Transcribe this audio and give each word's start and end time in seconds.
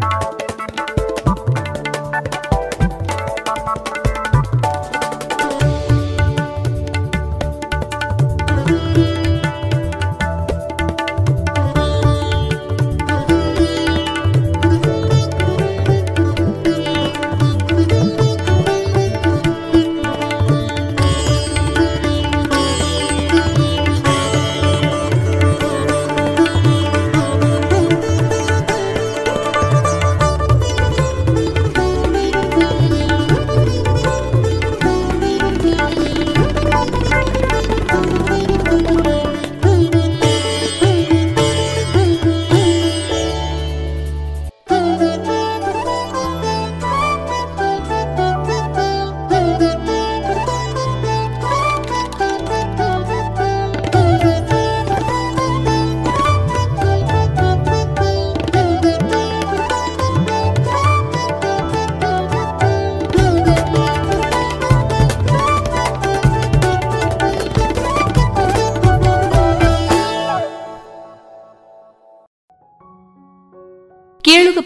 Thank 0.00 0.40
you. 2.44 2.49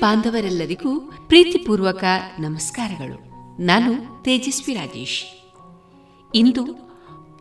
ಬಾಂಧವರೆಲ್ಲರಿಗೂ 0.01 1.01
ಪ್ರೀತಿಪೂರ್ವಕ 1.01 2.05
ನಮಸ್ಕಾರಗಳು. 2.39 3.35
ನಾನು 3.63 4.23
ತೇಜಸ್ವಿ 4.23 4.75
ರಾಜೇಶ್. 4.75 5.25
ಇಂದು 6.35 6.67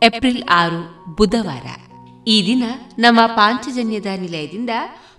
April 0.02 0.42
ಆರು, 0.48 1.04
ಬುಧವಾರ. 1.14 1.66
ಈ 2.26 2.46
ದಿನ 2.46 2.62
ನಮ್ಮ 2.98 3.20
ಪಾಂಚಜನ್ಯದ 3.26 4.06
ನಿಲಯದಿಂದ 4.06 4.70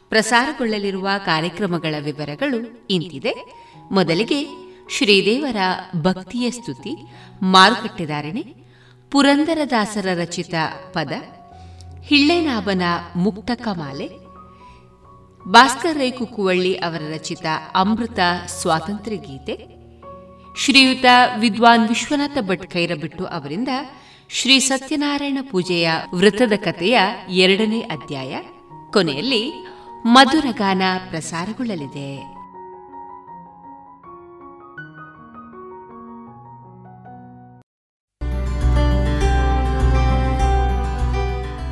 ಪ್ರಸಾರಗೊಳ್ಳಲಿರುವ 0.09 1.09
ಕಾರ್ಯಕ್ರಮಗಳ 1.25 1.95
ವಿವರಗಳು 2.03 2.87
ಇಂತಿದೆ. 2.89 3.35
ಮೊದಲಿಗೆ 3.91 4.47
ಶ್ರೀದೇವರ 4.89 5.57
ಭಕ್ತಿಯ 6.01 6.51
ಸ್ತುತಿ 6.51 6.95
ಮಾರುಕಟ್ಟೆದಾರಣೆ 7.41 8.43
ಪುರಂದರದಾಸರ 9.11 10.07
ರಚಿತ 10.13 10.53
ಪದ 10.93 11.11
ಹಿಳ್ಳೆನಾಭನ 12.03 12.81
ಮುಕ್ತಕಮಾಲೆ 13.15 14.24
ಭಾಸ್ಕರ್ 15.51 15.97
ರೈ 15.97 16.11
ಕುಕ್ಕುವಳ್ಳಿ 16.11 16.77
ಅವರ 16.77 17.01
ರಚಿತ 17.13 17.45
ಅಮೃತ 17.75 18.19
ಸ್ವಾತಂತ್ರ್ಯ 18.47 19.17
ಗೀತೆ, 19.17 19.55
ಶ್ರೀಯುತ 20.57 21.05
ವಿದ್ವಾನ್ 21.39 21.87
ವಿಶ್ವನಾಥ 21.87 22.37
ಭಟ್ 22.41 22.71
ಕೈರಬಿಟ್ಟು 22.71 23.25
ಅವರಿಂದ 23.25 23.69
ಶ್ರೀ 24.29 24.59
ಸತ್ಯನಾರಾಯಣ 24.59 25.37
ಪೂಜೆಯ 25.51 25.89
ವೃತ್ತದ 26.15 26.53
ಕಥೆಯ 26.55 26.99
ಎರಡನೇ 27.29 27.79
ಅಧ್ಯಾಯ, 27.79 28.35
ಕೊನೆಯಲ್ಲಿ 28.93 29.43
ಮಧುರಗಾನ 30.05 30.81
ಪ್ರಸಾರಗೊಳ್ಳಲಿದೆ. 31.09 32.34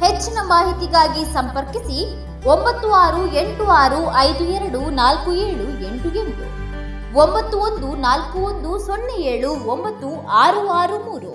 ಹೆಚ್ಚಿನ 0.00 0.38
ಮಾಹಿತಿಗಾಗಿ 0.42 1.32
ಸಂಪರ್ಕಿಸಿ 1.32 2.28
ಒಂಬತ್ತು 2.46 2.92
ಆರು 2.92 3.34
ಎಂಟು 3.34 3.64
ಆರು 3.64 4.16
ಐದು 4.16 4.44
ಎರಡು 4.44 4.90
ನಾಲ್ಕು 4.90 5.34
ಏಳು 5.34 5.66
ಎಂಟು 5.86 6.08
ಎಂಟು. 6.18 6.58
ಒಂಬತ್ತು 7.18 7.58
ಒಂದು 7.58 7.96
ನಾಲ್ಕು 7.96 8.38
ಒಂದು 8.38 8.86
ಸೊನ್ನೆ 8.86 9.22
ಏಳು 9.22 9.50
ಒಂಬತ್ತು 9.50 10.26
ಆರು 10.28 10.68
ಆರು 10.68 10.98
ಮೂರು. 10.98 11.32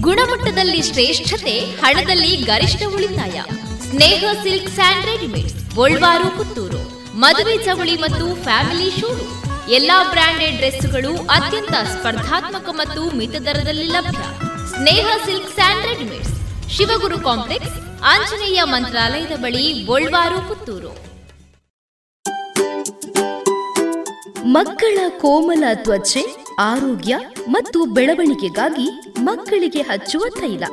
ಗುಣಮಟ್ಟದಲ್ಲಿ 0.00 0.82
ಶ್ರೇಷ್ಠತೆ, 0.82 1.60
ಹಣದಲ್ಲಿ 1.60 2.36
ಗರಿಷ್ಠ 2.36 2.82
ಉಳಿತಾಯ. 2.94 3.42
Sneha 3.90 4.24
silk 4.42 4.68
and 4.68 5.06
readymade 5.06 6.38
Puttur. 6.38 6.82
ಮದುವೆ 7.18 7.64
ಚವಳಿ 7.64 7.96
ಮತ್ತು 7.96 8.42
ಫ್ಯಾಮಿಲಿ 8.42 8.90
ಶೂರು 9.00 9.39
ಎಲ್ಲಾ 9.76 9.96
ಬ್ರಾಂಡೆಡ್ 10.10 10.56
ಡ್ರೆಸ್ಗಳು 10.56 11.10
ಅತ್ಯಂತ 11.26 11.74
ಸ್ಪರ್ಧಾತ್ಮಕ 11.92 12.68
ಮತ್ತು 12.72 13.16
ಮಿತ 13.16 13.36
ದರದಲ್ಲಿ 13.36 13.84
ಲಭ್ಯ. 13.84 14.22
Sneha 14.70 15.06
silk 15.24 15.54
and 15.54 15.86
readymades 15.86 16.34
Shivaguru 16.76 17.18
complex, 17.20 17.74
Anjaneya 18.04 18.60
ಮಂತ್ರಾಲಯದ 18.64 19.34
ಬಳಿ 19.36 19.64
ಗೋಳ್ವಾರು 19.84 20.48
ಪುತ್ತೂರು. 20.48 20.92
ಮಕ್ಕಳ 24.46 24.98
ಕೋಮಲ 25.08 25.64
ತ್ವಚೆ, 25.74 26.22
ಆರೋಗ್ಯ 26.58 27.16
ಮತ್ತು 27.48 27.84
ಬೆಳವಣಿಗೆಗಾಗಿ 27.86 28.88
ಮಕ್ಕಳಿಗೆ 29.18 29.82
ಹಚ್ಚುವ 29.82 30.24
ತೈಲ. 30.40 30.64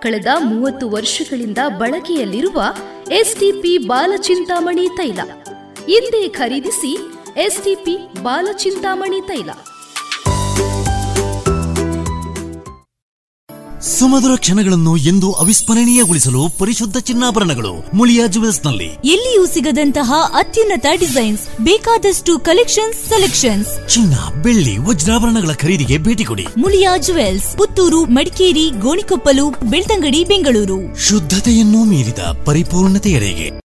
ಕಳೆದ 0.00 0.26
ಮೂವತ್ತು 0.40 0.88
ವರ್ಷಗಳಿಂದ 0.88 1.58
ಬಳಕೆಯಲ್ಲಿರುವ 1.78 2.60
ಎಸ್ಟಿಪಿ 3.10 3.78
ಬಾಲಚಿಂತಾಮಣಿ 3.78 4.88
ತೈಲ. 4.96 5.20
ಹಿಂದೆ 5.86 6.28
ಖರೀದಿಸಿ 6.28 6.92
ಎಸ್ಟಿಪಿ 7.36 8.22
ಬಾಲಚಿಂತಾಮಣಿ 8.22 9.20
ತೈಲ. 9.26 9.50
ಸುಮಧುರ 13.80 14.30
ಕ್ಷಣಗಳನ್ನು 14.36 14.96
ಎಂದು 14.96 15.32
ಅವಿಸ್ಮರಣೀಯಗೊಳಿಸಲು 15.32 16.58
ಪರಿಶುದ್ಧ 16.58 16.96
ಚಿನ್ನಾಭರಣಗಳು 16.98 17.96
ಮುಳಿಯಾ 17.96 18.26
ಜುವೆಲ್ಸ್ನಲ್ಲಿ 18.26 18.84
ಎಲ್ಲಿಯೂ 18.84 19.46
ಸಿಗದಂತಹ 19.46 20.12
ಅತ್ಯುನ್ನತ 20.34 20.86
ಡಿಸೈನ್ಸ್ 21.00 21.48
ಬೇಕಾದಷ್ಟು 21.60 22.38
ಕಲೆಕ್ಷನ್ಸ್ 22.38 23.08
ಸೆಲೆಕ್ಷನ್ಸ್. 23.08 23.88
ಚಿನ್ನ 23.88 24.42
ಬೆಳ್ಳಿ 24.42 24.78
ವಜ್ರಾಭರಣಗಳ 24.78 25.52
ಖರೀದಿಗೆ 25.52 25.98
ಭೇಟಿ 25.98 26.24
ಕೊಡಿ. 26.24 26.46
ಮುಳಿಯಾ 26.56 26.96
ಜುವೆಲ್ಸ್ 26.96 27.56
ಪುತ್ತೂರು 27.56 28.04
ಮಡಿಕೇರಿ 28.04 28.70
ಗೋಣಿಕೊಪ್ಪಲು 28.70 29.50
ಬೆಳ್ತಂಗಡಿ 29.50 30.24
ಬೆಂಗಳೂರು. 30.24 31.08
ಶುದ್ಧತೆಯನ್ನು 31.08 31.84
ಮೀರಿದ 31.84 32.18
ಪರಿಪೂರ್ಣತೆಯಡೆಗೆ. 32.18 33.69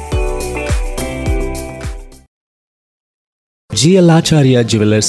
ಜಿಎಲ್ 3.75 4.09
ಆಚಾರ್ಯ 4.09 4.57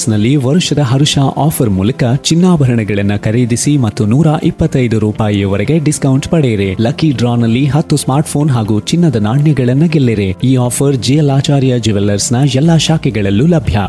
ನಲ್ಲಿ 0.09 0.35
ವರುಷದ 0.35 0.79
ಹರುಷ 0.79 1.17
ಆಫರ್ 1.37 1.69
ಮೂಲಕ 1.69 2.03
ಚಿನ್ನಾಭರಣಗಳನ್ನು 2.21 3.23
ಖರೀದಿಸಿ 3.23 3.77
ಮತ್ತು 3.77 4.05
ನೂರ 4.05 4.27
ಇಪ್ಪತ್ತೈದು 4.43 4.99
ರೂಪಾಯಿಯವರೆಗೆ 4.99 5.79
ಡಿಸ್ಕೌಂಟ್ 5.79 6.27
ಪಡೆಯಿರಿ. 6.27 6.75
ಲಕ್ಕಿ 6.81 7.11
ಡ್ರಾನಲ್ಲಿ 7.11 7.65
ಹತ್ತು 7.65 7.97
ಸ್ಮಾರ್ಟ್ಫೋನ್ 7.97 8.49
ಹಾಗೂ 8.49 8.79
ಚಿನ್ನದ 8.79 9.15
ನಾಣ್ಯಗಳನ್ನು 9.15 9.89
ಗೆಲ್ಲಿರಿ. 9.89 10.35
ಈ 10.43 10.55
ಆಫರ್ 10.55 10.95
ಜಿಎಲ್ 10.95 11.29
ಆಚಾರ್ಯ 11.29 11.79
ಜ್ಯುವೆಲ್ಲರ್ಸ್ನ 11.79 12.35
ಎಲ್ಲಾ 12.55 12.77
ಶಾಖೆಗಳಲ್ಲೂ 12.77 13.47
ಲಭ್ಯ. 13.47 13.79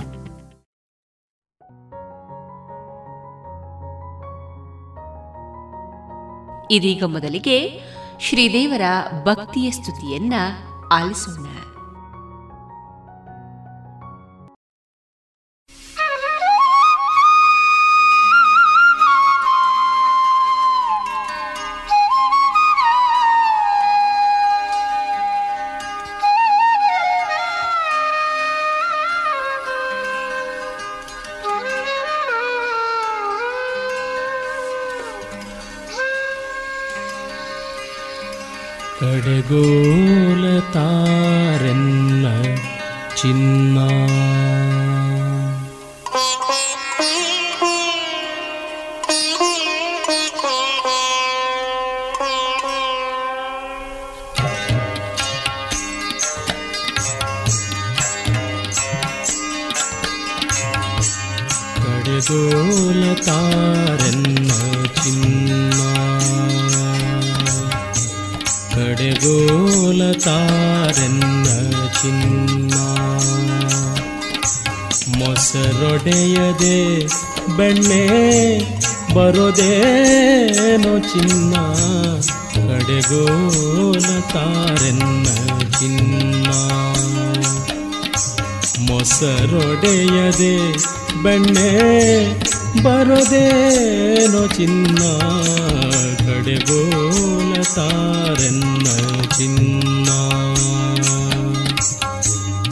ಇದೀಗ 6.71 7.03
ಮೊದಲಿಗೆ 7.07 7.81
ಶ್ರೀದೇವರ 8.21 8.83
ಭಕ್ತಿಯ 9.25 9.71
ಸ್ತುತಿಯನ್ನ 9.71 10.35
ಆಲಿಸೋಣ. 10.93 11.54
रण 98.39 98.61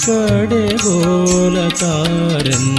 कडे 0.06 0.66
बोल 0.84 1.70
तारन् 1.70 2.71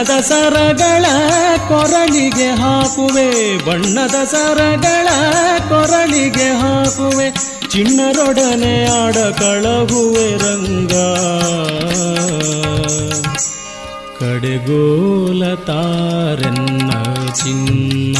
ಬಣ್ಣದ 0.00 0.20
ಸರಗಳ 0.20 1.04
ಕೊರಳಿಗೆ 1.68 2.50
ಹಾಕುವೆ, 2.50 3.58
ಬಣ್ಣದ 3.64 4.24
ಸರಗಳ 4.24 5.08
ಕೊರಳಿಗೆ 5.68 6.48
ಹಾಕುವೆ, 6.60 7.30
ಚಿಣ್ಣರೊಡನೆ 7.70 9.04
ಆಡ 9.04 9.14
ಕಳಗುವೆ 9.14 10.36
ರಂಗ. 10.36 10.92
ಕಡೆಗೋಲ 14.18 15.54
ತಾರೆನ್ನ 15.54 16.90
ಚಿನ್ನ. 17.30 18.16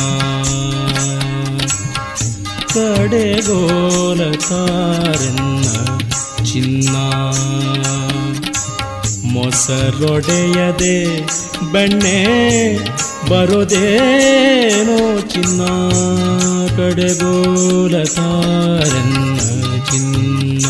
ಕಡೆಗೋಲ 2.74 4.32
ತಾರೆನ್ನ 4.32 5.62
ಚಿನ್ನ. 6.44 6.96
ಮೊಸರೊಡೆಯದೆ 9.32 11.04
ಬೆಣ್ಣೆ 11.72 12.18
ಬರೋದೇನೋ 13.28 15.20
ಚಿನ್ನ 15.20 15.62
ಕಡೆಗೋಲ 16.76 18.04
ತಾರೆನ್ನ 18.04 19.38
ಚಿನ್ನ. 19.90 20.66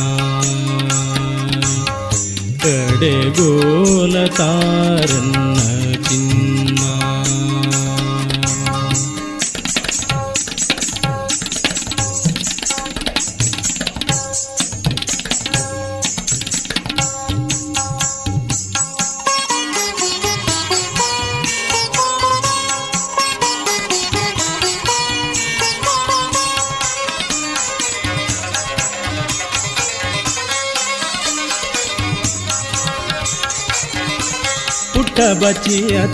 ಕಡೆಗೋಲ 2.62 4.26
ತಾರೆನ್ನ 4.26 5.39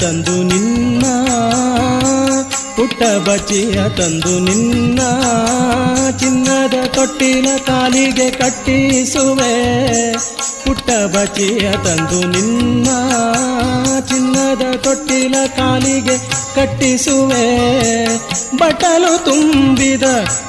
ತಂದು 0.01 0.43
ನಿನ್ನ, 0.43 1.05
ಪುಟ್ಟ 2.77 3.29
ಬಚ್ಚಿಯ 3.29 3.75
ತಂದು 3.75 4.41
ನಿನ್ನ, 4.41 5.01
ಚಿನ್ನದ 6.19 6.87
ತೊಟ್ಟಿನ 6.87 7.47
ಕಾಲಿಗೆ 7.67 8.31
ಕಟ್ಟಿಸುವೆ. 8.31 9.55
ಪುಟ್ಟ 10.65 10.91
ಬಚ್ಚಿಯ 10.91 11.73
ತಂದು 11.73 12.27
ನಿನ್ನ, 12.27 12.85
ಚಿನ್ನದ 14.01 14.77
ತೊಟ್ಟಿನ 14.77 15.35
ಕಾಲಿಗೆ 15.57 16.19
ಕಟ್ಟಿಸುವೆ. 16.55 18.07
ಬಟಲು 18.57 19.25
ತುಂಬಿದ 19.25 20.03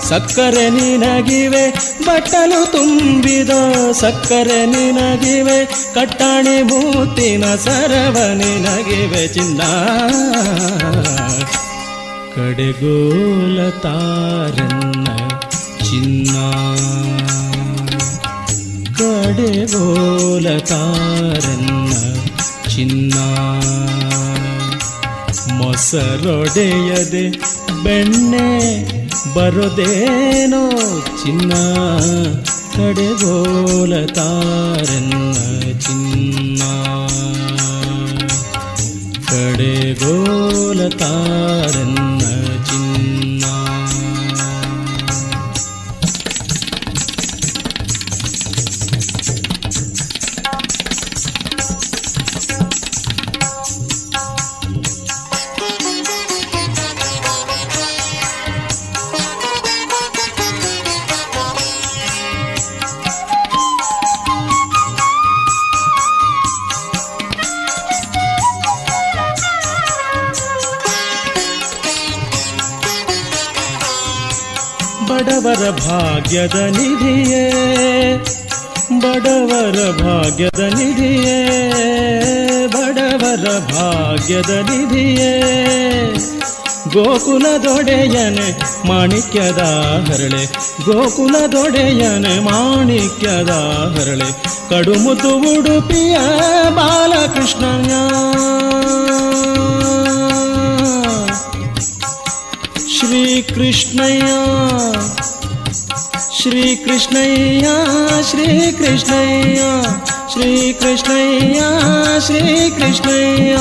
ಸಕ್ಕರೆ 0.09 0.69
ನಿನಗಿವೆ. 0.69 1.76
ಬಟ್ಟಲು 2.07 2.71
ತುಂಬಿದ 2.71 3.49
ಸಕ್ಕರೆ 3.91 4.65
ನಿನಗಿವೆ, 4.65 5.65
ಕಟ್ಟಾಣಿ 5.65 6.61
ಮೂತಿನ 6.61 7.55
ಸರವ 7.55 8.17
ನಿನಗಿವೆ 8.33 9.27
ಚಿನ್ನ. 9.27 9.61
ಕಡೆಗೋಲ 12.35 13.69
ತಾರನ್ನ 13.69 15.05
ಚಿನ್ನ. 15.77 16.37
ಕಡೆಗೋಲ 18.95 20.57
ತಾರನ್ನ 20.57 21.93
ಚಿನ್ನ. 22.67 23.13
ಮೊಸರೊಡೆಯದೆ 25.53 27.29
ಬೆಣ್ಣೆ 27.83 28.96
ಬರೋದೇನೋ 29.34 30.62
ಚಿನ್ನ 31.22 31.52
ಕಡೆಗೋಲ 32.76 33.92
ತಾರನ್ನ 34.06 35.34
ಚಿನ್ನ 35.80 36.62
ಕಡೆಗೋಲ 39.30 40.80
ಬಡವರ 75.09 75.69
ಭಾಗ್ಯದ 75.69 76.55
ನಿಧಿಯೇ, 76.55 77.51
ಬಡವರ 78.99 79.91
ಭಾಗ್ಯದ 79.91 80.59
ನಿಧಿಯೇ, 80.59 81.39
ಬಡವರ 82.67 83.45
ಭಾಗ್ಯದ 83.59 84.49
ನಿಧಿಯೇ. 84.49 85.33
ಗೋಕುಲದೊಡೆಯನೆ 86.93 88.49
ಮಾಣಿಕ್ಯದ 88.87 89.57
ಹರಳೆ 90.07 90.45
ಗೋಕುಲದೊಡೆಯನೆ 90.85 92.39
ಮಾಣಿಕ್ಯದ 92.39 93.49
ಹರಳೆ. 93.97 94.57
ಕಡುಮುದು 94.69 95.59
ಉಡುಪಿಯ 95.59 96.17
ಬಾಲಕೃಷ್ಣನ 96.69 97.91
ಶ್ರೀ 103.17 103.41
ಕೃಷ್ಣಯ್ಯ 103.41 104.25
ಶ್ರೀಕೃಷ್ಣಯ್ಯ 106.41 107.67
ಶ್ರೀಕೃಷ್ಣಯ್ಯ 108.31 109.61
ಶ್ರೀಕೃಷ್ಣಯ್ಯ 110.31 111.59
ಶ್ರೀಕೃಷ್ಣಯ್ಯ. 112.25 113.57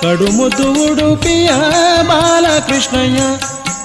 ಕಡುಮುದ್ದು 0.00 0.92
ಉಡುಪಿಯ 0.92 1.50
ಬಾಲಕೃಷ್ಣಯ್ಯ. 2.08 3.18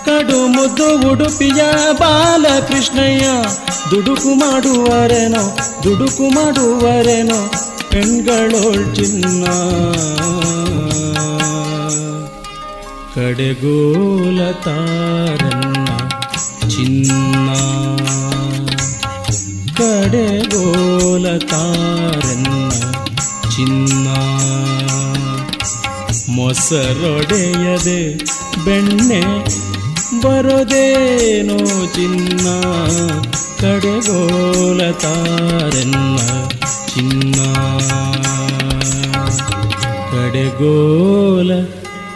ಕಡುಮುದ್ದು 0.06 1.12
ಉಡುಪಿಯ 1.12 1.64
ಬಾಲಕೃಷ್ಣಯ್ಯ. 2.00 3.26
ದುಡುಕು 3.92 4.34
ಮಾಡುವರೆನೋ 4.34 5.58
ದುಡುಕು 5.84 6.30
ಮಾಡುವರೆನೋ, 6.30 7.52
ಹೆಣ್ಗಳೋಳ್ 7.92 8.96
ಚಿನ್ನ. 8.96 9.46
ಕಡೆಗೋಲ 13.16 14.52
ತಾರನ್ನ 14.52 15.88
ಚಿನ್ನ. 16.68 17.50
ಕಡೆಗೋಲ 19.78 21.38
ತಾರನ್ನ 21.38 22.70
ಚಿನ್ನ. 23.50 24.08
ಮೊಸರೊಡೆಯದೆ 26.30 28.18
ಬೆಣ್ಣೆ 28.66 29.22
ಬರೋದೇನೋ 30.22 31.58
ಚಿನ್ನ. 31.94 32.62
ಕಡೆಗೋಲ 33.62 34.92
ತಾರನ್ನ 34.92 36.20
ಚಿನ್ನ. 36.88 37.54
ಕಡೆಗೋಲ 40.12 41.52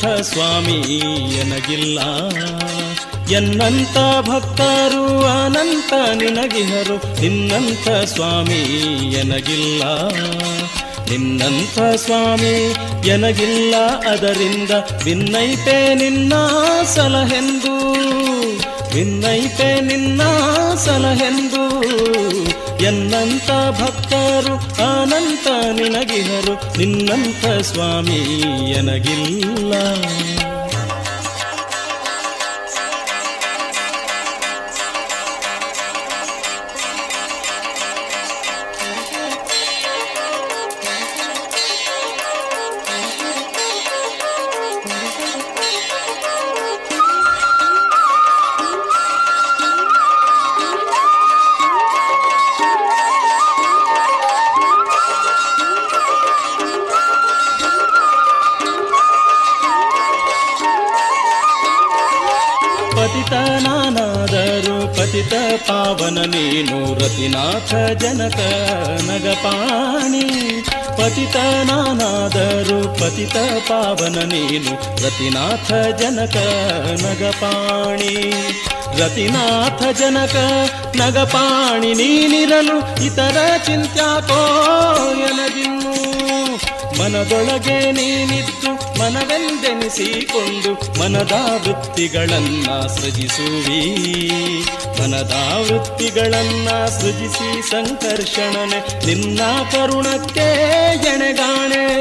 ನಿನ್ನಂಥ 0.00 0.20
ಸ್ವಾಮಿ, 0.20 0.98
ಎನಗಿಲ್ಲ. 1.36 2.00
ಎನ್ನಂತ 3.30 4.28
ಭಕ್ತರು, 4.28 5.26
ಅನಂತ 5.26 5.92
ನಿನಗಿಹರು. 5.92 7.20
ನಿನ್ನಂಥ 7.20 8.08
ಸ್ವಾಮಿ, 8.08 8.62
ಎನಗಿಲ್ಲ. 9.12 9.82
ನಿನ್ನಂಥ 11.10 11.96
ಸ್ವಾಮಿ, 11.96 12.74
ಎನಗಿಲ್ಲ. 13.08 13.74
ಅದರಿಂದ 14.10 14.70
ಭಿನ್ನೈತೆ 15.04 15.94
ನಿನ್ನ 15.94 16.32
ಸಲಹೆಂದು. 16.84 17.92
ಭಿನ್ನೈತೆ 18.92 19.80
ನಿನ್ನ 19.80 20.22
ಸಲಹೆಂದು. 20.74 21.82
ಎನ್ನಂಥ 22.84 23.50
ಭಕ್ತರು 23.80 24.69
ನಿನಗಿಹರು 25.72 26.78
ನಿನ್ನಂಥ 26.78 27.46
ಸ್ವಾಮಿ 27.60 28.20
ಎನಗಿಲ್ಲ. 28.70 29.72
ರತಿನಾಥ 67.60 68.02
ಜನಕ 68.02 68.40
ನಗಪಾಣಿ 69.10 70.26
ಪತಿತನಾನಾದರೂ 70.96 72.78
ಪತಿತ 72.94 73.36
ಪಾವನ 73.68 74.16
ನೀನು. 74.32 74.72
ರತಿನಾಥ 75.04 75.72
ಜನಕ 76.00 76.36
ನಗಪಾಣಿ, 77.04 78.14
ರತಿನಾಥ 79.00 79.82
ಜನಕ 79.98 80.36
ನಗಪಾಣಿ, 80.96 81.94
ನೀನಿರಲು 81.94 83.04
ಇತರ 83.04 83.36
ಚಿಂತ್ಯಾಕೋ 83.66 84.40
ಎನಗಿನ್ನು 85.20 85.99
ಮನದೊಳಗೆ 87.00 87.92
ನೀನಿದ್ದು 87.92 88.98
ಮನವೆಂದೆನಿಸಿಕೊಂಡು 88.98 91.00
ಮನದ 91.00 91.32
ವೃತ್ತಿಗಳನ್ನ 91.32 92.86
ಸೃಜಿಸುವಿ 92.86 94.10
ಮನದ 95.00 95.32
ವೃತ್ತಿಗಳನ್ನ 95.70 96.86
ಸೃಜಿಸಿ 96.86 97.70
ಸಂಕರ್ಷಣನೆ, 97.70 99.06
ನಿನ್ನ 99.06 99.40
ಕರುಣಕ್ಕೆ 99.72 100.94
ಎಣೆಗಾಣೆ. 100.94 102.00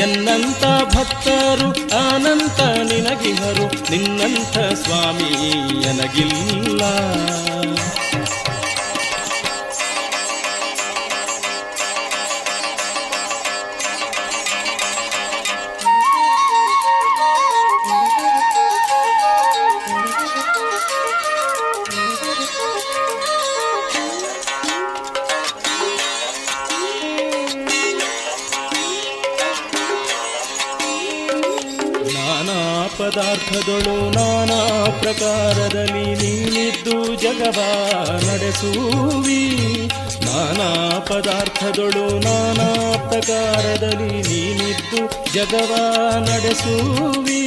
ಎನ್ನಂತ 0.00 0.96
ಭಕ್ತರು 0.96 2.08
ಅನಂತ 2.08 2.60
ನಿನಗಿಹರು 2.60 3.90
ನಿನ್ನಂಥ 3.90 4.58
ಸ್ವಾಮಿ 4.58 5.48
ಎನಗಿಲ್ಲ. 5.88 6.82
ಜಗವ 37.44 37.60
ನಡೆಸುವಿ. 38.30 39.46
ನಾನಾ 40.24 40.98
ಪದಾರ್ಥಗಳು 40.98 42.18
ನಾನಾ 42.18 42.96
ಪ್ರಕಾರದಲ್ಲಿ 43.08 44.22
ನೀನಿದ್ದು 44.22 45.32
ಜಗವ 45.34 45.76
ನಡೆಸುವಿ. 46.18 47.46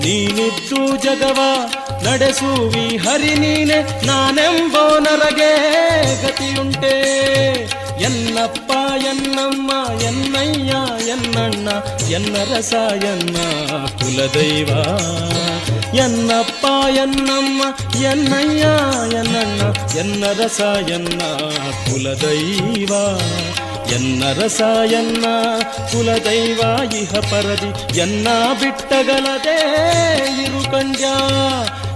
ನೀನಿದ್ದು 0.00 0.96
ಜಗವ 0.96 1.40
ನಡೆಸುವಿ. 2.04 2.96
ಹರಿ 2.96 3.34
ನೀನೆ 3.34 4.06
ನಾನೆಂಬೋ 4.06 4.98
ನರಗೆ 4.98 5.52
ಗತಿಯುಂಟೆ. 6.22 7.00
ಎನ್ನಪ್ಪ 8.02 8.69
என்னம்மா 8.96 9.84
என்னையா 10.00 10.80
என்னண்ணா 11.06 11.74
என்ன 12.08 12.44
ரசாயண்ணா 12.44 13.46
குலதெய்வா? 14.02 14.80
என்னப்பா 15.92 16.88
என்னம்மா 16.88 17.68
என்னையா 17.98 18.74
என்னண்ணா 19.14 19.68
என்ன 19.94 20.32
ரசாயண்ணா 20.32 21.30
குலதெய்வா? 21.90 23.04
ಎನ್ನ 23.92 25.24
ಕುಲದೈವ, 25.92 26.60
ಇಹ 27.00 27.12
ಪರದಿ, 27.12 27.98
ಎನ್ನ 27.98 28.28
ಬಿಟ್ಟಗಲದೆ 28.60 29.58
ಇರು 30.42 30.70
ಕಂಡ್ಯ. 30.70 31.04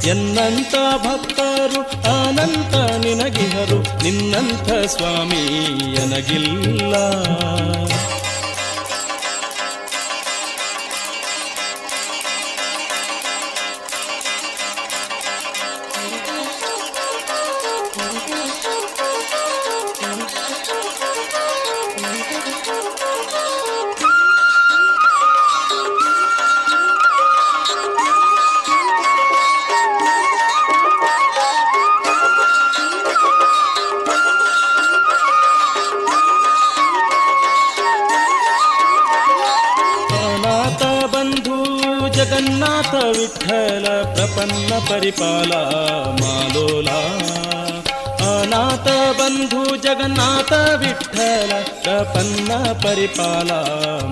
ಎನ್ನಂತ 0.09 0.74
ಭಕ್ತರು 0.96 1.80
ಅನಂತ 2.20 2.74
ನಿನಗಿಹರು 3.04 4.02
ನಿನ್ನಂಥ 4.02 4.87
ಸ್ವಾಮಿ 4.87 5.46
ಎನಗಿಲ್ಲ. 6.02 6.94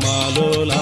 ಮಾಲೋಲ, 0.05 0.73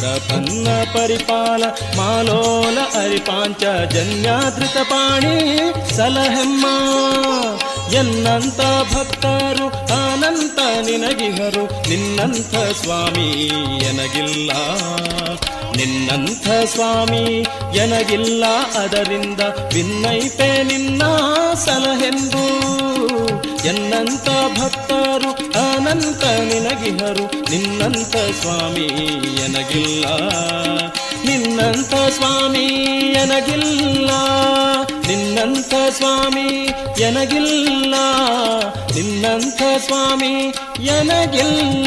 ಪ್ರಪನ್ನ 0.00 0.68
ಪರಿಪಾಲ, 0.94 1.62
ಮಾಲೋಲ 1.96 2.78
ಅರಿಪಾಂಚ 2.78 3.62
ಜನ್ಯಾದೃತ 3.94 4.76
ಪಾಣಿ, 4.90 5.36
ಸಲಹೆಮ್ಮ, 5.96 6.66
ಎನ್ನಂತ 7.92 8.60
ಭಕ್ತರು 8.94 9.66
ಅನಂತ 9.94 10.58
ನಿನಗಿಹರು, 10.86 11.64
ನಿನ್ನಂಥ 11.88 12.54
ಸ್ವಾಮಿ 12.82 13.28
ಎನಗಿಲ್ಲ, 13.90 14.50
ನಿನ್ನಂಥ 15.76 16.46
ಸ್ವಾಮಿ 16.48 17.24
ಎನಗಿಲ್ಲ, 17.76 18.44
ಅದರಿಂದ 18.78 19.40
ಭಿನ್ನೈತೆ 19.72 20.62
ನಿನ್ನ 20.62 21.02
ಸಲಹೆಂದು, 21.54 22.46
ಎನ್ನಂತ 23.64 24.28
ಭಕ್ತರು 24.28 24.75
ಅನಂತ 25.56 26.24
ನಿನಗಿಹರು 26.24 27.50
ನಿನ್ನಂತ 27.50 28.16
ಸ್ವಾಮಿ 28.40 28.84
ಎನಗಿಲ್ಲ. 29.44 30.04
ನಿನ್ನಂತ 31.24 31.94
ಸ್ವಾಮಿ 32.10 32.64
ಎನಗಿಲ್ಲ. 33.22 34.10
ನಿನ್ನಂತ 35.06 35.74
ಸ್ವಾಮಿ 35.90 36.70
ಎನಗಿಲ್ಲ. 37.02 37.94
ನಿನ್ನಂತ 38.94 39.62
ಸ್ವಾಮಿ 39.78 40.54
ಎನಗಿಲ್ಲ. 40.80 41.86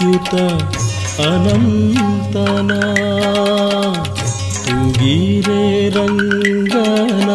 ಅಚ್ಯುತ 0.00 0.34
ಅನಂತನ, 1.22 2.70
ತುಗೀರೆ 4.66 5.64
ರಂಗನ, 5.88 7.30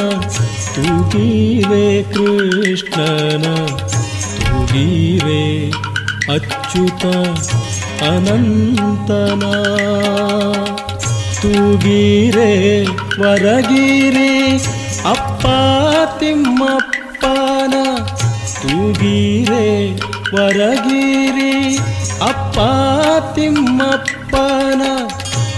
ತೂಗೀರೆ 0.75 1.88
ಕೃಷ್ಣನ, 2.13 3.45
ತುಗೀರೆ 4.39 5.43
ಅಚ್ಯುತ 6.36 7.06
ಅನಂತನ. 8.10 9.43
ತುಗೀರೆ 11.41 12.51
ವರಗಿರಿ 13.21 14.34
ಅಪ್ಪ 15.10 15.45
ತಿಮ್ಮಪ್ಪನ, 16.19 17.73
ತೂಗೀರೆ 18.62 19.65
ವರಗಿರಿ 20.36 21.54
ಅಪ್ಪ 22.21 22.58
ತಿಮ್ಮಪ್ಪನ 23.36 24.84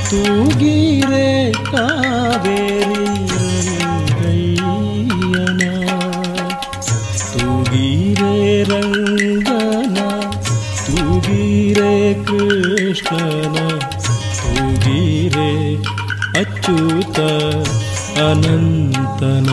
ತೂಗೀರೆ 0.10 1.28
ಕಾವೇರಿ 1.72 3.04
ರಂಗಯ್ಯನ 4.18 5.64
ತೂಗೀರೆ 7.34 8.34
ರಂಗನ 8.64 9.98
ತೂಗೀರೆ 10.88 11.94
ಕೃಷ್ಣನ 12.26 13.58
ತೂಗೀರೆ 14.40 15.52
ಅಚ್ಯುತ 16.42 17.20
ಅನಂತನ 18.22 19.50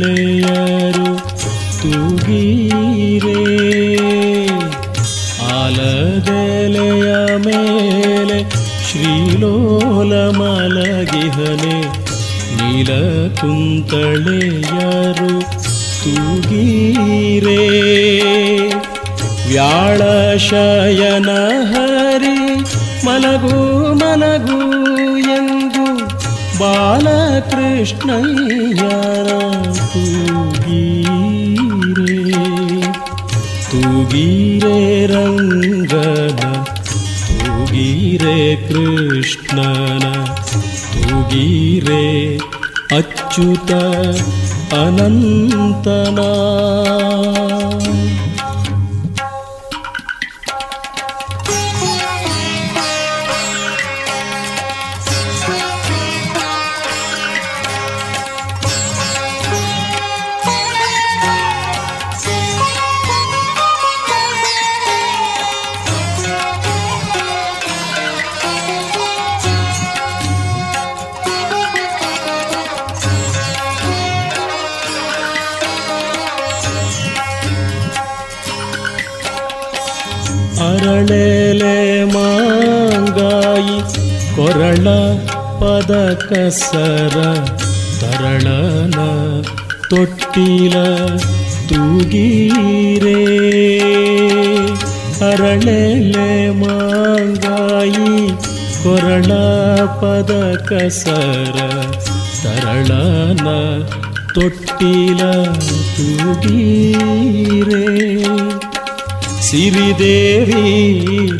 ಕುಂತಳೆಯರು 0.00 1.08
ತೂಗೀರೆ 1.80 3.40
ಆಲದೆಲೆಯ 5.54 7.10
ಮೇಲೆ 7.38 8.38
ಶ್ರೀಲೋಲ 8.88 10.12
ಮಲಗಿಹನೆ 10.38 11.76
ನೀಲ 12.56 12.90
ಕುಂತಳೆಯರು 13.40 15.32
ತೂಗೀರೆ. 16.02 17.60
ವ್ಯಾಳ 19.48 20.00
ಶಯನ 20.38 21.30
ಹರಿ 21.72 22.36
ಮಲಗು 23.06 23.56
ಮಲಗು 23.94 24.58
बालकृष्ण 26.60 28.08
तूगीरे 28.80 30.82
तु 33.70 33.80
गीरे 34.12 34.82
रङ्गीरे 35.12 35.96
कृष्ण 38.68 39.58
तु 40.92 41.02
गीरे 41.32 42.06
अच्युत 42.98 43.70
अनन्तना 44.82 46.30
ಕಸರ 86.50 87.34
ತರಳನ 88.00 88.94
ತೊಟ್ಟಿಲ 89.90 90.72
ತೂಗೀರೆ. 91.68 93.22
ಅರಳೆಲೆ 95.30 96.50
ಮಾಂಗಾಯಿ 96.50 98.28
ಕೊರಳ 98.82 99.32
ಪದ 100.00 100.54
ಕಸರ 100.68 101.58
ತರಳನ 102.42 103.48
ತೊಟ್ಟಿಲ 104.34 105.42
ತೂಗೀರೆ. 105.96 106.60
ಸಿರಿದೇವಿ 109.42 110.64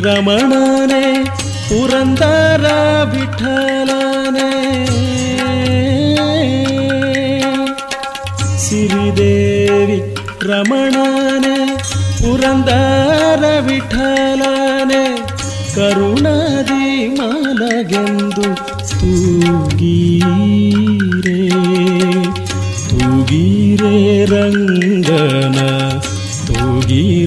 ರಮಣನೆ 0.04 1.24
ಪುರಂದರ 1.68 2.66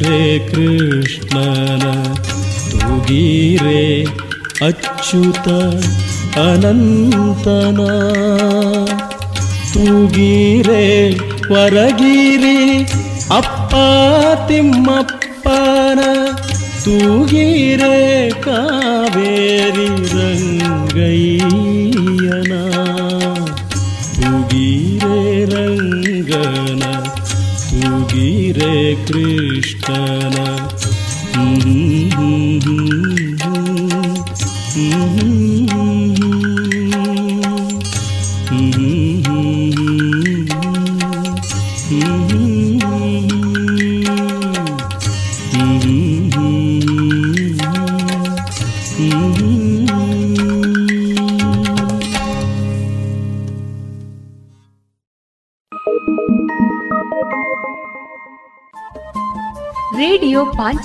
ತೂಗೀರೆ 0.04 0.40
ಕೃಷ್ಣನ 0.48 1.84
ತೂಗೀರೆ 2.72 3.84
ಅಚ್ಯುತ 4.68 5.48
ಅನಂತನ 6.42 7.80
ತೂಗೀರೆ 9.74 10.84
ವರಗಿರಿ 11.52 12.60
ಅಪ್ಪ 13.38 13.74
ತಿಮ್ಮಪ್ಪನ 14.50 16.00
ತೂಗೀರೆ 16.84 17.98
ಕಾವೇರಿ 18.42 19.90
ರಂಗಯ್ಯನ 20.14 21.44
ತೂಗೀರೆ 24.16 25.18
ರಂಗನ 25.54 26.84
गिरे 28.14 28.96
कृष्ण 29.08 29.94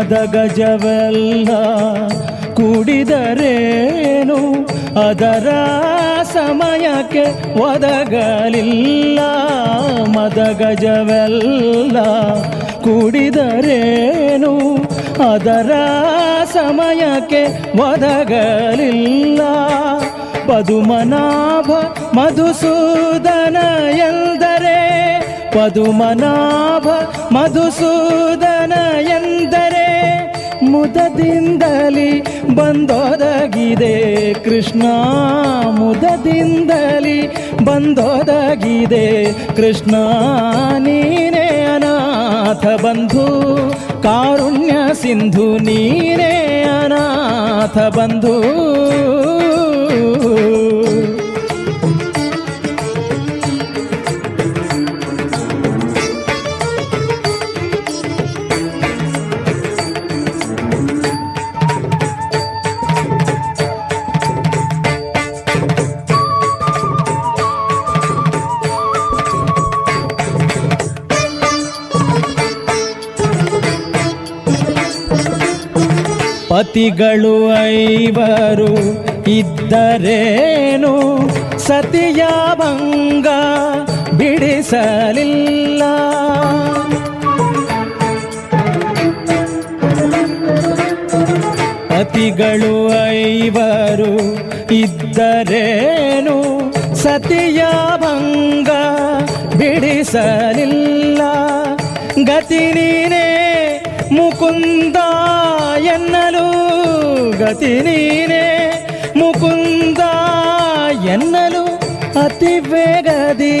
ಮದ 0.00 0.12
ಗಜವೆಲ್ಲ 0.12 1.48
ಕೂಡಿದರೇನು? 2.54 4.36
ಅದರ 5.08 5.48
ಸಮಯಕ್ಕೆ 6.22 7.54
ಒದಗಲಿಲ್ಲ. 7.60 9.20
ಮದ 10.18 10.38
ಗಜವೆಲ್ಲ 10.58 12.00
ಕೂಡಿದರೇನು? 12.80 14.76
ಅದರ 15.32 15.70
ಸಮಯಕ್ಕೆ 16.52 17.44
ಒದಗಲಿಲ್ಲ. 17.80 19.40
ಪದುಮನಾಭ 20.48 21.70
ಮಧುಸೂದನ 22.18 23.56
ಎಂದರೆ, 23.96 24.80
ಪದುಮನಾಭ 25.50 26.88
ಮಧುಸೂದನ 27.34 28.72
ಎಂದರೆ 29.00 29.29
ಮುದದಿಂದಲಿ 30.70 32.20
ಬಂದೊದಗಿದೆ 32.54 34.32
ಕೃಷ್ಣ. 34.34 34.82
ಮುದದಿಂದಲಿ 35.70 37.28
ಬಂದೊದಗಿದೆ 37.64 39.32
ಕೃಷ್ಣ. 39.56 39.94
ನೀನೇ 40.78 41.68
ಅನಾಥ 41.74 42.66
ಬಂಧು. 42.66 43.26
ಕಾರುಣ್ಯ 44.02 44.72
ಸಿಂಧು 44.92 45.58
ನೀನೇ 45.58 46.66
ಅನಾಥ 46.84 47.78
ಬಂಧು. 47.96 48.60
ಪತಿಗಳು 76.70 77.66
ಐವರು 77.66 78.74
ಇದ್ದರೇನು? 79.28 80.94
ಸತಿಯ 81.58 82.24
ಭಂಗ 82.54 83.26
ಬಿಡಿಸಲಿಲ್ಲ. 84.16 85.82
ಪತಿಗಳು 91.88 93.08
ಐವರು 93.08 94.14
ಇದ್ದರೇನು? 94.74 96.38
ಸತಿಯ 96.94 97.64
ಭಂಗ 97.96 98.68
ಬಿಡಿಸಲಿಲ್ಲ. 99.58 101.22
ಗತಿ 102.24 102.72
ನೀನೇ 102.72 103.26
ಮುಕುಂದ 104.12 104.96
ಗತಿ 107.60 107.72
ನೀನೇ 107.86 108.44
ಮುಕುಂದ 109.16 110.02
ಎನ್ನಲು 111.14 111.64
ಅತಿ 112.20 112.52
ವೇಗದಿ 112.68 113.56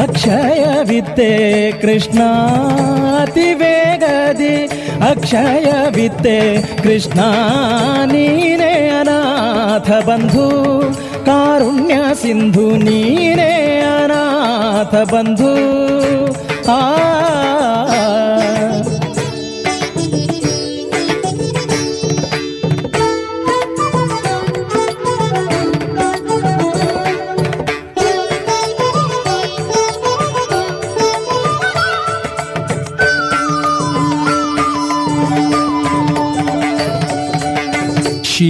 ಅಕ್ಷಯ 0.00 0.64
ವಿದ್ಯೆ 0.90 1.30
ಕೃಷ್ಣ 1.82 2.20
ಅತಿ 3.16 3.48
ವೇಗದಿ 3.60 4.54
ಅಕ್ಷಯ 5.08 5.70
ವಿದ್ಯೆ 5.96 6.36
ಕೃಷ್ಣ 6.82 7.18
ನೀನೇ 8.12 8.72
ಅನಾಥ 9.00 9.90
ಬಂಧು 10.08 10.46
ಕಾರುಣ್ಯ 11.26 11.96
ಸಿಂಧು 12.22 12.68
ನೀನೇ 12.86 13.52
ಅನಾಥ 13.94 14.94
ಬಂಧು 15.12 15.52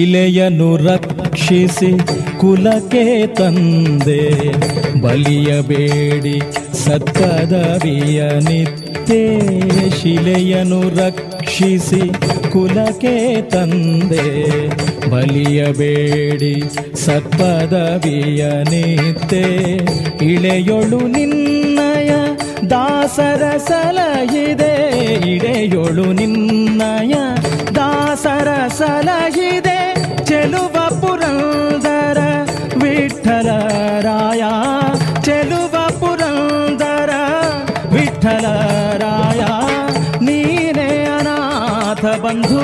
ಶಿಲೆಯನ್ನು 0.00 0.76
ರಕ್ಷಿಸಿ 0.76 1.98
ಕುಲಕ್ಕೆ 2.38 3.26
ತಂದೆ. 3.26 4.52
ಬಲಿಯಬೇಡಿ 5.00 6.40
ಸತ್ಪದವಿಯ 6.84 8.22
ನಿತ್ಯೆ 8.22 9.40
ಶಿಲೆಯನ್ನು 9.90 10.80
ರಕ್ಷಿಸಿ 10.80 12.08
ಕುಲಕ್ಕೆ 12.50 13.42
ತಂದೆ. 13.42 14.68
ಬಲಿಯಬೇಡಿ 15.10 16.62
ಸತ್ಪದವಿಯ 17.04 18.46
ನಿತ್ಯೆ 18.46 19.76
ಇಳೆಯೊಳು 20.32 21.08
ನಿನ್ನಯ 21.08 22.08
ದಾಸರ 22.70 23.56
ಸಲಹಿದೆ. 23.56 25.04
ಇಳೆಯೊಳು 25.30 26.12
ನಿನ್ನಯ 26.12 27.12
ದಾಸರ 27.74 28.68
ಸಲಹಿದೆ. 28.78 29.89
ಚೆಲುವ 30.30 30.76
ಪುರಂದರ 31.00 32.18
ವಿಠಲರಾಯ 32.82 34.42
ಚೆಲುವ 35.20 35.74
ಪುರಂದರ 36.00 37.12
ವಿಠಲರಾಯ 37.94 39.42
ನೀನೇ 40.26 40.88
ಅನಾಥ 41.16 42.04
ಬಂಧು 42.24 42.62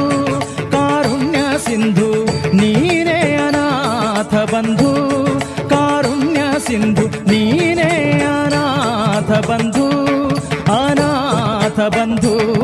ಕಾರುಣ್ಯ 0.72 1.40
ಸಿಂಧು 1.66 2.10
ನೀನೇ 2.52 3.18
ಅನಾಥ 3.38 4.34
ಬಂಧು 4.52 4.92
ಕಾರುಣ್ಯ 5.68 6.42
ಸಿಂಧು 6.68 7.06
ನೀನೇ 7.30 7.90
ಅನಾಥ 8.34 9.32
ಬಂಧು 9.50 9.86
ಅನಾಥ 10.76 11.80
ಬಂಧು 11.90 12.34
ಅನಾಥ 12.38 12.55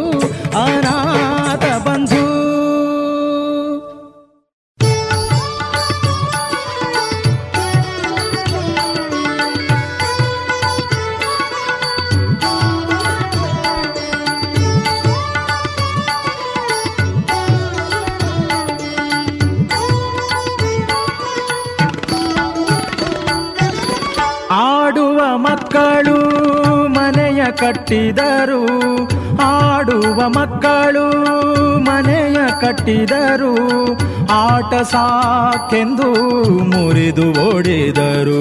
ಕಟ್ಟಿದರು, 27.92 28.60
ಆಡುವ 29.44 30.18
ಮಕ್ಕಳು 30.28 31.04
ಮನೆಯ 31.78 32.38
ಕಟ್ಟಿದರು, 32.60 33.50
ಆಟ 34.32 34.74
ಸಾಕೆಂದು 34.82 36.08
ಮುರಿದು 36.64 37.26
ಓಡಿದರು, 37.48 38.40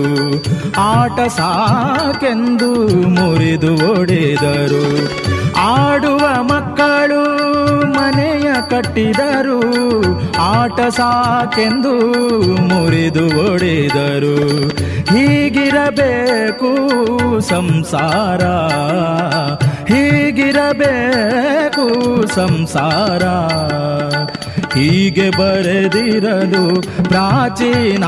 ಆಟ 0.82 1.20
ಸಾಕೆಂದು 1.28 2.72
ಮುರಿದು 3.18 3.72
ಓಡಿದರು, 3.92 4.84
ಆಡುವ 5.68 6.24
ಮಕ್ಕಳು 6.44 7.11
ಕಟ್ಟಿದರು, 8.72 9.62
ಆಟ 10.42 10.80
ಸಾಕೆಂದು 10.90 11.96
ಮುರಿದು 12.62 13.26
ಒಡೆದರು. 13.46 14.38
ಹೀಗಿರಬೇಕು 15.12 16.72
ಸಂಸಾರ 17.40 18.44
ಹೀಗಿರಬೇಕು 19.92 21.86
ಸಂಸಾರ. 22.36 23.24
ಹೀಗೆ 24.78 25.28
ಬರೆದಿರಲು 25.30 26.66
ಪ್ರಾಚೀನ, 27.10 28.06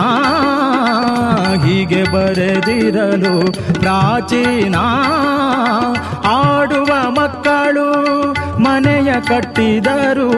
ಹೀಗೆ 1.66 2.04
ಬರೆದಿರಲು 2.14 3.36
ಪ್ರಾಚೀನ. 3.80 4.76
ಆಡುವ 6.34 6.92
ಮಕ್ಕಳು 7.10 7.90
ಮನೆಯ 8.66 9.12
ಕಟ್ಟಿದರು 9.28 10.30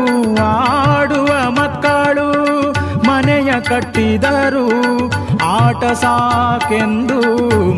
ಆಡುವ 0.48 1.32
ಮಕ್ಕಳು 1.58 2.28
ಮನೆಯ 3.08 3.52
ಕಟ್ಟಿದರು 3.62 4.66
ಆಟ 5.54 5.84
ಸಾಕೆಂದು 5.96 7.20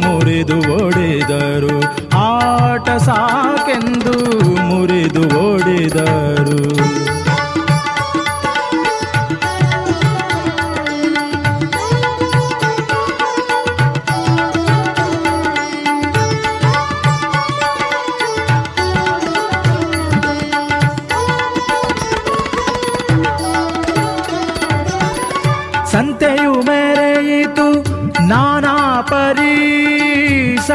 ಮುರಿದು 0.03 0.57
ಓಡಿದರು 0.77 1.75
ಆಟ 2.23 2.89
ಸಾಕೆಂದು 3.07 4.15
ಮುರಿದು 4.69 5.23
ಓಡಿದರು 5.43 6.59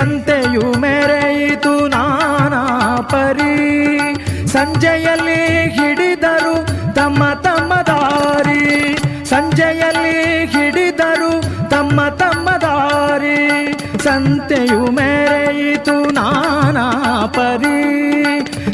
ಸಂತೆಯು 0.02 0.80
ಮೆರೆಯಿತು 0.80 1.88
ನಾನಾ 1.88 2.96
ಪರಿ. 3.00 3.98
ಸಂಜೆಯಲ್ಲಿ 4.46 5.70
ಹಿಡಿದರು 5.70 6.66
ತಮ್ಮ 6.94 7.24
ತಮ್ಮ 7.32 7.74
ದಾರಿ. 7.74 8.96
ಸಂಜೆಯಲ್ಲಿ 9.24 10.46
ಹಿಡಿದರು 10.46 11.42
ತಮ್ಮ 11.70 12.08
ತಮ್ಮ 12.08 12.50
ದಾರಿ. 12.50 13.72
ಸಂತೆಯು 14.04 14.90
ಮೆರೆಯಿತು 14.90 16.10
ನಾನಾ 16.10 17.26
ಪರಿ. 17.26 17.78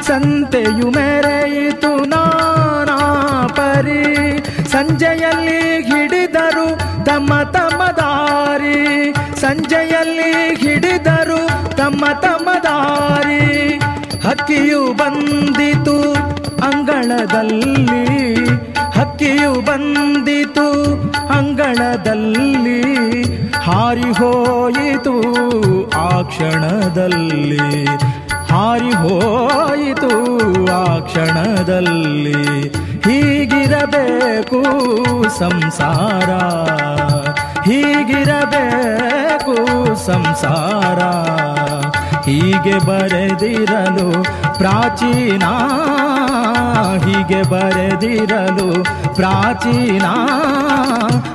ಸಂತೆಯು 0.03 0.91
ಮೆರೆಯಿತು 0.91 2.05
ನಾನಾ 2.05 2.99
ಪರಿ. 3.57 4.39
ಸಂಜೆಯಲ್ಲಿ 4.69 5.83
ಹಿಡಿದರು 5.83 6.79
ತಮ್ಮ 7.05 7.43
ತಮ್ಮ 7.43 7.78
ತಮ್ಮ 11.89 12.07
ತಮ್ಮ 12.21 12.49
ದಾರಿ 12.63 13.69
ಹಕ್ಕಿಯು 14.29 14.93
ಬಂದಿತು 14.93 16.13
ಅಂಗಳದಲ್ಲಿ. 16.67 18.35
ಹಕ್ಕಿಯು 18.99 19.61
ಬಂದಿತು 19.61 20.67
ಅಂಗಳದಲ್ಲಿ. 21.33 22.83
ಹಾರಿ 23.53 24.11
ಹೋಯಿತು 24.11 25.17
ಆ 25.91 26.23
ಕ್ಷಣದಲ್ಲಿ. 26.23 27.85
ಹಾರಿ 28.53 28.91
ಹೋಯಿತು 28.91 30.13
ಆ 30.73 30.99
ಕ್ಷಣದಲ್ಲಿ. 30.99 32.69
ಹೀಗಿರಬೇಕು 32.99 34.63
ಸಂಸಾರ. 35.39 36.31
ಹೀಗಿರಬೇಕು 37.69 39.57
ಸಂಸಾರ. 40.07 40.99
ಹೀಗೆ 42.21 42.79
ಬರೆದಿರಲು 42.87 44.23
ಪ್ರಾಚೀನ. 44.59 45.43
ಹೀಗೆ 47.05 47.43
ಬರೆದಿರಲು 47.43 48.85
ಪ್ರಾಚೀನ. 49.15 50.07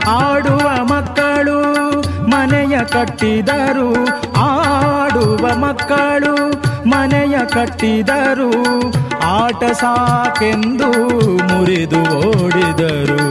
ಆಡುವ 0.09 0.83
ಮಕ್ಕಳು 0.83 2.01
ಮನೆಯ 2.27 2.79
ಕಟ್ಟಿದರು. 2.79 4.07
ಆಡುವ 4.37 5.55
ಮಕ್ಕಳು 5.55 6.52
ಮನೆಯ 6.87 7.37
ಕಟ್ಟಿದರು 7.45 8.51
ಆಟ 9.23 9.63
ಸಾಕೆಂದು 9.63 10.89
ಮುರಿದು 11.49 12.01
ಓಡಿದರು 12.29 13.23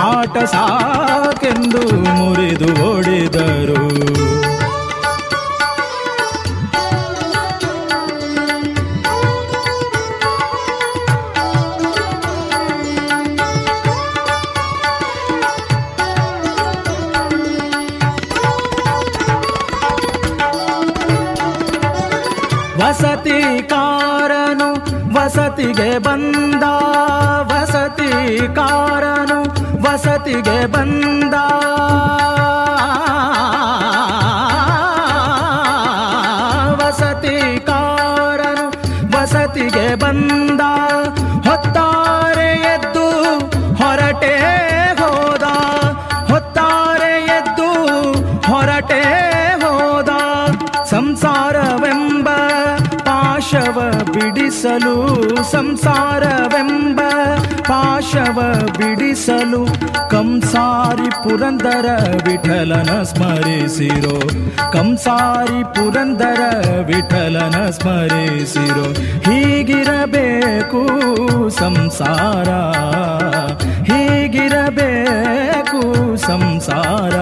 ಆಟ 0.00 0.38
ಸಾಕೆಂದು 0.38 1.82
ಮುರಿದು 2.18 2.68
ಓಡಿದರು. 2.86 3.82
ವಸತಿಗೆ 25.56 25.92
ಬಂದ 25.98 26.64
ವಸತಿ 27.50 28.08
ಕಾರನು 28.56 29.38
ವಸತಿಗೆ 29.84 30.58
ಬಂದ. 30.72 31.34
ವಸತಿ 36.80 37.36
ಕಾರನು 37.68 38.66
ವಸತಿಗೆ 39.14 39.88
ಬಂದ 39.94 40.65
ಬಿಡಿಸಲು 59.16 59.66
ಕಂಸಾರಿ 60.10 61.10
ಪುರಂದರ 61.10 61.86
ವಿಠಲನ 62.28 63.02
ಸ್ಮರಿಸಿರೋ. 63.02 64.20
ಕಂಸಾರಿ 64.72 65.64
ಪುರಂದರ 65.64 66.40
ವಿಠಲನ 66.86 67.70
ಸ್ಮರಿಸಿರೋ. 67.70 68.92
ಹೀಗಿರಬೇಕು 69.32 70.80
ಸಂಸಾರ. 71.48 72.50
ಹೀಗಿರಬೇಕು 73.92 76.16
ಸಂಸಾರ. 76.16 77.16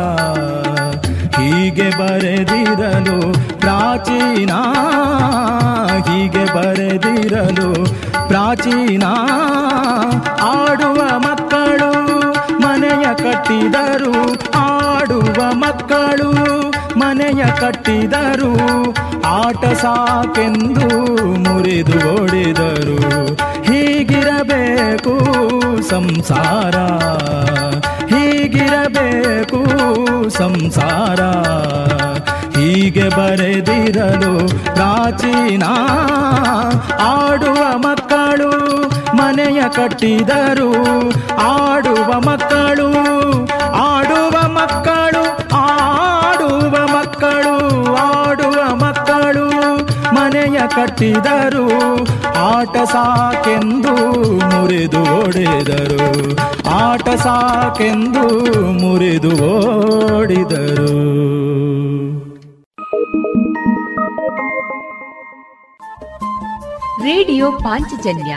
ಹೀಗೆ 1.40 1.90
ಬರೆದಿರಲು 1.90 3.34
ಪ್ರಾಚೀನ. 3.60 4.50
ಹೀಗೆ 5.96 6.54
ಬರೆದಿರಲು 6.54 7.70
ಪ್ರಾಚೀನ. 8.28 9.02
ಆಡುವ 10.42 11.18
ಕಟ್ಟಿದರು 13.24 14.14
ಆಡುವ 14.58 15.52
ಮಕ್ಕಳು 15.52 16.30
ಮನೆಯ 16.98 17.44
ಕಟ್ಟಿದರು 17.60 18.52
ಆಟ 19.26 19.64
ಸಾಕೆಂದು 19.64 20.88
ಮುರಿದು 21.38 21.98
ಓಡಿದರು 22.14 22.98
ಹೀಗಿರಬೇಕು 23.62 25.14
ಸಂಸಾರ 25.88 26.76
ಹೀಗಿರಬೇಕು 28.14 29.60
ಸಂಸಾರ. 30.30 31.20
ಹೀಗೆ 32.74 33.08
ಬರೆದಿರಲು 33.08 34.48
ಪ್ರಾಚೀನ 34.74 35.62
ಆಡುವ 37.00 37.76
ಮಕ್ಕಳು 37.76 38.50
ಮನೆಯ 39.16 39.62
ಕಟ್ಟಿದರು. 39.76 40.72
ಆಡುವ 41.38 42.20
ಮಕ್ಕಳು 42.20 42.92
ಆಡುವ 43.74 44.48
ಮಕ್ಕಳು 44.48 45.56
ಆಡುವ 45.56 46.70
ಮಕ್ಕಳು 46.70 47.94
ಆಡುವ 47.94 48.74
ಮಕ್ಕಳು 48.74 49.46
ಮನೆಯ 50.14 50.60
ಕಟ್ಟಿದರು. 50.76 51.68
ಆಟ 52.38 52.76
ಸಾಕೆಂದು 52.76 54.32
ಮುರಿದು 54.32 54.98
ಓಡಿದರು. 54.98 56.36
ಆಟ 56.70 57.08
ಸಾಕೆಂದು 57.08 58.52
ಮುರಿದು 58.72 59.28
ಓಡಿದರು. 59.28 61.73
ರೇಡಿಯೋ 67.04 67.52
ಪಾಂಚಜನ್ಯ 67.52 68.36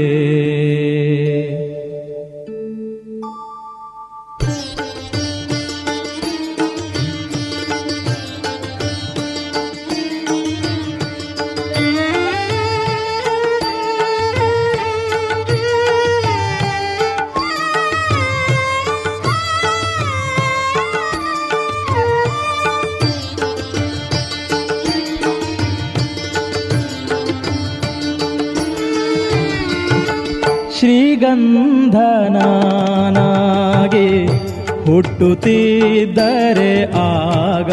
ಹುಟ್ಟುತ್ತಿದ್ದರೆ 34.93 36.83
ಆಗ 36.83 37.71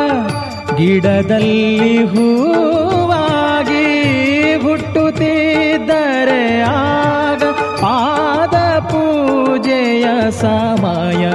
ಗಿಡದಲ್ಲಿ 0.77 2.05
ಹೂವಾಗಿ 2.05 3.89
ಹುಟ್ಟುತ್ತಿದ್ದರೆ 4.59 6.63
ಆಗ 6.63 7.43
ಪಾದ 7.83 8.79
ಪೂಜೆಯ 8.79 10.31
ಸಮಯ 10.31 11.31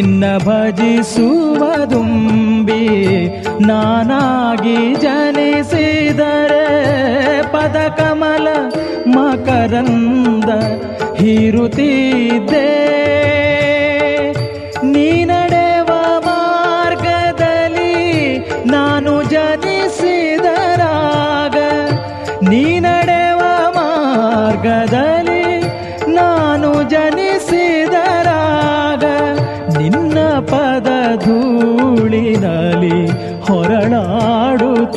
ನಿನ್ನ 0.00 0.26
ಭಜಿಸುವುದುಂಬಿ 0.44 1.14
ನಾನಾಗಿ 3.60 4.76
ಜನಿಸಿದರೆ 4.94 6.66
ಪದ 7.52 7.76
ಕಮಲ 7.98 8.46
ಮಕರಂದ 9.16 10.50
ಹಿರುತ್ತಿದ್ದೆ 11.18 12.66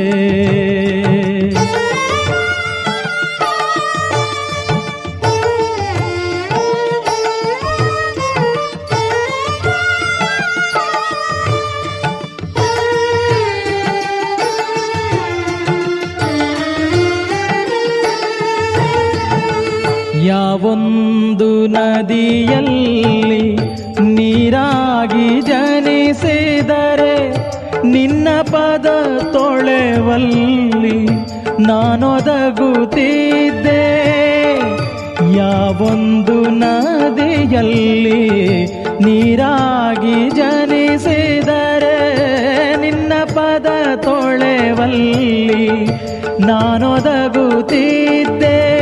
ಯಾವೊಂದು 20.29 21.67
ನದಿಯಲ್ಲಿ 21.67 23.57
ನೀರಾಗಿ 24.15 25.41
ಜನಿಸಿದರೆ 25.41 27.39
ನಿನ್ನ 27.89 28.29
ಪದ 28.43 28.87
ತೊಳೆವಲ್ಲಿ 29.33 31.07
ನಾನೊದಗುತ್ತಿದ್ದೆ. 31.67 33.85
ಯಾವೊಂದು 35.37 36.65
ನದಿಯಲ್ಲಿ 36.65 38.21
ನೀರಾಗಿ 39.05 40.31
ಜನಿಸಿದರೆ 40.31 41.99
ನಿನ್ನ 42.77 43.13
ಪದ 43.35 43.97
ತೊಳೆವಲ್ಲಿ 43.97 45.69
ನಾನೊದಗುತ್ತಿದ್ದೆ. 46.47 48.78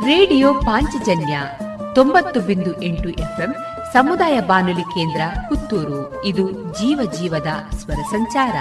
ರೇಡಿಯೋ 0.06 0.54
ಪಾಂಚಜನ್ಯ 0.54 1.40
ತೊಂಬತ್ತು 1.96 2.40
ಬಿಂದು 2.40 2.82
ಎಂಟು 2.82 3.10
ಎಫ್ಎಂ 3.10 3.56
ಸಮುದಾಯ 3.94 4.40
ಬಾನುಲಿ 4.40 4.82
ಕೇಂದ್ರ 4.82 5.22
ಪುತ್ತೂರು. 5.50 6.26
ಇದು 6.26 6.52
ಜೀವ 6.52 7.12
ಜೀವದ 7.12 7.76
ಸ್ವರ 7.76 7.96
ಸಂಚಾರ. 7.96 8.56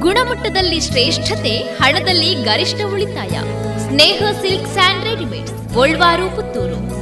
ಗುಣಮಟ್ಟದಲ್ಲಿ 0.00 0.80
ಶ್ರೇಷ್ಠತೆ, 0.80 1.58
ಹಣದಲ್ಲಿ 1.58 2.34
ಗರಿಷ್ಠ 2.34 2.80
ಉಳಿತಾಯ. 2.92 3.40
Sneha 3.78 4.22
silk 4.40 4.72
and 4.72 5.04
readymades 5.04 5.74
Puttur. 6.36 7.01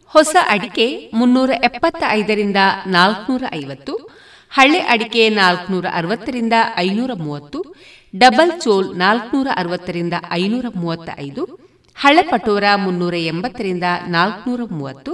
ಹೊಸ 0.11 0.35
ಅಡಿಕೆ 0.49 0.85
ಮುನ್ನೂರ 1.13 1.51
ಎಪ್ಪತ್ತ 1.63 2.03
ಐದರಿಂದ 2.11 2.59
ನಾಲ್ಕನೂರ 2.87 3.43
ಐವತ್ತು 3.53 3.93
ಹಳೆ 4.51 4.79
ಅಡಿಕೆ 4.87 5.23
ನಾಲ್ಕನೂರ 5.29 5.85
ಅರವತ್ತರಿಂದ 5.93 6.55
ಐನೂರ 6.77 7.11
ಮೂವತ್ತು 7.15 7.59
ಡಬಲ್ 8.13 8.51
ಚೋಲ್ 8.61 8.87
ನಾಲ್ಕನೂರ 8.95 9.47
ಅರವತ್ತರಿಂದ 9.55 10.15
ಐನೂರ 10.31 10.65
ಮೂವತ್ತ 10.75 11.09
ಐದು 11.17 11.43
ಹಳೆ 11.97 12.23
ಪಟೋರ 12.23 12.65
ಮುನ್ನೂರ 12.75 13.15
ಎಂಬತ್ತರಿಂದ 13.25 13.83
ನಾಲ್ಕನೂರ 14.07 14.61
ಮೂವತ್ತು 14.71 15.11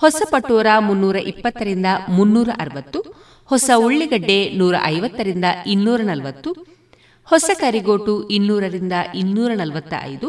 ಹೊಸ 0.00 0.22
ಪಟೋರ 0.30 0.66
ಮುನ್ನೂರ 0.80 1.16
ಇಪ್ಪತ್ತರಿಂದ 1.26 1.86
ಮುನ್ನೂರ 2.08 2.50
ಅರವತ್ತು 2.58 3.00
ಹೊಸ 3.48 3.70
ಉಳ್ಳಿಗಡ್ಡೆ 3.78 4.38
ನೂರ 4.56 4.74
ಐವತ್ತರಿಂದ 4.86 5.44
ಇನ್ನೂರ 5.66 6.00
ನಲವತ್ತು 6.02 6.50
ಹೊಸ 7.28 7.50
ಕರಿಗೋಟು 7.60 8.14
ಇನ್ನೂರರಿಂದ 8.30 8.92
ಇನ್ನೂರ 9.14 9.50
ನಲವತ್ತ 9.54 9.94
ಐದು 10.02 10.28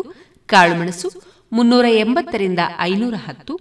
ಕಾಳುಮೆಣಸು 0.49 1.09
ಮುನ್ನೂರ 1.51 1.85
ಎಂಬತ್ತರಿಂದ 1.99 2.61
ಐನೂರ 2.81 3.15
ಹತ್ತು 3.25 3.53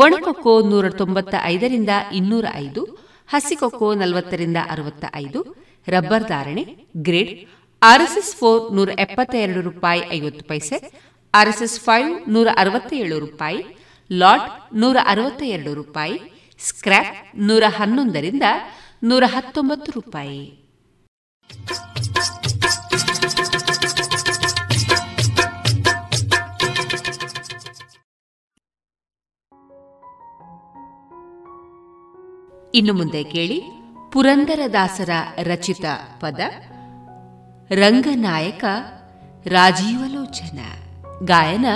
ಒಣಕೊಕ್ಕೋ 0.00 0.52
ನೂರ 0.62 0.88
ತೊಂಬತ್ತ 0.90 1.34
ಐದರಿಂದ 1.44 1.88
ಇನ್ನೂರ 2.12 2.44
ಐದು 2.54 2.82
ಹಸಿಕೊಕ್ಕೋ 3.28 3.94
ನಲವತ್ತರಿಂದ 3.94 4.56
ಅರವತ್ತ 4.70 5.04
ಐದು 5.14 5.40
ರಬ್ಬರ್ 5.88 6.24
ಧಾರಣೆ, 6.24 6.64
ಗ್ರೇಡ್, 6.96 7.32
ಆರ್ಎಸ್ಎಸ್ 7.82 8.36
ಫೋರ್ 8.36 8.74
ನೂರ 8.74 8.90
ಎಪ್ಪತ್ತ 8.98 9.34
ಎರಡು 9.34 9.60
ರೂಪಾಯಿ 9.60 10.02
ಐವತ್ತು 10.10 10.44
ಪೈಸೆ, 10.44 10.76
ಆರ್ಎಸ್ಎಸ್ 11.34 11.80
ಫೈವ್ 11.80 12.30
ನೂರ 12.30 12.48
ಅರವತ್ತೇಳು 12.56 13.18
ರೂಪಾಯಿ, 13.18 13.60
ಲಾಟ್ 14.10 14.74
ನೂರ 14.74 14.96
ಅರವತ್ತ 15.06 15.42
ಎರಡು 15.42 15.74
ರೂಪಾಯಿ 15.74 16.16
ಸ್ಕ್ರಾಪ್ 16.58 17.16
ನೂರ 17.38 17.62
ಹನ್ನೊಂದರಿಂದ 17.68 18.42
ನೂರ 19.02 19.24
ಹತ್ತೊಂಬತ್ತು 19.26 19.92
ರೂಪಾಯಿ. 19.92 20.42
ಇನ್ನು 32.74 32.92
ಮುಂದೆ 32.94 33.24
ಕೇಳಿ 33.24 33.58
ಪುರಂದರದಾಸರ 34.12 35.10
ರಚಿತ 35.42 35.84
ಪದ 36.20 36.40
ರಂಗನಾಯಕ 37.70 38.64
ರಾಜೀವಲೋಚನ 39.46 40.60
ಗಾಯನ 41.24 41.66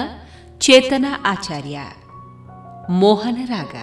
ಚೇತನ 0.60 1.06
ಆಚಾರ್ಯ 1.24 1.78
ಮೋಹನ 2.88 3.38
ರಾಗ 3.44 3.74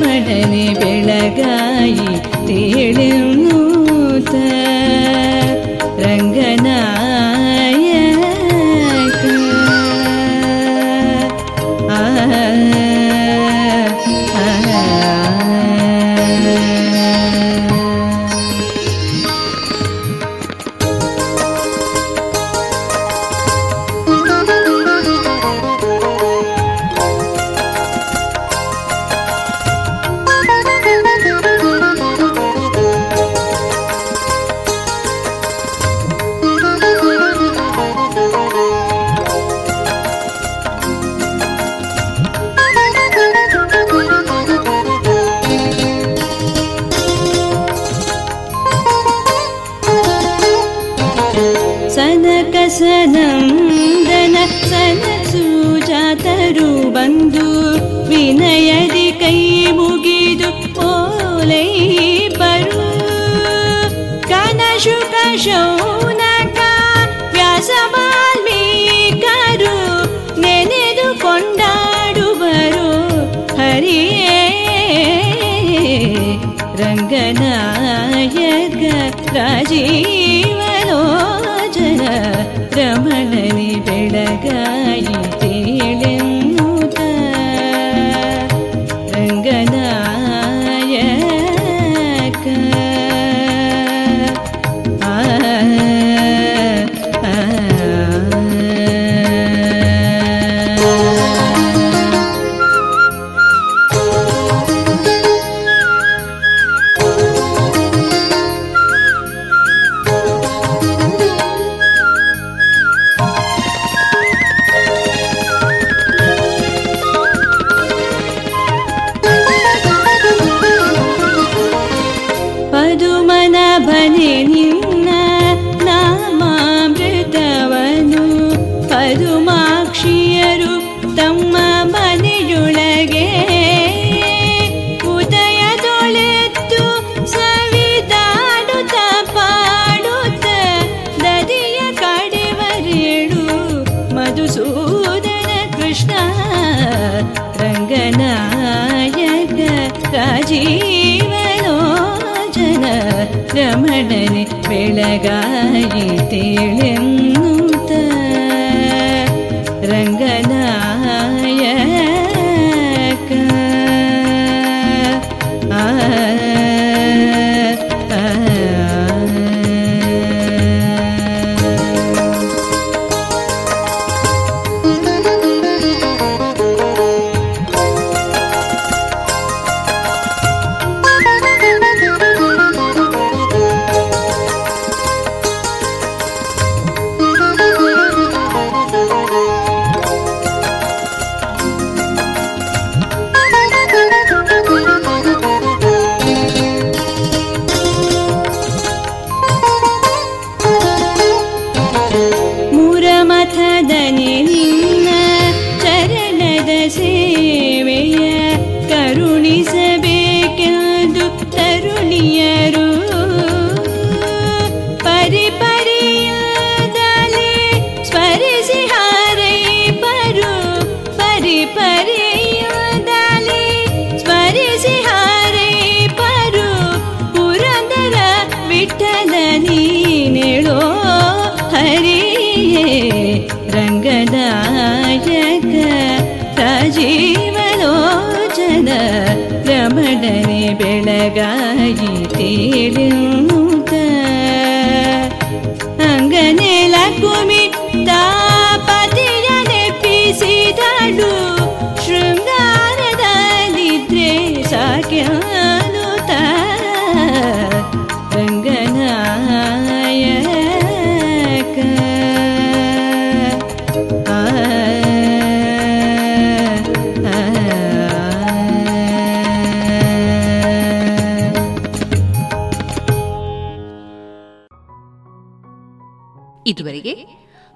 ರಮಣನೆ 0.05 0.63
ಬೆಳಗಾಯಿ 0.79 2.07
ತೇಳೆನೂತ 2.47 3.32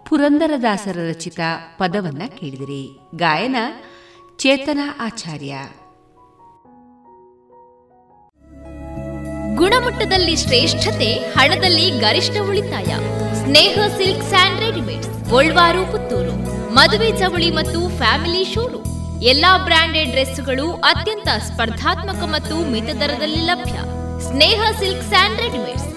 ಪುರಂದರದಾಸರ 0.09 0.97
ರಚಿತ 1.09 1.39
ಪದವನ್ನ 1.77 2.21
ಕೇಳಿದಿರಿ. 2.27 2.99
ಗಾಯನ 3.15 3.55
ಚೇತನ 4.37 4.79
ಆಚಾರ್ಯ. 4.99 5.57
ಗುಣಮಟ್ಟದಲ್ಲಿ 9.55 10.35
ಶ್ರೇಷ್ಠತೆ, 10.35 11.13
ಹಣದಲ್ಲಿ 11.13 11.89
ಗರಿಷ್ಠ 11.89 12.33
ಉಳಿತಾಯ. 12.49 12.85
Sneha 13.43 13.79
silk 13.97 14.23
and 14.23 14.59
readymades, 14.59 15.29
Golwar, 15.29 15.91
Puttur. 15.91 16.35
ಮದುವೆ 16.73 17.11
ಚವಳಿ 17.11 17.51
ಮತ್ತು 17.51 17.97
ಫ್ಯಾಮಿಲಿ 17.97 18.53
ಶೋರೂಮ್. 18.53 19.23
ಎಲ್ಲಾ 19.23 19.57
ಬ್ರಾಂಡೆಡ್ 19.57 20.09
ಡ್ರೆಸ್ಗಳು 20.09 20.71
ಅತ್ಯಂತ 20.73 21.27
ಸ್ಪರ್ಧಾತ್ಮಕ 21.27 22.23
ಮತ್ತು 22.23 22.71
ಮಿತ 22.71 22.83
ದರದಲ್ಲಿ 22.83 23.41
ಲಭ್ಯ. 23.45 23.73
Sneha 24.31 24.61
silk 24.79 25.07
and 25.07 25.41
readymades. 25.41 25.96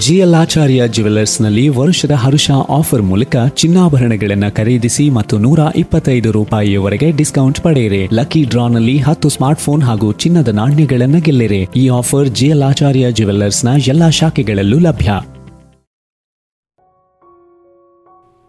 GL 0.00 0.34
ಆಚಾರ್ಯ 0.34 0.88
ಜ್ಯುವೆಲರ್ಸ್ನಲ್ಲಿ 0.88 1.68
ವರುಷದ 1.68 2.10
ಹರುಷ 2.10 2.50
ಆಫರ್ 2.68 3.02
ಮೂಲಕ 3.02 3.36
ಚಿನ್ನಾಭರಣಗಳನ್ನು 3.54 4.54
ಖರೀದಿಸಿ 4.54 5.10
ಮತ್ತು 5.10 5.38
ನೂರ 5.38 5.58
ಇಪ್ಪತ್ತೈದು 5.76 6.32
ರೂಪಾಯಿಯವರೆಗೆ 6.32 7.10
ಡಿಸ್ಕೌಂಟ್ 7.10 7.60
ಪಡೆಯಿರಿ. 7.60 8.08
ಲಕ್ಕಿ 8.12 8.44
ಡ್ರಾನಲ್ಲಿ 8.44 8.98
ಹತ್ತು 8.98 9.28
ಸ್ಮಾರ್ಟ್ಫೋನ್ 9.28 9.82
ಹಾಗೂ 9.82 10.12
ಚಿನ್ನದ 10.12 10.48
ನಾಣ್ಯಗಳನ್ನು 10.48 11.20
ಗೆಲ್ಲಿರಿ. 11.20 11.66
ಈ 11.76 11.88
ಆಫರ್ 11.88 12.28
ಜಿಎಲ್ 12.28 12.62
ಆಚಾರ್ಯ 12.62 13.12
ಜ್ಯುವೆಲ್ಲರ್ಸ್ನ 13.12 13.68
ಎಲ್ಲಾ 13.88 14.10
ಶಾಖೆಗಳಲ್ಲೂ 14.10 14.78
ಲಭ್ಯ. 14.78 15.20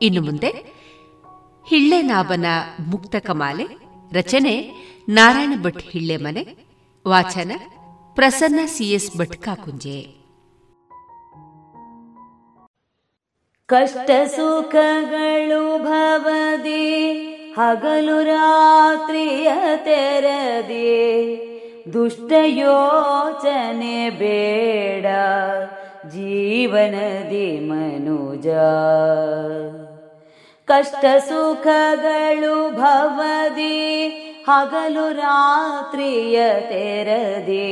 ಇನ್ನು 0.02 0.22
ಮುಂದೆ 0.22 0.52
ಹಿಳ್ಳೆನಾಭನ 1.70 2.46
ಮುಕ್ತ 2.88 3.16
ಕಮಾಲೆ, 3.20 3.80
ರಚನೆ 4.14 4.72
ನಾರಾಯಣ 5.10 5.62
ಭಟ್ 5.62 5.82
ಹಿಳ್ಳೆಮನೆ 5.92 6.58
ವಾಚನ 7.08 7.52
ಪ್ರಸನ್ನ 8.16 8.60
ಸಿಎಸ್ 8.66 9.18
ಭಟ್ 9.18 9.38
ಕಾಕುಂಜೆ. 9.38 10.15
ಕಷ್ಟ 13.69 14.11
ಸುಖಗಳು 14.35 15.65
ಭವದಿ 15.85 16.87
ಹಗಲು 17.57 18.17
ರಾತ್ರಿಯ 18.25 19.49
ತೆರದಿ 19.85 20.89
ದುಷ್ಟ 21.93 22.33
ಯೋಚನೆ 22.59 23.99
ಬೇಡ 24.19 25.07
ಜೀವನದಿ 26.15 27.49
ಮನುಜ 27.69 28.49
ಕಷ್ಟ 30.69 31.05
ಸುಖಗಳು 31.29 32.57
ಭವದಿ 32.79 33.79
ಹಗಲು 34.45 35.07
ರಾತ್ರಿಯ 35.19 36.39
ತೆರದಿ 36.69 37.71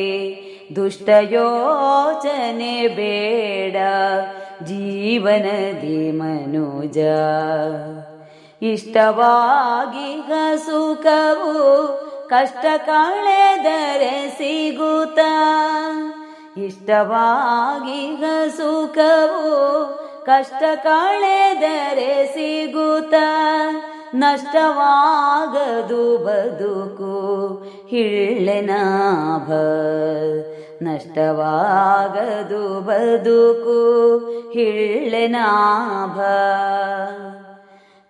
ದುಷ್ಟ 0.77 1.09
ಯೋಚನೆ 1.33 2.75
ಬೇಡ 2.95 3.77
ಜೀವನದಿ 4.62 6.12
ಮನುಜ. 6.12 6.98
ಇಷ್ಟವಾಗಿ 8.62 10.30
ಸುಖವು 10.66 11.54
ಕಷ್ಟ 12.30 12.66
ಕಳೆದರೆ 12.86 14.36
ಸಿಗುತ್ತ. 14.38 15.20
ಇಷ್ಟವಾಗಿ 16.58 18.24
ಸುಖವು 18.58 19.54
ಕಷ್ಟ 20.26 20.64
ಕಳೆದರೆ 20.84 22.26
ಸಿಗುತ್ತ. 22.26 23.14
ನಷ್ಟವಾಗದು 24.16 26.18
ಬದುಕು 26.18 27.14
ಹಿಳ್ಳೆನಾಭ 27.88 29.50
ನಷ್ಟವಾಗದು 30.83 32.65
ಬದುಕು 32.81 33.79
ಹಿಳ್ಳೆನಾಭ 34.55 36.17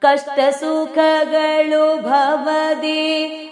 ಕಷ್ಟ 0.03 0.39
ಸುಖಗಳು 0.59 1.87
ಭವದಿ 2.03 3.07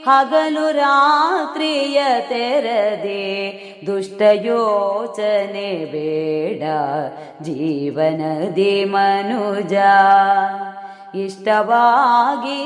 ಹಗಲು 0.05 0.67
ರಾತ್ರಿಯ 0.77 1.99
ತೆರದೆ 2.29 3.25
ದುಷ್ಟ 3.87 4.21
ಯೋಚನೆ 4.45 5.71
ಬೇಡ 5.93 6.63
ಜೀವನದಿ 7.43 8.75
ಮನುಜ 8.93 9.75
ಇಷ್ಟವಾಗಿ 11.21 12.61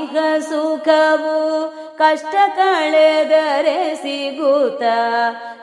ಸುಖವು 0.51 1.39
ಕಷ್ಟ 1.98 2.36
ಕಳೆದರೆ 2.58 3.96
ಸಿಗುತ್ತ, 3.96 4.84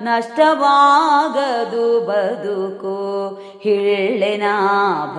ನಷ್ಟವಾಗದು 0.03 2.01
ಬದುಕು. 2.01 3.29
ಹಿಳ್ಳೆನಾಭ 3.61 5.19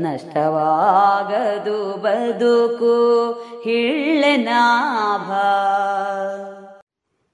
ನಷ್ಟವಾಗದು 0.00 1.96
ಬದುಕು. 1.96 3.30
ಹಿಳ್ಳೆನಾಭ 3.64 5.30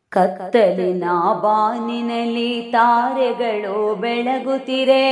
ಕತ್ತಲಿನ 0.09 1.05
ಬಾನಿನಲ್ಲಿ 1.43 2.63
ತಾರೆಗಳು 2.63 3.95
ಬೆಳಗುತ್ತಿರೆ. 3.95 5.05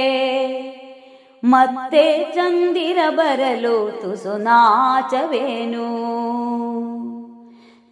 ಮತ್ತೆ 1.45 2.33
ಚಂದಿರ 2.35 2.99
ಬರಲು 3.11 3.99
ತುಸು 4.03 4.37
ನಾಚವೇನು? 4.37 6.13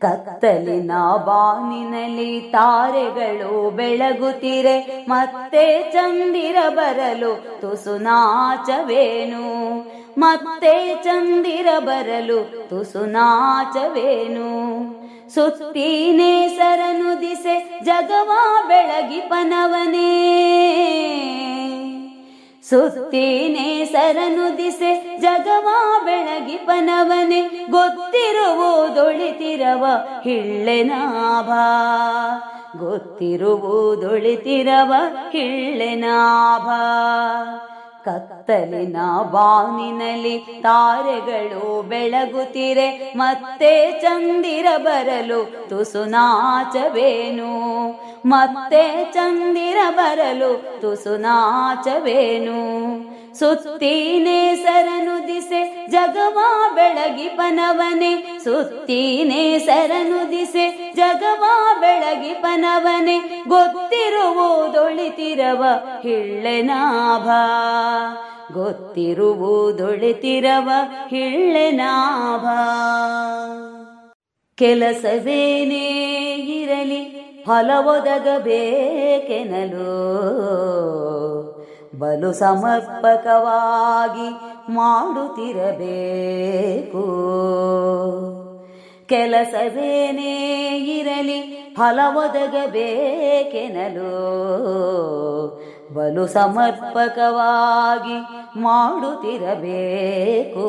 ಕತ್ತಲಿನ 0.00 0.90
ಬಾನಿನಲ್ಲಿ 1.24 2.40
ತಾರೆಗಳು 2.40 3.70
ಬೆಳಗುತ್ತಿರೆ, 3.70 5.04
ಮತ್ತೆ 5.08 5.92
ಚಂದಿರ 5.92 6.56
ಬರಲು 6.68 7.60
ತುಸು 7.60 7.98
ನಾಚವೇನು? 7.98 9.44
ಮತ್ತೆ 10.18 11.02
ಚಂದಿರ 11.04 11.66
ಬರಲು 11.78 12.68
ತುಸು 12.68 13.06
ನಾಚವೇನು? 13.06 14.48
ಸುತ್ತೀನೇ 15.34 16.48
ಸರನು 16.48 17.20
ದಿಸೆ 17.20 17.80
ಜಗವಾ 17.84 18.64
ಬೆಳಗಿ 18.68 19.20
ಪನವನೇ. 19.20 20.10
ಸುತ್ತೀನೆ 22.70 23.84
ಸರನು 23.84 24.58
ದಿಸೆ 24.58 25.18
ಜಗವಾ 25.18 26.04
ಬೆಳಗಿ 26.04 26.58
ಪನವನೆ 26.66 27.70
ಗೊತ್ತಿರುವುದೊಳಿತಿರವ 27.70 29.84
ಹಿಳ್ಳೆನಾಭ 30.24 31.50
ಗೊತ್ತಿರುವುದೊಳಿತಿರವ 32.76 34.92
ಹಿಳ್ಳೆನಾಭ 35.30 36.68
ಕತ್ತಲಿನ 38.04 38.96
ಬಾನಿನಲ್ಲಿ 39.30 40.34
ತಾರೆಗಳು 40.62 41.82
ಬೆಳಗುತ್ತಿರೆ 41.82 42.88
ಮತ್ತೆ 43.16 43.72
ಚಂದಿರ 44.00 44.66
ಬರಲು 44.78 45.40
ತುಸು 45.68 46.04
ನಾಚವೇನು 46.06 47.52
ಮತ್ತೆ 48.26 48.82
ಚಂದಿರ 49.12 49.78
ಬರಲು 49.90 50.52
ತುಸು 50.80 51.16
ನಾಚವೇನು 51.16 52.58
ಸುತ್ತೀನೆ 53.38 54.56
ಸರನು 54.56 55.28
ದಿಸೆ 55.28 55.86
ಜಗವಾ 55.90 56.70
ಬೆಳಗಿ 56.74 57.22
ಪನವನೆ. 57.22 58.40
ಸುತ್ತೀನೆ 58.44 59.58
ಸರನು 59.58 60.30
ದಿಸೆ 60.30 60.92
ಜಗವಾ 60.96 61.76
ಬೆಳಗಿ 61.80 62.34
ಪನವನೆ. 62.34 63.44
ಗೊತ್ತಿರುವುದೊಳಿತಿರವ 63.48 65.64
ಹಿಳ್ಳೆನಾಭ. 66.02 67.28
ಗೊತ್ತಿರುವುದೊಳಿತಿರವ 68.52 70.70
ಹಿಳ್ಳೆನಾಭ. 71.08 72.44
ಕೆಲಸವೇನೇ 74.54 76.34
ಇರಲಿ 76.34 77.20
ಫಲವೊದಗಬೇಕೆನಲು 77.46 80.20
ಬಲು 81.98 82.32
ಸಮರ್ಪಕವಾಗಿ 82.32 84.28
ಮಾಡುತ್ತಿರಬೇಕು. 84.72 87.04
ಕೆಲಸವೇನೇ 89.06 90.78
ಇರಲಿ 90.78 91.72
ಫಲವೊದಗಬೇಕೆನಲು. 91.76 94.10
ಬಲು 95.94 96.26
ಸಮರ್ಪಕವಾಗಿ 96.26 98.60
ಮಾಡುತ್ತಿರಬೇಕು. 98.60 100.66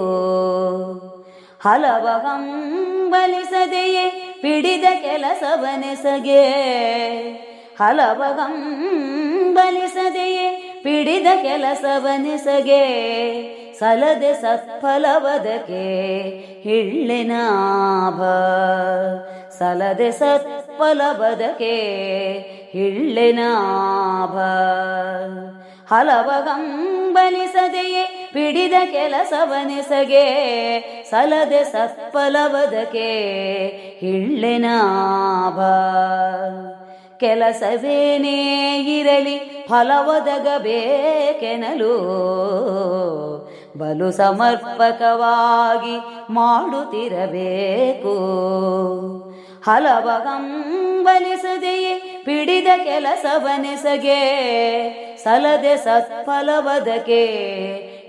ಹಲವ 1.60 2.08
ಹಂಬಲಿಸದೆಯೇ 2.08 4.38
ಪಿಡಿದ 4.42 4.84
ಕೆಲಸವನೆಸಗೆ. 5.02 6.44
ಹಲವ 7.80 8.24
ಹಂಬಲಿಸದೆಯೇ 8.34 10.71
ಪಿಡಿದ 10.84 11.28
ಕೆಲಸವನಿಸಗೆ, 11.42 12.84
ಸಲದೆ 13.80 14.34
ಸತ್ಫಲವದಕೆ 14.34 15.86
ಹಿಳ್ಳೆನಾಭ 16.64 18.22
ಸಲದೆ 19.60 20.12
ಸತ್ಫಲವದಕೆ 20.12 21.76
ಹಿಳ್ಳೆನಾಭ 22.74 24.36
ಹಲವ 25.94 26.30
ಗಂಬಲಿಸದೆಯೇ 26.46 28.04
ಪಿಡಿದ 28.34 28.74
ಕೆಲಸವನಿಸಗೆ, 28.92 30.26
ಸಲದೆ 31.10 31.64
ಸತ್ಫಲವದಕೆ 31.64 33.10
ಹಿಳ್ಳೆನಾಭ 34.00 35.60
ಕೆಲಸವೇನೇ 37.22 38.40
ಇರಲಿ 39.00 39.66
ಫಲವದಗಬೇಕೆನಲು. 39.70 41.96
ಬಲು 43.78 44.12
ಸಮರ್ಪಕವಾಗಿ 44.12 45.96
ಮಾಡುತ್ತಿರಬೇಕು. 46.34 48.16
ಹಲವಗಂಬಲಿಸದೆಯೇ 49.66 52.22
ಪಿಡಿದ 52.26 52.68
ಕೆಲಸವನೆಸಗೆ. 52.84 54.22
ಸಲದೆ 55.24 55.78
ಸತ್ಫಲವದಕೆ 55.78 57.24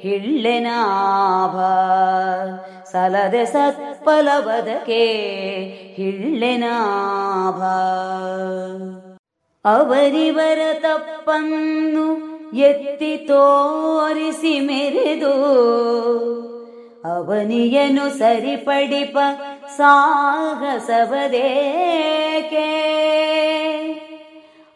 ಹಿಳ್ಳೆನಾಭ 0.03 1.57
ಸಲದೆ 2.93 3.47
ಸತ್ಫಲವದಕೆ 3.47 5.03
ಹಿಳ್ಳೆನಾಭ 5.97 7.61
ಅವರಿವರ 9.65 10.59
ತಪ್ಪನ್ನು 10.81 12.07
ಎತ್ತಿ 12.57 13.17
ತೋರಿಸಿ 13.27 14.61
ಮೆರೆದು 14.61 15.35
ಅವನಿಯನು 17.05 18.19
ಸರಿಪಡಿಪ 18.19 19.17
ಸಾಹಸವದೇಕೆ? 19.77 21.07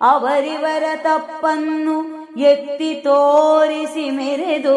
ಅವರಿವರ 0.00 0.84
ತಪ್ಪನ್ನು 1.02 2.15
ಎತ್ತಿ 2.36 2.94
ತೋರಿಸಿ 2.94 4.10
ಮೆರೆದು 4.10 4.76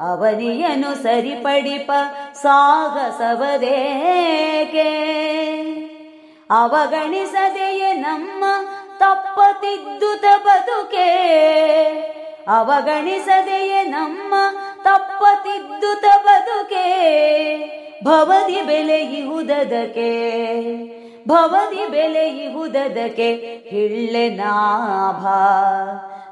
ಅವನಿಯನು 0.00 1.02
ಸರಿಪಡಿಪ 1.02 1.92
ಸಾಗಸವದೇಕೆ? 2.34 3.64
ಅವಗಣಿಸದೆಯೇ 6.50 7.92
ನಮ್ಮ 7.92 8.44
ತಪ್ಪತಿದ್ದುತ 8.98 10.24
ಬದುಕೆ? 10.46 11.08
ಅವಗಣಿಸದೆಯೇ 12.48 13.82
ನಮ್ಮ 13.82 14.34
ತಪ್ಪತಿದ್ದುತ 14.82 16.04
ಬದುಕೆ? 16.26 16.86
ಭವದಿ 18.04 18.62
ಬೆಲೆಯುವುದಕ್ಕೆ 18.62 20.10
ಭವದಿ 21.28 21.86
ಬೆಲೆಯುವುದಕ್ಕೆ 21.86 23.30
ಇಳ್ಳೆ 23.72 24.28
ನಾಭ. 24.28 25.26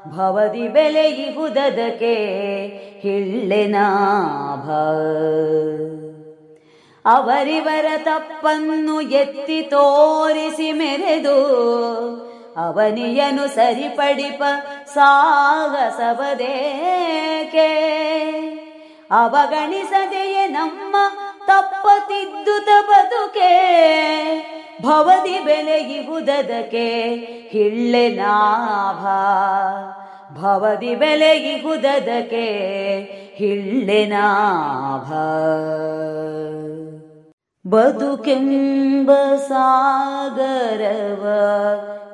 ಭವದಿ 0.07 0.67
ಬೆಲೆಯುವುದಕ್ಕೆ 0.67 2.15
ಹಿಳ್ಳೆನಾಭ 2.99 4.69
ಅವರಿವರ 7.05 7.85
ತಪ್ಪನ್ನು 8.03 9.01
ಎತ್ತಿ 9.01 9.61
ತೋರಿಸಿ 9.61 10.71
ಮೆರೆದು, 10.71 11.37
ಅವನಿಯನು 12.57 13.47
ಸರಿಪಡಿಪ 13.47 14.43
ಸಾಗಸವದೇಕೆ? 14.93 16.09
ಅವಗಣಿಸದೆಯೇ 19.11 20.47
ನಮ್ಮ 20.47 20.95
ತಪ್ಪತಿದ್ದುತ 21.47 22.69
ಬದುಕೆ? 22.89 23.51
ಭವದಿ 24.81 25.45
ಬೆಲೆಯುವುದಕ್ಕೆ 25.45 27.15
ಹಿಳ್ಳೆ 27.49 28.09
ನಾಭ. 28.09 29.05
ಭವದಿ 30.35 30.95
ಬೆಲೆಯುವುದಕ್ಕೆ 30.95 32.45
ಹಿಳ್ಳೆ 33.35 34.05
ನಾಭ. 34.05 35.11
ಬದುಕೆಂಬ 37.69 39.11
ಸಾಗರವ 39.47 41.25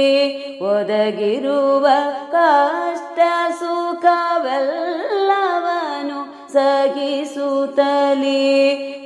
ಒದಗಿರುವ 0.63 1.87
ಕಷ್ಟ 2.33 3.19
ಸುಖವೆಲ್ಲವನು 3.59 6.53
ಸಹಿಸುತ್ತಲೇ. 6.53 8.47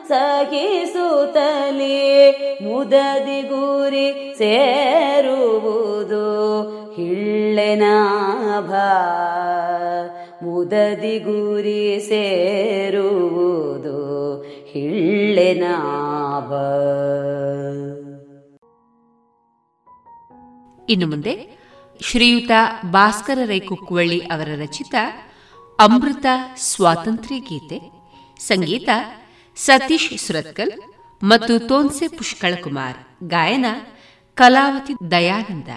ಸಹಿಸುತ್ತಲೇ. 0.08 1.98
ಮುದದಿ 2.64 3.42
ಗುರಿ 3.42 4.36
ಸೇರುವುದು 4.38 6.26
ಹಿಳ್ಳೆನಾಭ 6.92 8.72
ಮುದದಿ 10.44 11.20
ಗುರಿ 11.20 12.00
ಸೇರುವುದು 12.00 13.98
ಹಿಳ್ಳೆನಾಭ 14.66 16.52
ಇನ್ನು 20.90 21.08
ಮುಂದೆ 21.08 21.61
ಶ್ರೀಯುತ 22.08 22.52
ಭಾಸ್ಕರ 22.94 23.40
ರೈ 23.46 23.60
ಕುಕ್ಕುವಳ್ಳಿ 23.60 24.20
ಅವರ 24.34 24.48
ರಚಿತ 24.62 24.96
ಅಮೃತ 25.80 26.26
ಸ್ವಾತಂತ್ರ್ಯ 26.70 27.38
ಗೀತೆ, 27.40 27.78
ಸಂಗೀತ 28.40 28.90
ಸತೀಶ್ 29.58 30.08
ಸುರತ್ಕಲ್ 30.26 30.74
ಮತ್ತು 31.22 31.54
ತೋನ್ಸೆ 31.70 32.08
ಪುಷ್ಕಳಕುಮಾರ್, 32.18 33.00
ಗಾಯನ 33.34 33.66
ಕಲಾವತಿ 34.38 34.94
ದಯಾನಂದ. 35.12 35.70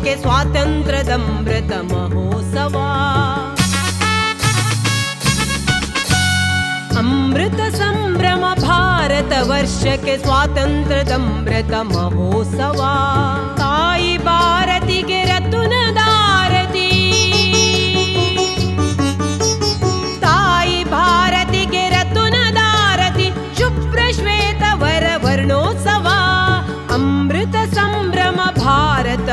ವರ್ಷಕ್ಕೆ 0.00 0.12
ಸ್ವಾತಂತ್ರ್ಯದಮೃತ 0.22 1.72
ಮಹೋತ್ಸವ 1.88 2.76
ಅಮೃತ 6.98 7.60
ಸಂಭ್ರಮ 7.76 8.44
ಭಾರತ 8.62 9.32
ವರ್ಷಕ್ಕೆ 9.42 10.14
ಸ್ವಾತಂತ್ರ್ಯದಮೃತ 10.18 11.72
ಮಹೋತ್ಸವ 11.92 12.80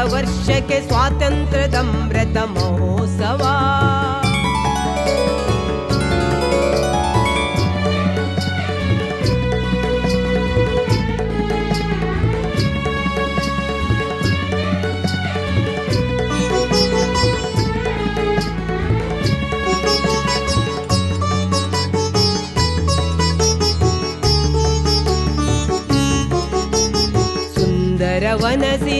वर्ष 0.04 0.48
के 0.50 0.82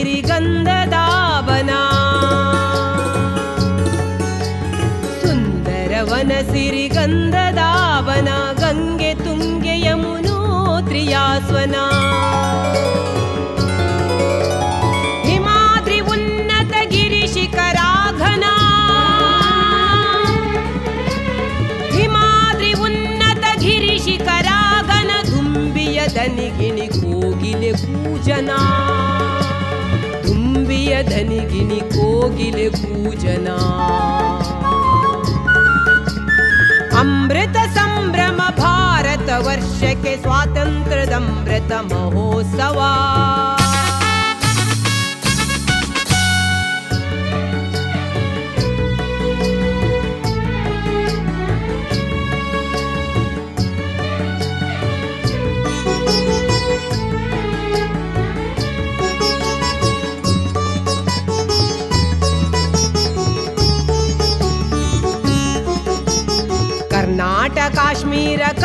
ಮಹೋತ್ಸವ 0.08 1.70
ಸುಂದರವನ 5.22 6.32
ಸಿರಿಗಂಧದಾವನ 6.52 8.28
ಗಂಗೆ 8.60 9.14
ತುಂಗೆ 9.14 9.74
ಯಮುನೋತ್ರಿಯಾಸ್ವನ. 9.80 11.74
ಹಿಮಾದ್ರಿ 15.24 16.00
ಉನ್ನತ 16.06 16.74
ಗಿರಿ 16.90 17.24
ಶಿಖರಾಘನ 17.26 18.44
ಹಿಮಾದ್ರಿ 21.96 22.72
ಉನ್ನತ 22.80 23.44
ಗಿರಿ 23.60 23.98
ಶಿಖರಾಘನ 23.98 25.10
ದನಿಗಿಣಿ 26.16 26.86
ಕೋಗಿಲೆ 26.94 27.70
ಕೂಜನ 27.82 28.50
ತುಂಬಿಯ 30.77 30.95
ಧನಿಗಿಣಿ 31.03 31.77
ಕೋಗಿಲೆ 31.93 32.65
ಕೂಜನ 32.69 33.47
ಅಮೃತ 36.97 37.57
ಸಂಭ್ರಮ 37.75 38.41
ಭಾರತ 38.57 39.29
ವರ್ಷಕ್ಕೆ 39.47 40.13
ಸ್ವಾತಂತ್ರ್ಯದಮೃತ 40.21 41.71
ಮಹೋತ್ಸವ 41.93 42.79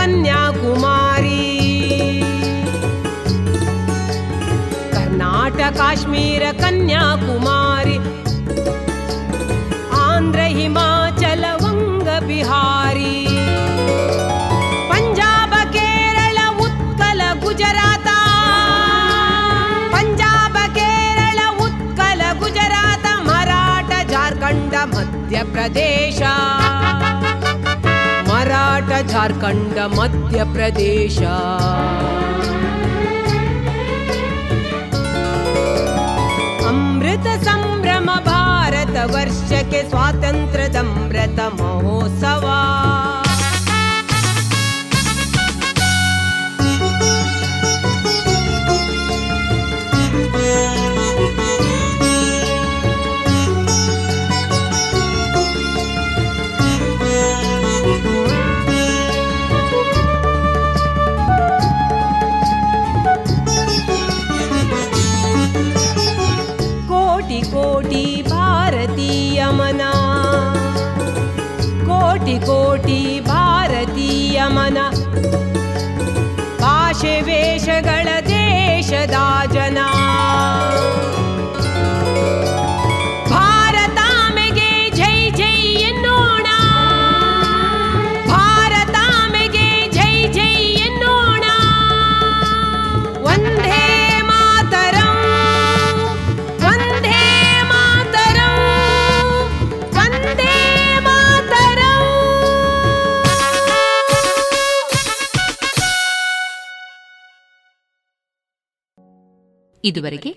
कन्याकुमारी। 0.04 1.40
कर्णाटकाश्मीर 4.94 6.52
कन्याकुमारी। 6.52 7.98
आन्ध्र 10.00 10.40
हिमाचल 10.40 11.46
वङ्ग 11.62 12.28
बिहारी। 12.28 13.28
पञ्जाब 14.92 15.54
केरल 15.56 16.38
उत्कल 16.60 17.22
गुजरात। 17.44 18.08
पञ्जाब 19.94 20.58
केरल 20.58 21.40
उत्कल 21.62 22.22
गुजरात 22.40 23.08
मराठ 23.08 24.08
झारखण्ड 24.08 24.76
मध्यप्रदेश 24.76 26.22
झार्खण्ड 29.02 29.80
मध्यप्रदेश 29.96 31.18
अमृत 36.70 37.28
सम्भ्रम 37.46 38.08
भारतवर्षके 38.28 39.82
स्वातन्त्र्यदमृतमहोत्सवा 39.90 42.60
सदा 79.14 79.46
जना। 79.54 79.88
ಇದುವರೆಗೆ 109.84 110.32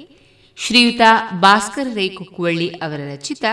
ಶ್ರೀಯುತ 0.56 1.00
ಭಾಸ್ಕರ 1.40 1.86
ರೈ 1.94 2.08
ಕುಕ್ಕುವಳ್ಳಿ 2.08 2.68
ಅವರ 2.68 3.00
ರಚಿತ 3.12 3.44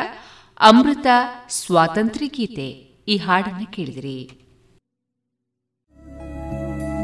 ಅಮೃತ 0.60 1.08
ಸ್ವಾತಂತ್ರ್ಯ 1.50 2.28
ಗೀತೆ 2.28 2.68
ಈ 3.08 3.18
ಹಾಡನ್ನು 3.18 3.72
ಕೇಳಿದಿರಿ. 3.72 4.30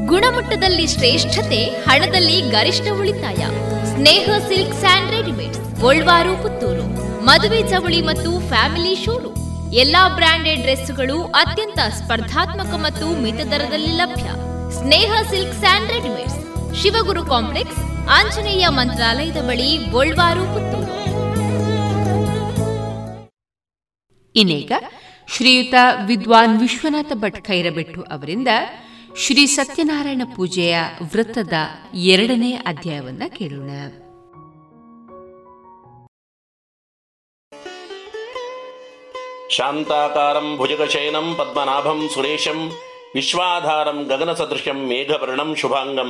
ಗುಣಮಟ್ಟದಲ್ಲಿ 0.06 0.88
ಶ್ರೇಷ್ಠತೆ, 0.88 1.64
ಹಣದಲ್ಲಿ 1.64 2.42
ಗರಿಷ್ಠ 2.42 2.88
ಉಳಿತಾಯ. 3.00 3.42
Sneha 3.86 4.30
silk 4.48 4.74
and 4.74 5.12
readymade 5.12 5.82
Golwar, 5.82 6.44
Puttur. 6.44 6.88
ಮದುವೆ 7.24 7.70
ಚವಳಿ 7.70 8.02
ಮತ್ತು 8.02 8.48
ಫ್ಯಾಮಿಲಿ 8.48 9.06
ಶೋರೂಮ್. 9.06 9.74
ಎಲ್ಲಾ 9.74 10.10
ಬ್ರಾಂಡೆಡ್ 10.10 10.62
ಡ್ರೆಸ್ಗಳು 10.62 11.24
ಅತ್ಯಂತ 11.24 11.80
ಸ್ಪರ್ಧಾತ್ಮಕ 11.94 12.74
ಮತ್ತು 12.76 13.22
ಮಿತ 13.22 13.36
ದರದಲ್ಲಿ 13.36 13.92
ಲಭ್ಯ. 13.98 14.30
Sneha 14.80 15.12
silk 15.30 15.60
and 15.60 15.92
readymades 15.92 16.59
Shivaguru 16.76 17.26
complex 17.26 17.80
Anjaneya 18.10 18.68
ಮಂತ್ರಾಲಯದ 18.68 19.38
ಬಳಿ 19.38 19.78
ಗೋಲ್ವಾರು 19.78 20.42
ಪುತ್ತೂರು. 20.42 20.96
ಇನ್ನೀಗ 24.36 24.72
ಶ್ರೀಯುತ 25.28 25.74
ವಿದ್ವಾನ್ 26.06 26.60
ವಿಶ್ವನಾಥ 26.60 27.12
ಭಟ್ 27.16 27.48
ಖೈರಬೆಟ್ಟು 27.48 28.02
ಅವರಿಂದ 28.02 28.48
ಶ್ರೀ 29.18 29.46
ಸತ್ಯನಾರಾಯಣ 29.46 30.22
ಪೂಜೆಯ 30.36 30.80
ವೃತ್ತದ 31.14 31.54
ಎರಡನೇ 31.94 32.52
ಅಧ್ಯಾಯವನ್ನ 32.52 33.24
ಕೇಳೋಣ. 33.38 33.70
ಶಾಂತಾಕಾರಂ 39.50 40.58
ಭುಜಗಶಯನಂ 40.58 41.36
ಪದ್ಮನಾಭಂ 41.36 42.10
ಸುರೇಶಂ 42.14 42.72
ವಿಶ್ವಾಧಾರಂ 43.16 44.04
ಗಗನಸದೃಶಂ 44.04 44.88
ಮೇಘವರ್ಣಂ 44.88 45.56
ಶುಭಾಂಗಂ 45.56 46.10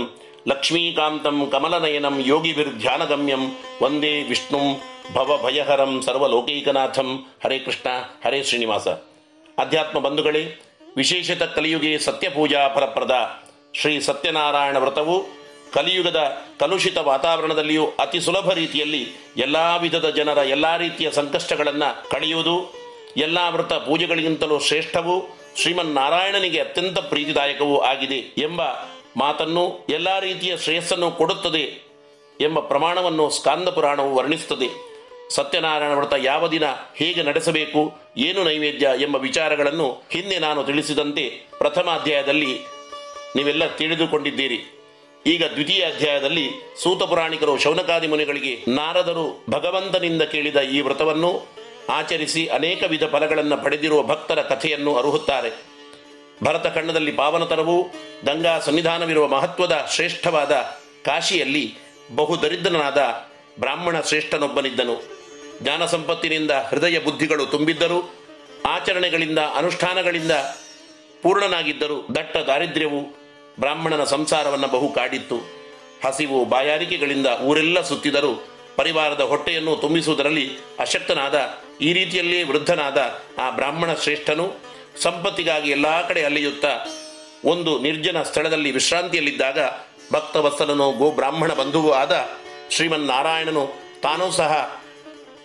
ಲಕ್ಷ್ಮೀಕಾಂತಂ 0.49 1.49
ಕಮಲನಯನಂ 1.51 2.21
ಯೋಗಿಭಿರ್ಧ್ಯಾನಗಮ್ಯಂ 2.25 3.43
ವಂದೇ 3.83 4.23
ವಿಷ್ಣುಂ 4.23 4.81
ಭವ 5.13 5.39
ಭಯಹರಂ 5.43 6.01
ಸರ್ವಲೋಕೈಕನಾಥಂ. 6.01 7.25
ಹರೇ 7.43 7.59
ಕೃಷ್ಣ, 7.59 7.89
ಹರೇ 8.25 8.43
ಶ್ರೀನಿವಾಸ. 8.43 8.87
ಅಧ್ಯಾತ್ಮ 9.57 9.99
ಬಂಧುಗಳೇ, 9.99 10.61
ವಿಶೇಷತ 10.95 11.43
ಕಲಿಯುಗೆ 11.43 11.99
ಸತ್ಯಪೂಜಾ 11.99 12.67
ಫಲಪ್ರದ 12.67 13.43
ಶ್ರೀ 13.73 13.99
ಸತ್ಯನಾರಾಯಣ 13.99 14.77
ವ್ರತವು 14.77 15.25
ಕಲಿಯುಗದ 15.73 16.37
ಕಲುಷಿತ 16.59 16.97
ವಾತಾವರಣದಲ್ಲಿಯೂ 16.97 17.85
ಅತಿ 17.99 18.19
ಸುಲಭ 18.19 18.51
ರೀತಿಯಲ್ಲಿ 18.51 19.07
ಎಲ್ಲಾ 19.37 19.75
ವಿಧದ 19.75 20.09
ಜನರ 20.09 20.37
ಎಲ್ಲಾ 20.37 20.77
ರೀತಿಯ 20.77 21.11
ಸಂಕಷ್ಟಗಳನ್ನು 21.11 22.09
ಕಳೆಯುವುದು, 22.09 22.73
ಎಲ್ಲಾ 23.17 23.49
ವ್ರತ 23.49 23.73
ಪೂಜೆಗಳಿಗಿಂತಲೂ 23.73 24.59
ಶ್ರೇಷ್ಠವೂ 24.59 25.37
ಶ್ರೀಮನ್ನಾರಾಯಣನಿಗೆ 25.57 26.59
ಅತ್ಯಂತ 26.59 26.99
ಪ್ರೀತಿದಾಯಕವೂ 26.99 27.79
ಆಗಿದೆ 27.79 28.19
ಎಂಬ 28.37 28.61
ಮಾತನ್ನು 29.19 29.85
ಎಲ್ಲ 29.89 30.19
ರೀತಿಯ 30.19 30.57
ಶ್ರೇಯಸ್ಸನ್ನು 30.57 31.11
ಕೊಡುತ್ತದೆ 31.11 31.63
ಎಂಬ 32.41 32.59
ಪ್ರಮಾಣವನ್ನು 32.59 33.29
ಸ್ಕಾಂದ 33.29 33.67
ಪುರಾಣವು 33.67 34.15
ವರ್ಣಿಸುತ್ತದೆ. 34.15 34.89
ಸತ್ಯನಾರಾಯಣ 35.29 35.93
ವ್ರತ 35.93 36.13
ಯಾವ 36.23 36.47
ದಿನ 36.47 36.63
ಹೇಗೆ 36.95 37.23
ನಡೆಸಬೇಕು, 37.23 37.97
ಏನು 38.17 38.43
ನೈವೇದ್ಯ 38.43 38.89
ಎಂಬ 39.01 39.15
ವಿಚಾರಗಳನ್ನು 39.15 40.03
ಹಿಂದೆ 40.11 40.39
ನಾನು 40.39 40.63
ತಿಳಿಸಿದಂತೆ 40.63 41.49
ಪ್ರಥಮ 41.57 41.89
ಅಧ್ಯಾಯದಲ್ಲಿ 42.01 42.59
ನೀವೆಲ್ಲ 43.35 43.67
ತಿಳಿದುಕೊಂಡಿದ್ದೀರಿ. 43.67 44.59
ಈಗ 45.25 45.43
ದ್ವಿತೀಯ 45.45 45.85
ಅಧ್ಯಾಯದಲ್ಲಿ 45.85 46.49
ಸೂತ 46.83 47.03
ಪುರಾಣಿಕರು 47.03 47.57
ಶೌನಕಾದಿ 47.57 48.07
ಮುನಿಗಳಿಗೆ 48.07 48.65
ನಾರದರು 48.67 49.45
ಭಗವಂತನಿಂದ 49.49 50.21
ಕೇಳಿದ 50.21 50.55
ಈ 50.55 50.81
ವ್ರತವನ್ನು 50.81 51.47
ಆಚರಿಸಿ 51.89 52.47
ಅನೇಕ 52.47 52.83
ವಿಧ 52.83 53.03
ಫಲಗಳನ್ನು 53.03 53.63
ಪಡೆದಿರುವ 53.63 54.03
ಭಕ್ತರ 54.03 54.41
ಕಥೆಯನ್ನು 54.41 54.95
ಅರುಹುತ್ತಾರೆ. 54.95 55.68
ಭರತ 56.43 56.75
ಖಂಡದಲ್ಲಿ 56.75 57.11
ಪಾವನತರವೂ 57.11 57.83
ಗಂಗಾ 58.25 58.59
ಸನ್ನಿಧಾನವಿರುವ 58.59 59.27
ಮಹತ್ವದ 59.27 59.87
ಶ್ರೇಷ್ಠವಾದ 59.93 60.51
ಕಾಶಿಯಲ್ಲಿ 61.05 61.75
ಬಹು 62.15 62.41
ದರಿದ್ರನಾದ 62.41 63.27
ಬ್ರಾಹ್ಮಣ 63.59 64.01
ಶ್ರೇಷ್ಠನೊಬ್ಬನಿದ್ದನು. 64.01 65.19
ಜ್ಞಾನ 65.63 65.85
ಸಂಪತ್ತಿನಿಂದ 65.85 66.51
ಹೃದಯ 66.51 66.99
ಬುದ್ಧಿಗಳು 66.99 67.45
ತುಂಬಿದ್ದರು. 67.45 68.15
ಆಚರಣೆಗಳಿಂದ 68.65 69.39
ಅನುಷ್ಠಾನಗಳಿಂದ 69.39 70.31
ಪೂರ್ಣನಾಗಿದ್ದರು. 71.21 72.15
ದಟ್ಟ 72.15 72.37
ದಾರಿದ್ರ್ಯವು 72.37 73.01
ಬ್ರಾಹ್ಮಣನ 73.59 74.03
ಸಂಸಾರವನ್ನು 74.03 74.67
ಬಹು 74.67 74.93
ಕಾಡಿತ್ತು. 74.93 75.35
ಹಸಿವು 76.05 76.45
ಬಾಯಾರಿಕೆಗಳಿಂದ 76.45 77.27
ಊರೆಲ್ಲ 77.41 77.81
ಸುತ್ತಿದರು. 77.81 78.47
ಪರಿವಾರದ 78.75 79.21
ಹೊಟ್ಟೆಯನ್ನು 79.21 79.75
ತುಂಬಿಸುವುದರಲ್ಲಿ 79.75 80.51
ಅಶಕ್ತನಾದ, 80.79 81.57
ಈ 81.81 81.93
ರೀತಿಯಲ್ಲಿ 81.93 82.43
ವೃದ್ಧನಾದ 82.43 83.21
ಆ 83.37 83.49
ಬ್ರಾಹ್ಮಣ 83.49 83.93
ಶ್ರೇಷ್ಠನು 83.93 84.68
ಸಂಪತ್ತಿಗಾಗಿ 85.01 85.69
ಎಲ್ಲ 85.69 86.07
ಕಡೆ 86.07 86.23
ಅಲೆಯುತ್ತಾ 86.23 86.73
ಒಂದು 87.45 87.79
ನಿರ್ಜನ 87.79 88.23
ಸ್ಥಳದಲ್ಲಿ 88.23 88.71
ವಿಶ್ರಾಂತಿಯಲ್ಲಿದ್ದಾಗ 88.71 89.59
ಭಕ್ತವತ್ಸಲನು 90.13 90.91
ಗೋ 90.91 91.11
ಬ್ರಾಹ್ಮಣ 91.11 91.53
ಬಂಧುವೂ 91.53 91.91
ಆದ 91.91 92.29
ಶ್ರೀಮನ್ನಾರಾಯಣನು 92.69 93.67
ತಾನೂ 94.01 94.31
ಸಹ 94.31 94.81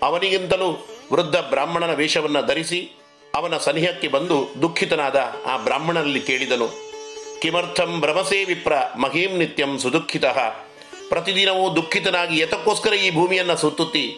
ಅವನಿಗಿಂತಲೂ 0.02 0.86
ವೃದ್ಧ 1.12 1.36
ಬ್ರಾಹ್ಮಣನ 1.36 1.94
ವೇಷವನ್ನು 1.94 2.46
ಧರಿಸಿ 2.46 2.96
ಅವನ 3.34 3.56
ಸನಿಹಕ್ಕೆ 3.56 4.08
ಬಂದು 4.08 4.48
ದುಃಖಿತನಾದ 4.62 5.34
ಆ 5.46 5.56
ಬ್ರಾಹ್ಮಣನಲ್ಲಿ 5.56 6.20
ಕೇಳಿದನು, 6.20 6.68
ಕಿಮರ್ಥಂ 7.42 8.00
ಭ್ರಮಸೇ 8.00 8.44
ವಿಪ್ರ 8.44 8.72
ಮಹೀಂ 8.96 9.38
ನಿತ್ಯಂ 9.38 9.78
ಸುದುಃಖಿತ. 9.78 10.24
ಪ್ರತಿದಿನವೂ 11.08 11.76
ದುಃಖಿತನಾಗಿ 11.76 12.40
ಯತಕ್ಕೋಸ್ಕರ 12.40 12.92
ಈ 12.94 13.10
ಭೂಮಿಯನ್ನು 13.10 13.56
ಸುತ್ತುತ್ತಿ, 13.56 14.16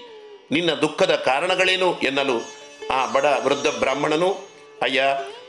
ನಿನ್ನ 0.50 0.70
ದುಃಖದ 0.70 1.14
ಕಾರಣಗಳೇನು? 1.14 2.00
ಎನ್ನಲು 2.00 2.36
ಆ 2.94 3.06
ಬಡ 3.12 3.24
ವೃದ್ಧ 3.44 3.66
ಬ್ರಾಹ್ಮಣನು 3.78 4.45
ಅಯ್ಯ, 4.82 5.02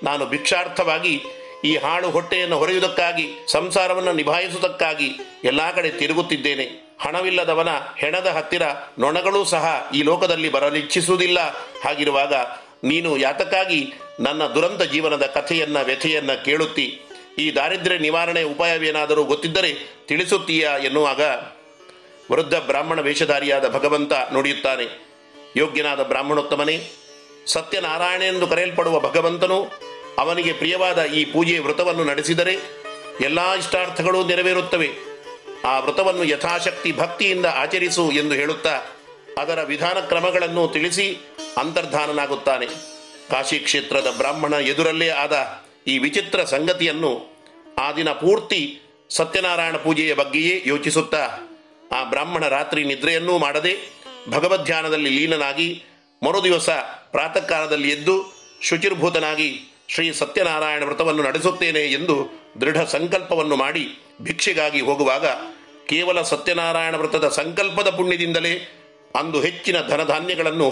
ನಾನು 0.04 0.26
ಭಿಕ್ಷಾರ್ಥವಾಗಿ 0.26 1.24
ಈ 1.66 1.78
ಹಾಳು 1.78 2.10
ಹೊಟ್ಟೆಯನ್ನು 2.10 2.58
ಹೊರೆಯುವುದಕ್ಕಾಗಿ, 2.58 3.46
ಸಂಸಾರವನ್ನು 3.48 4.14
ನಿಭಾಯಿಸುವುದಕ್ಕಾಗಿ 4.14 5.12
ಎಲ್ಲ 5.44 5.72
ಕಡೆ 5.72 5.90
ತಿರುಗುತ್ತಿದ್ದೇನೆ. 5.90 6.96
ಹಣವಿಲ್ಲದವನ 7.02 7.70
ಹೆಣದ 7.98 8.28
ಹತ್ತಿರ 8.28 8.62
ನೊಣಗಳೂ 9.00 9.44
ಸಹ 9.44 9.92
ಈ 9.96 10.02
ಲೋಕದಲ್ಲಿ 10.02 10.52
ಬರಲಿಚ್ಛಿಸುವುದಿಲ್ಲ. 10.52 11.40
ಹಾಗಿರುವಾಗ 11.84 12.34
ನೀನು 12.84 13.18
ಯಾತಕ್ಕಾಗಿ 13.18 13.94
ನನ್ನ 14.20 14.46
ದುರಂತ 14.46 14.82
ಜೀವನದ 14.82 15.26
ಕಥೆಯನ್ನ, 15.26 15.82
ವ್ಯಥೆಯನ್ನ 15.82 16.34
ಕೇಳುತ್ತಿ? 16.34 17.02
ಈ 17.40 17.56
ದಾರಿದ್ರ್ಯ 17.56 17.98
ನಿವಾರಣೆ 17.98 18.44
ಉಪಾಯವೇನಾದರೂ 18.44 19.24
ಗೊತ್ತಿದ್ದರೆ 19.24 19.76
ತಿಳಿಸುತ್ತೀಯಾ 20.08 20.78
ಎನ್ನುವಾಗ 20.78 21.22
ವೃದ್ಧ 22.32 22.56
ಬ್ರಾಹ್ಮಣ 22.56 23.02
ವೇಷಧಾರಿಯಾದ 23.02 23.70
ಭಗವಂತ 23.70 24.14
ನುಡಿಯುತ್ತಾನೆ. 24.14 25.08
ಯೋಗ್ಯನಾದ 25.56 26.04
ಬ್ರಾಹ್ಮಣೋತ್ತಮನೇ 26.04 26.92
ಸತ್ಯನಾರಾಯಣ 27.48 28.22
ಎಂದು 28.22 28.48
ಕರೆಯಲ್ಪಡುವ 28.48 29.00
ಭಗವಂತನು 29.00 29.60
ಅವನಿಗೆ 30.18 30.54
ಪ್ರಿಯವಾದ 30.54 31.04
ಈ 31.04 31.26
ಪೂಜೆಯ 31.26 31.60
ವ್ರತವನ್ನು 31.60 32.04
ನಡೆಸಿದರೆ 32.04 32.54
ಎಲ್ಲ 33.22 33.54
ಇಷ್ಟಾರ್ಥಗಳು 33.54 34.28
ನೆರವೇರುತ್ತವೆ. 34.28 34.90
ಆ 35.66 35.80
ವ್ರತವನ್ನು 35.80 36.24
ಯಥಾಶಕ್ತಿ 36.24 36.92
ಭಕ್ತಿಯಿಂದ 36.92 37.46
ಆಚರಿಸು 37.46 38.12
ಎಂದು 38.12 38.36
ಹೇಳುತ್ತಾ 38.36 38.76
ಅದರ 39.38 39.64
ವಿಧಾನ 39.64 39.98
ಕ್ರಮಗಳನ್ನು 40.00 40.68
ತಿಳಿಸಿ 40.68 41.18
ಅಂತರ್ಧಾನನಾಗುತ್ತಾನೆ. 41.58 42.66
ಕಾಶಿ 43.30 43.60
ಕ್ಷೇತ್ರದ 43.60 44.14
ಬ್ರಾಹ್ಮಣ 44.18 44.54
ಎದುರಲ್ಲೇ 44.54 45.10
ಆದ 45.10 45.64
ಈ 45.88 45.98
ವಿಚಿತ್ರ 45.98 46.44
ಸಂಗತಿಯನ್ನು 46.44 47.12
ಆ 47.80 47.92
ದಿನ 47.92 48.10
ಪೂರ್ತಿ 48.10 48.82
ಸತ್ಯನಾರಾಯಣ 49.10 49.76
ಪೂಜೆಯ 49.76 50.14
ಬಗ್ಗೆಯೇ 50.14 50.64
ಯೋಚಿಸುತ್ತಾ 50.66 51.24
ಆ 51.98 52.04
ಬ್ರಾಹ್ಮಣ 52.04 52.48
ರಾತ್ರಿ 52.48 52.84
ನಿದ್ರೆಯನ್ನೂ 52.84 53.38
ಮಾಡದೆ 53.38 53.74
ಭಗವದ್ಧ್ಯಾನದಲ್ಲಿ 54.30 55.10
ಲೀನನಾಗಿ 55.10 55.84
ಮರುದಿವಸ 56.24 56.70
ಪ್ರಾತಃ 57.12 57.40
ಕಾಲದಲ್ಲಿ 57.40 57.90
ಎದ್ದು 57.90 58.34
ಶುಚಿರ್ಭೂತನಾಗಿ 58.62 59.64
ಶ್ರೀ 59.90 60.12
ಸತ್ಯನಾರಾಯಣ 60.12 60.84
ವ್ರತವನ್ನು 60.84 61.24
ನಡೆಸುತ್ತೇನೆ 61.24 61.80
ಎಂದು 61.80 62.30
ದೃಢ 62.62 62.82
ಸಂಕಲ್ಪವನ್ನು 62.82 63.56
ಮಾಡಿ 63.56 64.00
ಭಿಕ್ಷೆಗಾಗಿ 64.22 64.82
ಹೋಗುವಾಗ 64.82 65.26
ಕೇವಲ 65.88 66.22
ಸತ್ಯನಾರಾಯಣ 66.22 66.96
ವ್ರತದ 66.96 67.28
ಸಂಕಲ್ಪದ 67.28 67.90
ಪುಣ್ಯದಿಂದಲೇ 67.90 68.84
ಅಂದು 69.20 69.42
ಹೆಚ್ಚಿನ 69.42 69.88
ಧನಧಾನ್ಯಗಳನ್ನು 69.88 70.72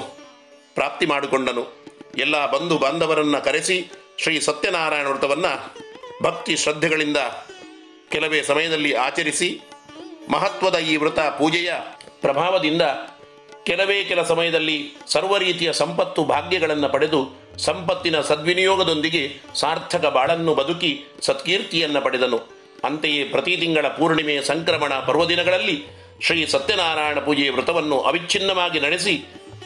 ಪ್ರಾಪ್ತಿ 0.74 1.06
ಮಾಡಿಕೊಂಡನು. 1.06 1.86
ಎಲ್ಲ 2.18 2.52
ಬಂಧು 2.52 2.78
ಬಾಂಧವರನ್ನು 2.78 3.44
ಕರೆಸಿ 3.44 3.92
ಶ್ರೀ 4.18 4.40
ಸತ್ಯನಾರಾಯಣ 4.40 5.08
ವ್ರತವನ್ನು 5.08 5.74
ಭಕ್ತಿ 6.24 6.58
ಶ್ರದ್ಧೆಗಳಿಂದ 6.58 7.18
ಕೆಲವೇ 8.10 8.42
ಸಮಯದಲ್ಲಿ 8.42 8.94
ಆಚರಿಸಿ 8.94 9.62
ಮಹತ್ವದ 10.30 10.78
ಈ 10.78 10.96
ವ್ರತ 10.96 11.20
ಪೂಜೆಯ 11.20 11.74
ಪ್ರಭಾವದಿಂದ 12.22 12.82
ಕೆಲವೇ 13.66 14.04
ಕೆಲ 14.04 14.22
ಸಮಯದಲ್ಲಿ 14.22 14.94
ಸರ್ವ 15.08 15.38
ರೀತಿಯ 15.38 15.74
ಸಂಪತ್ತು 15.74 16.24
ಭಾಗ್ಯಗಳನ್ನು 16.24 16.90
ಪಡೆದು 16.90 17.22
ಸಂಪತ್ತಿನ 17.58 18.22
ಸದ್ವಿನಿಯೋಗದೊಂದಿಗೆ 18.22 19.32
ಸಾರ್ಥಕ 19.56 20.06
ಬಾಳನ್ನು 20.06 20.56
ಬದುಕಿ 20.56 21.04
ಸತ್ಕೀರ್ತಿಯನ್ನು 21.22 22.02
ಪಡೆದನು. 22.02 22.38
ಅಂತೆಯೇ 22.86 23.24
ಪ್ರತಿ 23.24 23.58
ತಿಂಗಳ 23.58 23.88
ಪೂರ್ಣಿಮೆ 23.88 24.42
ಸಂಕ್ರಮಣ 24.42 24.94
ಪರ್ವದಿನಗಳಲ್ಲಿ 24.94 25.84
ಶ್ರೀ 26.22 26.46
ಸತ್ಯನಾರಾಯಣ 26.46 27.20
ಪೂಜೆಯ 27.20 27.52
ವ್ರತವನ್ನು 27.52 28.00
ಅವಿಚ್ಛಿನ್ನವಾಗಿ 28.00 28.80
ನಡೆಸಿ 28.80 29.24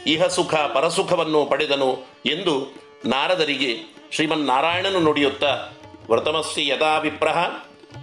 ಇಹ 0.07 0.27
ಸುಖ 0.27 0.53
ಪರಸುಖವನ್ನು 0.55 1.45
ಪಡೆದನು 1.45 2.07
ಎಂದು 2.25 2.75
ನಾರದರಿಗೆ 3.05 3.77
ಶ್ರೀಮನ್ನಾರಾಯಣನು 4.11 4.99
ನುಡಿಯುತ್ತಾ, 4.99 5.69
ವ್ರತಮಸ್ಸಿ 6.09 6.67
ಯದಾ 6.67 6.97
ವಿಪ್ರಹ, 6.97 7.45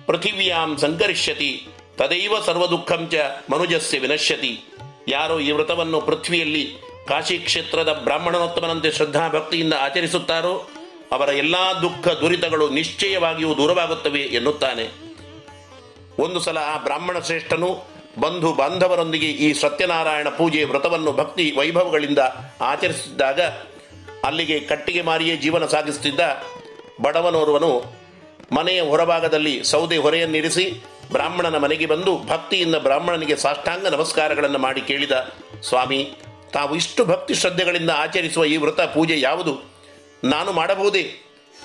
ಪೃಥಿವ್ಯಾಂ 0.06 0.78
ಸಂಕರಿಷ್ಯತಿ, 0.78 1.68
ತದೈವ 1.97 2.32
ಸರ್ವದುಃಖಂಚ 2.47 3.14
ಮನುಜಸ್ಯ 3.51 3.98
ವಿನಶ್ಯತಿ. 3.98 4.76
ಯಾರು 5.08 5.40
ಈ 5.40 5.50
ವ್ರತವನ್ನು 5.50 6.00
ಪೃಥ್ವಿಯಲ್ಲಿ 6.00 6.74
ಕಾಶಿ 7.08 7.38
ಕ್ಷೇತ್ರದ 7.38 8.00
ಬ್ರಾಹ್ಮಣನೋತ್ತಮನಂತೆ 8.04 8.92
ಶ್ರದ್ಧಾ 8.92 9.28
ಭಕ್ತಿಯಿಂದ 9.28 9.72
ಆಚರಿಸುತ್ತಾರೋ, 9.80 10.68
ಅವರ 11.12 11.28
ಎಲ್ಲಾ 11.28 11.72
ದುಃಖ 11.72 12.08
ದುರಿತಗಳು 12.08 12.70
ನಿಶ್ಚಯವಾಗಿಯೂ 12.70 13.56
ದೂರವಾಗುತ್ತವೆ 13.56 14.20
ಎನ್ನುತ್ತಾನೆ. 14.20 15.06
ಒಂದು 16.18 16.40
ಸಲ 16.40 16.58
ಆ 16.58 16.82
ಬ್ರಾಹ್ಮಣ 16.82 17.18
ಶ್ರೇಷ್ಠನು 17.18 17.96
ಬಂಧು 18.20 18.52
ಬಾಂಧವರೊಂದಿಗೆ 18.52 19.26
ಈ 19.26 19.52
ಸತ್ಯನಾರಾಯಣ 19.52 20.28
ಪೂಜೆ 20.28 20.64
ವ್ರತವನ್ನು 20.64 21.12
ಭಕ್ತಿ 21.12 21.54
ವೈಭವಗಳಿಂದ 21.58 22.18
ಆಚರಿಸಿದ್ದಾಗ 22.60 23.40
ಅಲ್ಲಿಗೆ 24.24 24.60
ಕಟ್ಟಿಗೆ 24.60 25.02
ಮಾರಿಯೇ 25.02 25.36
ಜೀವನ 25.36 25.66
ಸಾಗಿಸುತ್ತಿದ್ದ 25.66 26.20
ಬಡವನೋರ್ವನು 27.02 27.84
ಮನೆಯ 28.52 28.80
ಹೊರಭಾಗದಲ್ಲಿ 28.80 29.64
ಸೌದೆ 29.64 29.96
ಹೊರೆಯನ್ನಿರಿಸಿ 29.96 30.84
ಬ್ರಾಹ್ಮಣನ 31.12 31.56
ಮನೆಗೆ 31.56 31.86
ಬಂದು 31.86 32.18
ಭಕ್ತಿಯಿಂದ 32.26 32.74
ಬ್ರಾಹ್ಮಣನಿಗೆ 32.74 33.36
ಸಾಷ್ಟಾಂಗ 33.36 33.86
ನಮಸ್ಕಾರಗಳನ್ನು 33.86 34.58
ಮಾಡಿ 34.58 34.80
ಕೇಳಿದ, 34.80 35.34
ಸ್ವಾಮಿ, 35.62 36.12
ತಾವು 36.52 36.76
ಇಷ್ಟು 36.76 37.04
ಭಕ್ತಿ 37.04 37.34
ಶ್ರದ್ಧೆಗಳಿಂದ 37.34 37.90
ಆಚರಿಸುವ 37.90 38.44
ಈ 38.44 38.56
ವ್ರತ 38.56 38.80
ಪೂಜೆ 38.80 39.20
ಯಾವುದು? 39.20 39.62
ನಾನು 40.24 40.52
ಮಾಡಬಹುದೇ? 40.52 41.12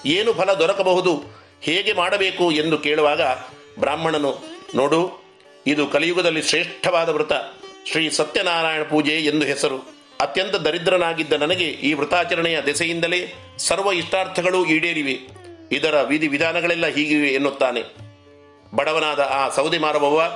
ಏನು 0.05 0.33
ಫಲ 0.33 0.53
ದೊರಕಬಹುದು? 0.53 1.23
ಹೇಗೆ 1.61 1.93
ಮಾಡಬೇಕು? 1.93 2.51
ಎಂದು 2.51 2.77
ಕೇಳುವಾಗ 2.77 3.21
ಬ್ರಾಹ್ಮಣನು, 3.79 4.37
ನೋಡು, 4.75 5.21
ಇದು 5.67 5.87
ಕಲಿಯುಗದಲ್ಲಿ 5.87 6.41
ಶ್ರೇಷ್ಠವಾದ 6.41 7.09
ವ್ರತ. 7.09 7.31
ಶ್ರೀ 7.91 8.09
ಸತ್ಯನಾರಾಯಣ 8.09 8.83
ಪೂಜೆ 8.83 9.11
ಎಂದು 9.11 9.45
ಹೆಸರು. 9.45 10.01
ಅತ್ಯಂತ 10.21 10.55
ದರಿದ್ರನಾಗಿದ್ದ 10.55 11.33
ನನಗೆ 11.33 11.63
ಈ 11.63 11.93
ವ್ರತಾಚರಣೆಯ 11.93 12.61
ದೆಸೆಯಿಂದಲೇ 12.61 13.33
ಸರ್ವ 13.57 13.91
ಇಷ್ಟಾರ್ಥಗಳು 13.91 14.65
ಈಡೇರಿವೆ. 14.65 15.19
ಇದರ 15.71 16.01
ವಿಧಿ 16.01 16.27
ವಿಧಾನಗಳೆಲ್ಲ 16.27 16.87
ಹೀಗಿವೆ 16.87 17.27
ಎನ್ನುತ್ತಾನೆ. 17.27 18.10
ಬಡವನಾದ 18.75 19.19
ಆ 19.19 19.49
ಸೌದಿ 19.49 19.77
ಮಾರುವವ 19.77 20.31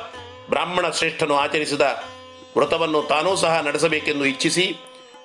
ಬ್ರಾಹ್ಮಣ 0.50 0.90
ಶ್ರೇಷ್ಠನು 0.90 1.36
ಆಚರಿಸಿದ 1.36 1.82
ವ್ರತವನ್ನು 2.58 3.02
ತಾನೂ 3.02 3.36
ಸಹ 3.36 3.62
ನಡೆಸಬೇಕೆಂದು 3.62 4.26
ಇಚ್ಛಿಸಿ 4.26 4.76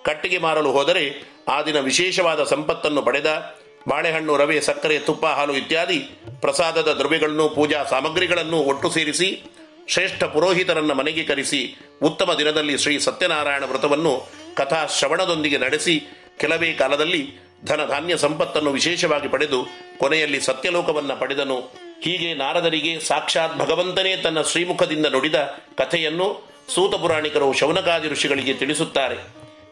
ಕಟ್ಟಿಗೆ 0.04 0.38
ಮಾರಲು 0.38 0.72
ಹೋದರೆ 0.72 1.34
ಆ 1.48 1.62
ದಿನ 1.62 1.78
ವಿಶೇಷವಾದ 1.80 2.44
ಸಂಪತ್ತನ್ನು 2.44 3.02
ಪಡೆದ 3.02 3.56
ಬಾಳೆಹಣ್ಣು, 3.88 4.36
ರವೆ, 4.36 4.60
ಸಕ್ಕರೆ, 4.60 4.98
ತುಪ್ಪ, 4.98 5.26
ಹಾಲು 5.26 5.54
ಇತ್ಯಾದಿ 5.54 5.98
ಪ್ರಸಾದದ 6.40 6.92
ದ್ರವ್ಯಗಳನ್ನು 6.98 7.48
ಪೂಜಾ 7.48 7.84
ಸಾಮಗ್ರಿಗಳನ್ನು 7.84 8.56
ಒಟ್ಟು 8.56 8.90
ಸೇರಿಸಿ 8.90 9.42
ಶ್ರೇಷ್ಠ 9.88 10.24
ಪುರೋಹಿತರನ್ನ 10.24 10.92
ಮನೆಗೆ 10.92 11.24
ಕರೆಸಿ 11.24 11.78
ಉತ್ತಮ 12.02 12.32
ದಿನದಲ್ಲಿ 12.38 12.78
ಶ್ರೀ 12.78 12.98
ಸತ್ಯನಾರಾಯಣ 12.98 13.64
ವ್ರತವನ್ನು 13.64 14.30
ಕಥಾ 14.54 14.86
ಶ್ರವಣದೊಂದಿಗೆ 14.86 15.58
ನಡೆಸಿ 15.58 15.94
ಕೆಲವೇ 16.38 16.72
ಕಾಲದಲ್ಲಿ 16.72 17.22
ಧನಧಾನ್ಯ 17.64 18.16
ಸಂಪತ್ತನ್ನು 18.16 18.70
ವಿಶೇಷವಾಗಿ 18.70 19.28
ಪಡೆದು 19.28 19.64
ಕೊನೆಯಲ್ಲಿ 19.98 20.40
ಸತ್ಯಲೋಕವನ್ನು 20.40 21.20
ಪಡೆದನು. 21.20 21.79
ಹೀಗೆ 22.00 22.34
ನಾರದರಿಗೆ 22.34 23.00
ಸಾಕ್ಷಾತ್ 23.00 23.58
ಭಗವಂತನೇ 23.58 24.16
ತನ್ನ 24.16 24.42
ಶ್ರೀಮುಖದಿಂದ 24.42 25.06
ನುಡಿದ 25.06 25.34
ಕಥೆಯನ್ನು 25.74 26.50
ಸೂತ 26.68 26.94
ಪುರಾಣಿಕರು 26.94 27.52
ಶೌನಕಾದಿ 27.52 28.08
ಋಷಿಗಳಿಗೆ 28.08 28.54
ತಿಳಿಸುತ್ತಾರೆ. 28.54 29.16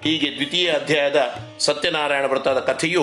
ಹೀಗೆ 0.03 0.35
ದ್ವಿತೀಯ 0.35 0.73
ಅಧ್ಯಾಯದ 0.73 1.39
ಸತ್ಯನಾರಾಯಣ 1.59 2.25
ವ್ರತದ 2.27 2.59
ಕಥೆಯು 2.59 3.03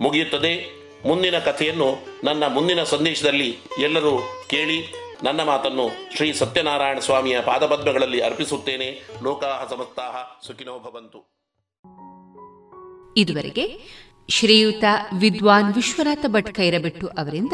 ಮುಗಿಯುತ್ತದೆ. 0.00 0.76
ಮುಂದಿನ 1.06 1.38
ಕಥೆಯನ್ನು 1.38 1.96
ನನ್ನ 2.24 2.46
ಮುಂದಿನ 2.46 2.82
ಸಂದೇಶದಲ್ಲಿ 2.84 3.58
ಎಲ್ಲರೂ 3.78 4.18
ಕೇಳಿ 4.46 4.94
ನನ್ನ 5.22 5.42
ಮಾತನ್ನು 5.42 6.16
ಶ್ರೀ 6.16 6.32
ಸತ್ಯನಾರಾಯಣ 6.32 6.98
ಸ್ವಾಮಿಯ 6.98 7.40
ಪಾದಪದ್ಮಗಳಲ್ಲಿ 7.40 8.20
ಅರ್ಪಿಸುತ್ತೇನೆ. 8.20 9.02
ಲೋಕಾಹ 9.22 9.66
ಸಮಸ್ತಾಹ 9.70 10.46
ಸುಖಿನೋ 10.46 10.78
ಭವಂತು. 10.78 11.36
ಇದುವರೆಗೆ 13.16 13.66
ಶ್ರೀಯುತ 14.28 14.84
ವಿದ್ವಾನ್ 15.18 15.74
ವಿಶ್ವನಾಥ 15.74 16.24
ಭಟ್ 16.28 16.54
ಕೈರಬೆಟ್ಟು 16.54 17.06
ಅವರಿಂದ 17.06 17.52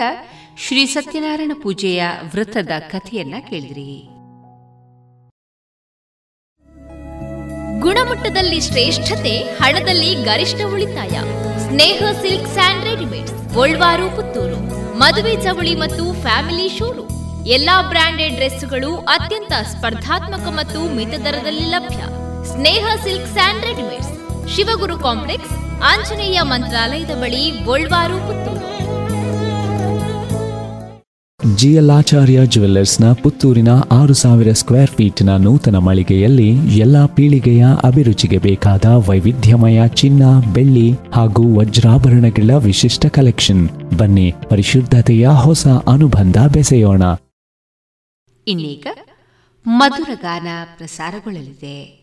ಶ್ರೀ 0.59 0.87
ಸತ್ಯನಾರಾಯಣ 0.87 1.53
ಪೂಜೆಯ 1.63 2.05
ವೃತ್ತದ 2.37 2.71
ಕಥೆಯನ್ನ 2.91 3.35
ಕೇಳಿದ್ರಿ. 3.51 4.09
ಗುಣಮಟ್ಟದಲ್ಲಿ 7.81 8.61
ಶ್ರೇಷ್ಠತೆ, 8.61 9.39
ಹಣದಲ್ಲಿ 9.39 10.15
ಗರಿಷ್ಠ 10.15 10.61
ಉಳಿತಾಯ. 10.73 11.19
Sneha 11.69 12.03
silk 12.21 12.53
and 12.53 12.85
readymade 12.85 13.55
Golwar, 13.55 14.17
Puttur. 14.17 14.61
ಮದುವೆ 14.99 15.43
ಚವಳಿ 15.43 15.75
ಮತ್ತು 15.77 16.23
ಫ್ಯಾಮಿಲಿ 16.23 16.79
ಶೋರೂಮ್. 16.79 17.47
ಎಲ್ಲಾ 17.47 17.83
ಬ್ರಾಂಡೆಡ್ 17.83 18.35
ಡ್ರೆಸ್ಗಳು 18.35 18.97
ಅತ್ಯಂತ 18.97 19.53
ಸ್ಪರ್ಧಾತ್ಮಕ 19.53 20.49
ಮತ್ತು 20.49 20.95
ಮಿತ 20.97 21.09
ದರದಲ್ಲಿ 21.09 21.67
ಲಭ್ಯ. 21.71 22.03
Sneha 22.53 22.87
silk 23.05 23.33
and 23.33 23.65
readymades 23.65 24.09
Shivaguru 24.49 24.99
complex 24.99 25.53
Anjaneya 25.83 26.41
ಮಂತ್ರಾಲಯದ 26.43 27.11
ಬಳಿ 27.11 27.65
ಗೋಲ್ವಾರು 27.65 28.15
ಪುತ್ತೂರು. 28.15 28.63
ಜಿಎಲ್ಆಚಾರ್ಯ 31.57 32.47
ಜುವೆಲ್ಲರ್ಸ್ನ 32.47 33.13
ಪುತ್ತೂರಿನ 33.13 33.69
ಆರು 33.93 34.15
ಸಾವಿರ 34.15 34.53
ಸ್ಕ್ವೇರ್ 34.53 34.91
ಫೀಟ್ನ 34.91 35.37
ನೂತನ 35.37 35.77
ಮಳಿಗೆಯಲ್ಲಿ 35.77 36.79
ಎಲ್ಲಾ 36.79 37.07
ಪೀಳಿಗೆಯ 37.07 37.67
ಅಭಿರುಚಿಗೆ 37.85 38.39
ಬೇಕಾದ 38.39 38.85
ವೈವಿಧ್ಯಮಯ 38.85 39.89
ಚಿನ್ನ 39.89 40.23
ಬೆಳ್ಳಿ 40.53 40.93
ಹಾಗೂ 41.15 41.59
ವಜ್ರಾಭರಣಗಳ 41.59 42.55
ವಿಶಿಷ್ಟ 42.55 43.07
ಕಲೆಕ್ಷನ್ 43.07 43.69
ಬನ್ನಿ 43.99 44.35
ಪರಿಶುದ್ಧತೆಯ 44.49 45.29
ಹೊಸ 45.29 45.67
ಅನುಬಂಧ 45.67 46.37
ಬೆಸೆಯೋಣ. 46.53 47.03
ಇನ್ನೀಗ 48.47 48.87
ಮಧುರಗಾನ 49.67 50.47
ಪ್ರಸಾರಗೊಳ್ಳಲಿದೆ. 50.77 52.02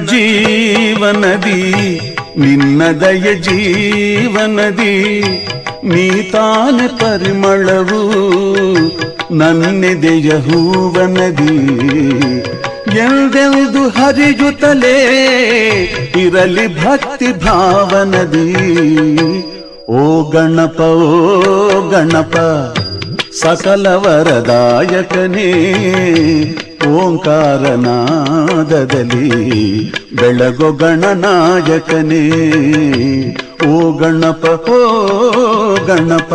ಜೀವನದಿ, 0.00 1.62
ನಿನ್ನ 2.36 2.82
ದಯ 2.90 3.34
ಜೀವನದಿ, 3.34 5.20
ನೀ 5.84 6.10
ತಾನೆ 6.22 6.86
ಪರಿಮಳವು, 6.88 8.00
ನನ್ನೆದೆಯ 9.34 10.30
ಹೂವನದಿ. 10.30 11.56
ಎಂದೆಂದು 12.96 13.88
ಹರಿಯುತ್ತಲೇ 13.88 14.96
ಇರಲಿ 16.16 16.84
ಭಕ್ತಿ 16.84 17.32
ಭಾವನದಿ. 17.32 18.54
ಓ 19.88 20.30
ಗಣಪ 20.30 20.80
ಓ 20.80 21.90
ಗಣಪ 21.90 22.36
ಸಕಲ 23.42 23.86
ವರದಾಯಕನೇ 23.86 25.50
ಓಂಕಾರನಾದದಲ್ಲಿ 26.86 27.94
ಬೆಳಗು 30.12 30.72
ಗಣನಾಯಕನೇ 30.72 32.22
ಓ 33.68 33.92
ಗಣಪ 33.92 34.44
ಓ 34.70 34.78
ಗಣಪ. 35.86 36.32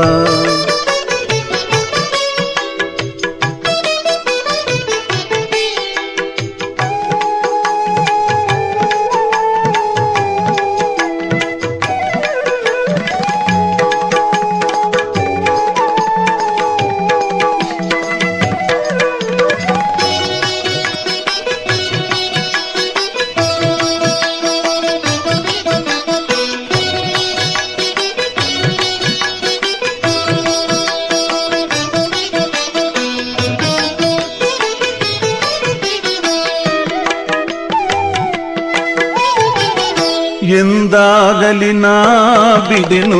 ಬಿಡೆನು 42.76 43.20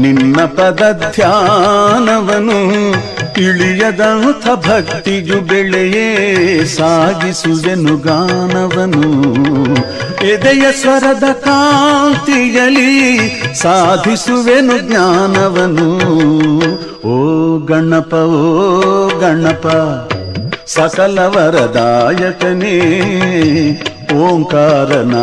ನಿನ್ನ 0.00 0.44
ಪದ 0.44 1.12
ಧ್ಯಾನವನು 1.14 2.58
ಇಳಿಯದಂಥ 3.40 4.46
ಭಕ್ತಿಯು 4.46 5.40
ಬೆಳೆಯೇ 5.40 6.08
ಸಾಗಿಸುವೆನು 6.64 7.96
ಗಾನವನು. 7.96 9.04
ಎದೆಯ 10.26 10.64
ಸ್ವರದ 10.72 11.22
ಕಾಂತಿಯಲಿ 11.32 12.90
ಸಾಧಿಸುವೆನು 13.54 14.78
ಜ್ಞಾನವನು. 14.78 15.88
ಓ 17.08 17.16
ಗಣಪ 17.66 18.14
ಓ 18.14 19.08
ಗಣಪ, 19.20 19.66
ಸಕಲ 20.66 21.18
ವರದಾಯಕನೇ. 21.18 22.76
ಓಂಕಾರನಾದದಲ್ಲಿ 24.14 25.16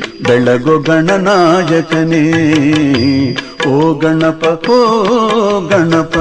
ಬೆಳಗು 0.00 0.78
ಗಣನಾಯಕನೇ. 0.78 2.24
ಓ 3.68 3.94
ಗಣಪ 3.94 4.66
ಓ 4.70 4.80
ಗಣಪ 5.68 6.16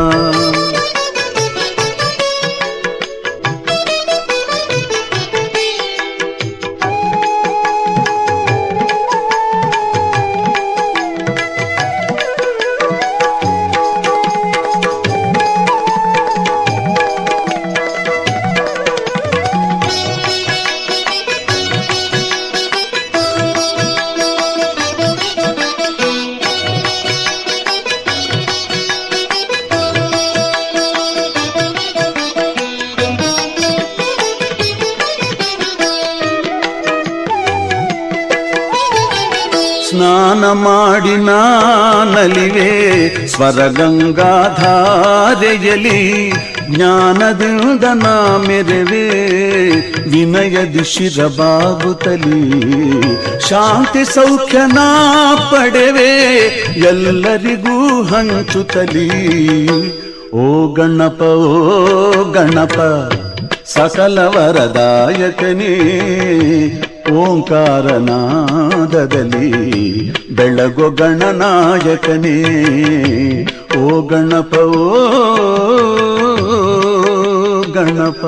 ಸ್ವರಗಂಗಾಧಾರೆಯಲಿ 43.36 44.34
ಜ್ಞಾನದಿಂದ 46.70 47.84
ನಾ 48.04 48.14
ಮೆರವೆ 48.48 49.04
ವಿನಯದಿ 50.08 50.84
ಶಿರಬಾಗುತ್ತಲಿ 50.84 52.42
ಶಾಂತಿ 53.50 54.04
ಸೌಖ್ಯ 54.06 54.58
ನಾ 54.74 54.88
ಪಡೆವೆ, 55.52 56.12
ಎಲ್ಲರಿಗೂ 56.92 58.04
ಹಂಚುತ್ತಲಿ. 58.04 59.10
ಓ 60.34 60.46
ಗಣಪ 60.74 61.20
ಓ 61.22 61.54
ಗಣಪ 62.32 62.78
ಸಕಲ 63.66 64.18
ವರದಾಯಕನೇ 64.36 65.74
ಓಂಕಾರನಾದದಲ್ಲಿ 67.14 67.86
ಬೆಳಗು 70.36 70.92
ಗಣನಾಯಕನೇ, 70.92 72.38
ಓ 73.80 74.02
ಗಣಪ 74.02 74.54
ಓ 74.58 75.00
ಗಣಪ. 77.72 78.26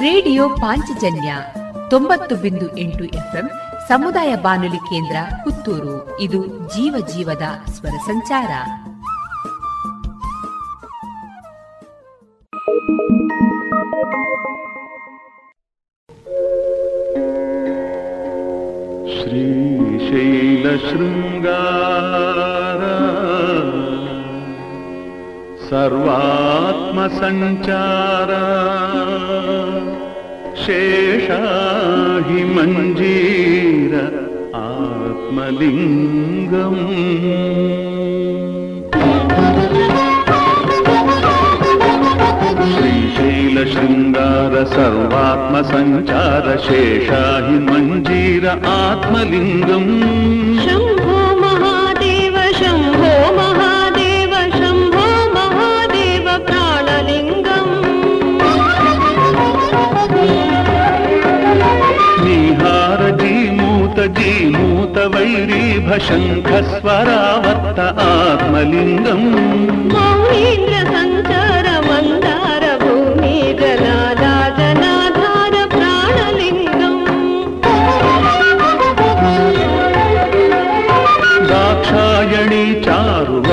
ರೇಡಿಯೋ 0.00 0.48
ಪಾಂಚಜನ್ಯ 0.48 1.34
ತೊಂಬತ್ತು 1.90 2.36
ಬಿಂದು 2.36 2.78
ಎಂಟು 2.78 3.04
ಎಫ್ಎಂ 3.04 3.50
ಸಮುದಾಯ 3.88 4.36
ಬಾನುಲಿ 4.36 4.76
ಕೇಂದ್ರ 4.76 5.16
ಪುತ್ತೂರು. 5.44 6.20
ಇದು 6.20 6.46
ಜೀವ 6.46 7.06
ಜೀವದ 7.16 7.42
ಸ್ವರ 7.72 7.90
ಸಂಚಾರ. 7.90 8.50
श्रीशैलशृङ्गार। 19.30 20.40
सर्वात्मसञ्चार। 25.60 26.90
शेषाहि 30.56 32.44
मञ्जीर 32.44 33.94
आत्मलिङ्गम् 34.54 35.40
श्रीशैलशृङ्गार 43.60 44.54
सर्वात्मसञ्चार 44.64 46.44
शेषा 46.58 47.22
हि 47.46 47.56
मञ्जीर 47.66 48.44
आत्मलिङ्गम्। 48.48 49.90
शम्भो 50.64 51.16
महादेव 51.40 52.36
शम्भो 52.60 53.10
महादेव 53.38 54.32
शम्भो 54.56 55.04
महादेव 55.34 56.26
प्राणलिङ्गम्। 56.46 57.74
निहार 62.24 63.00
जीमूत 63.20 63.98
जीमूत 64.20 64.96
वैरीभशङ्खस्वरावर्त 65.16 67.78
आत्मलिङ्गम्। 68.08 69.28
मौनीन्द्र 69.92 70.74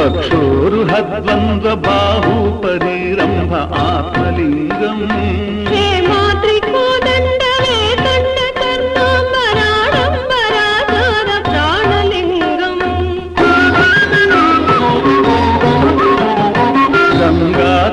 వక్షోరుహద్వంద్వ 0.07 1.73
బాహు 1.85 2.35
పరిరంభ 2.63 3.53
ఆత్మలింగం 3.83 4.99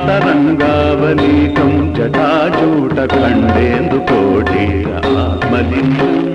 తరంగావలీకం 0.07 1.71
జటాజూట 1.97 2.97
కండేందు 3.13 3.99
కోటి 4.09 4.65
ఆత్మలింగం 5.15 6.34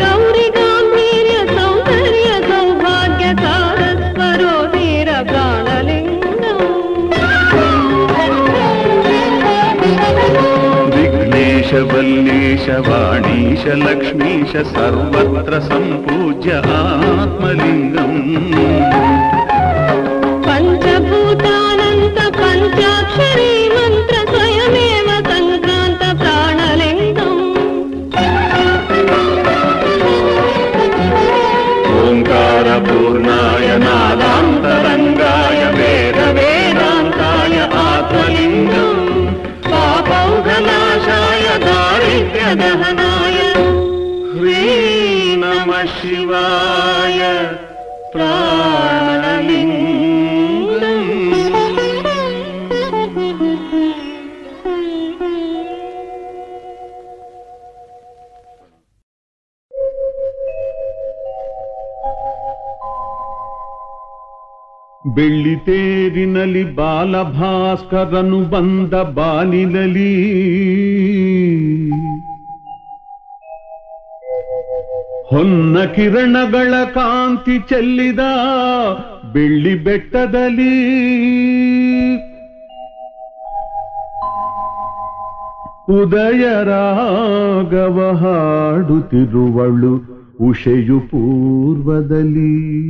विघ्नेश 11.70 11.72
वल्लीश 11.90 12.64
वाणीश 12.86 13.64
लक्ष्मीश 13.82 14.52
सर्वत्र 14.70 15.58
सम्पूज्य 15.66 16.52
आत्मलिङ्गम् 16.78 18.16
पञ्चभूतानन्त 20.46 22.18
पञ्चाक्षरी 22.38 23.52
मन्त्र 23.76 24.24
स्वयमेव 24.32 25.08
सङ्क्रान्त 25.30 26.02
प्राणलिङ्गम् 26.22 27.44
ओङ्कारपूर्णाय 32.02 33.68
नादान्तरङ्गाय 33.86 34.29
दारिद्र्यदहनाय 42.50 43.38
ह्री 44.36 44.62
नमः 45.42 45.84
शिवाय 45.96 47.20
ಬೆಳ್ಳಿತೇರಿನಲ್ಲಿ 65.04 66.62
ಬಾಲಭಾಸ್ಕರನು 66.78 68.38
ಬಂದ 68.52 68.94
ಬಾಲಿನಲಿ 69.18 70.12
ಹೊನ್ನ 75.31 75.83
ಕಿರಣಗಳ 75.83 76.85
ಕಾಂತಿ 76.85 77.59
ಚೆಲ್ಲಿದ 77.59 78.19
ಬೆಳ್ಳಿ 79.33 79.83
ಬೆಟ್ಟದಲ್ಲಿ. 79.83 81.01
ಉದಯ 86.01 86.63
ರಾಗವ 86.63 88.15
ಹಾಡುತ್ತಿರುವಳು 88.15 90.21
ಉಷೆಯು 90.41 90.99
ಪೂರ್ವದಲ್ಲಿ. 90.99 92.81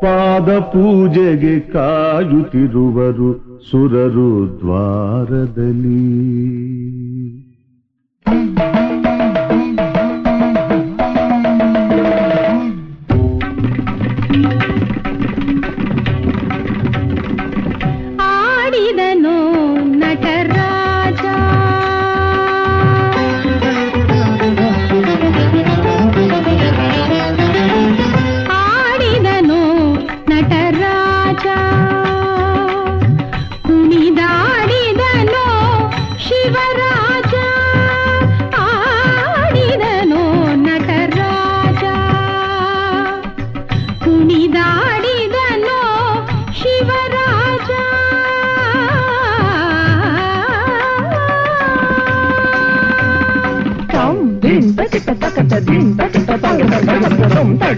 ಪಾದ 0.00 0.58
ಪೂಜೆಗೆ 0.58 1.60
ಕಾಯುತ್ತಿರುವರು 1.60 3.60
ಸುರರು 3.70 4.58
ದ್ವಾರದಲ್ಲಿ. 4.60 6.59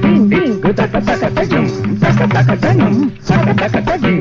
డింగ్ 0.02 0.30
డింగ్ 0.30 0.62
తక 0.62 0.96
తక 1.08 1.24
తజం 1.36 1.64
తక 2.02 2.20
తక 2.34 2.50
తనం 2.62 2.94
తక 3.28 3.48
తక 3.60 3.76
తజం 3.88 4.16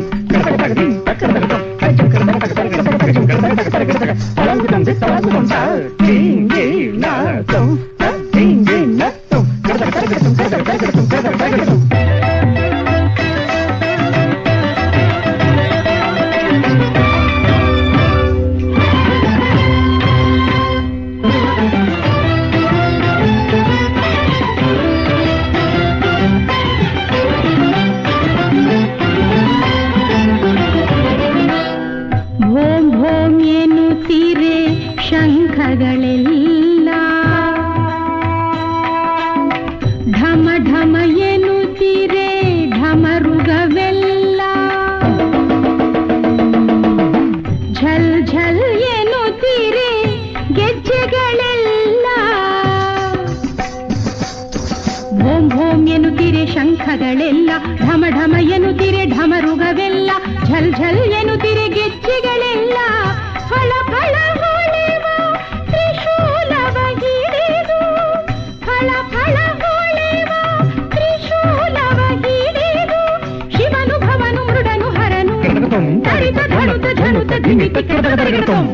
మిత్రుడగడగడగడగడం 77.55 78.65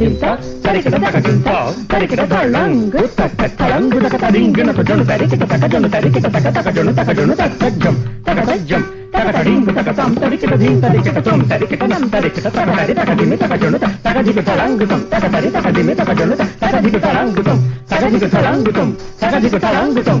దింత 0.00 0.24
తరికిట 0.64 0.96
తక 1.04 1.18
దింత 1.26 1.48
తరికిట 1.92 2.22
తళంగు 2.32 3.02
తక 3.18 3.42
తళంగు 3.60 3.98
తక 4.04 4.16
తడింగిన 4.22 4.70
తజను 4.78 5.04
తరికిట 5.04 5.42
తక 5.52 5.64
జను 5.66 5.88
తరికిట 5.88 6.26
తక 6.36 6.48
తక 6.56 6.68
జను 6.76 6.92
తక 6.92 7.10
జను 7.12 7.34
తక 7.34 7.52
తజ్జం 7.62 7.94
తక 8.26 8.38
తజ్జం 8.50 8.82
తక 9.14 9.28
తడింగు 9.36 9.72
తక 9.78 9.90
తం 9.98 10.14
తరికిట 10.14 10.54
దిం 10.54 10.74
తరికిట 10.80 11.18
తం 11.26 11.40
తరికిట 11.50 11.84
నం 11.92 12.04
తరికిట 12.14 12.46
తక 12.48 12.68
తరి 12.72 12.94
తక 12.94 13.10
దిమి 13.20 13.36
తక 13.36 13.54
జను 13.62 13.78
తక 14.06 14.16
దిగి 14.26 14.44
తళంగు 14.48 14.86
తం 14.86 15.02
తక 15.12 15.32
తరి 15.34 15.50
తక 15.50 15.70
దిమి 15.76 15.94
తక 15.94 16.10
జను 16.20 16.36
తక 16.62 16.74
దిగి 16.84 17.00
తళంగు 17.06 17.44
తం 17.48 17.60
తక 17.90 18.04
దిగి 18.14 18.30
తళంగు 18.34 18.72
తం 18.72 18.90
తక 19.22 19.34
దిగి 19.44 19.60
తళంగు 19.60 20.02
తం 20.02 20.20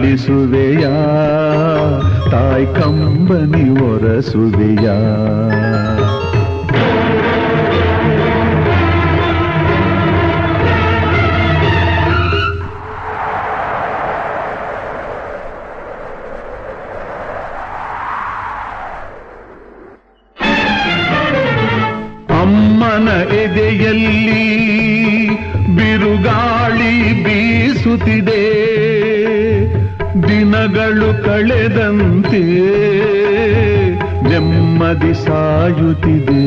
ಅರಳಿಸುವೆಯ 0.00 0.84
ತಾಯ್ 2.30 2.66
ಕಂಬನಿ 2.66 3.64
ಒರಸುವೆಯಾ? 3.80 4.96
ಕಳೆದಂತೆ 31.24 32.42
ನೆಮ್ಮದಿ 34.28 35.14
ಸಾಯುತ್ತಿದೆ 35.14 36.42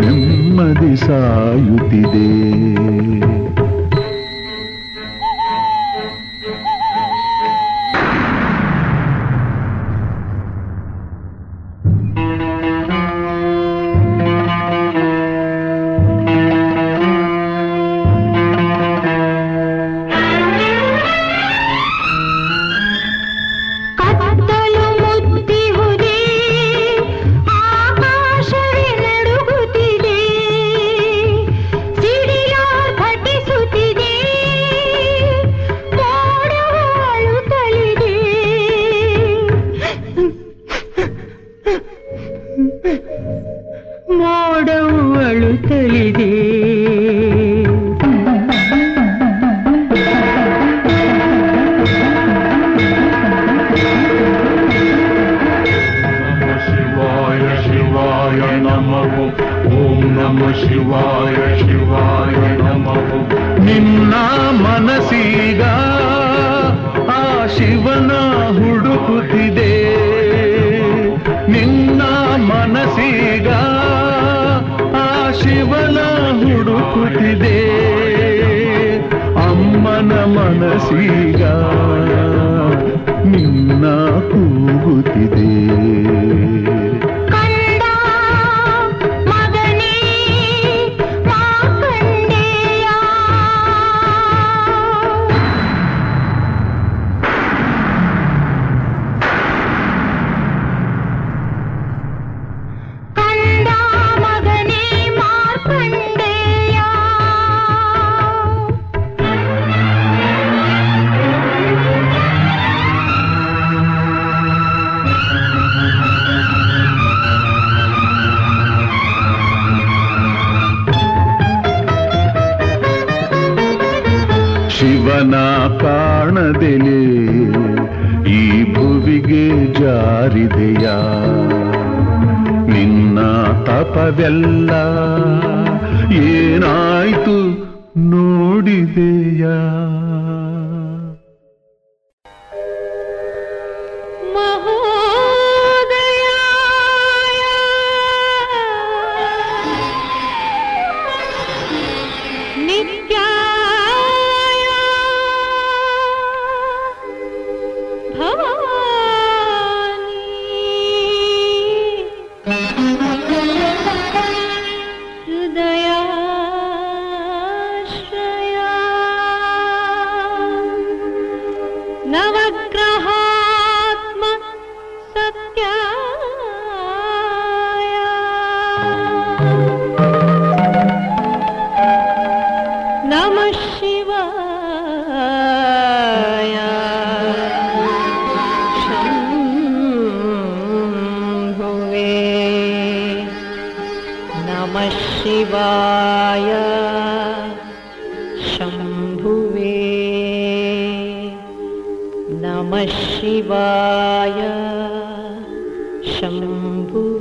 ನೆಮ್ಮದಿ 0.00 0.96
ಸಾಯುತ್ತಿದೆ. 0.96 2.28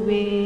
ve. 0.08 0.45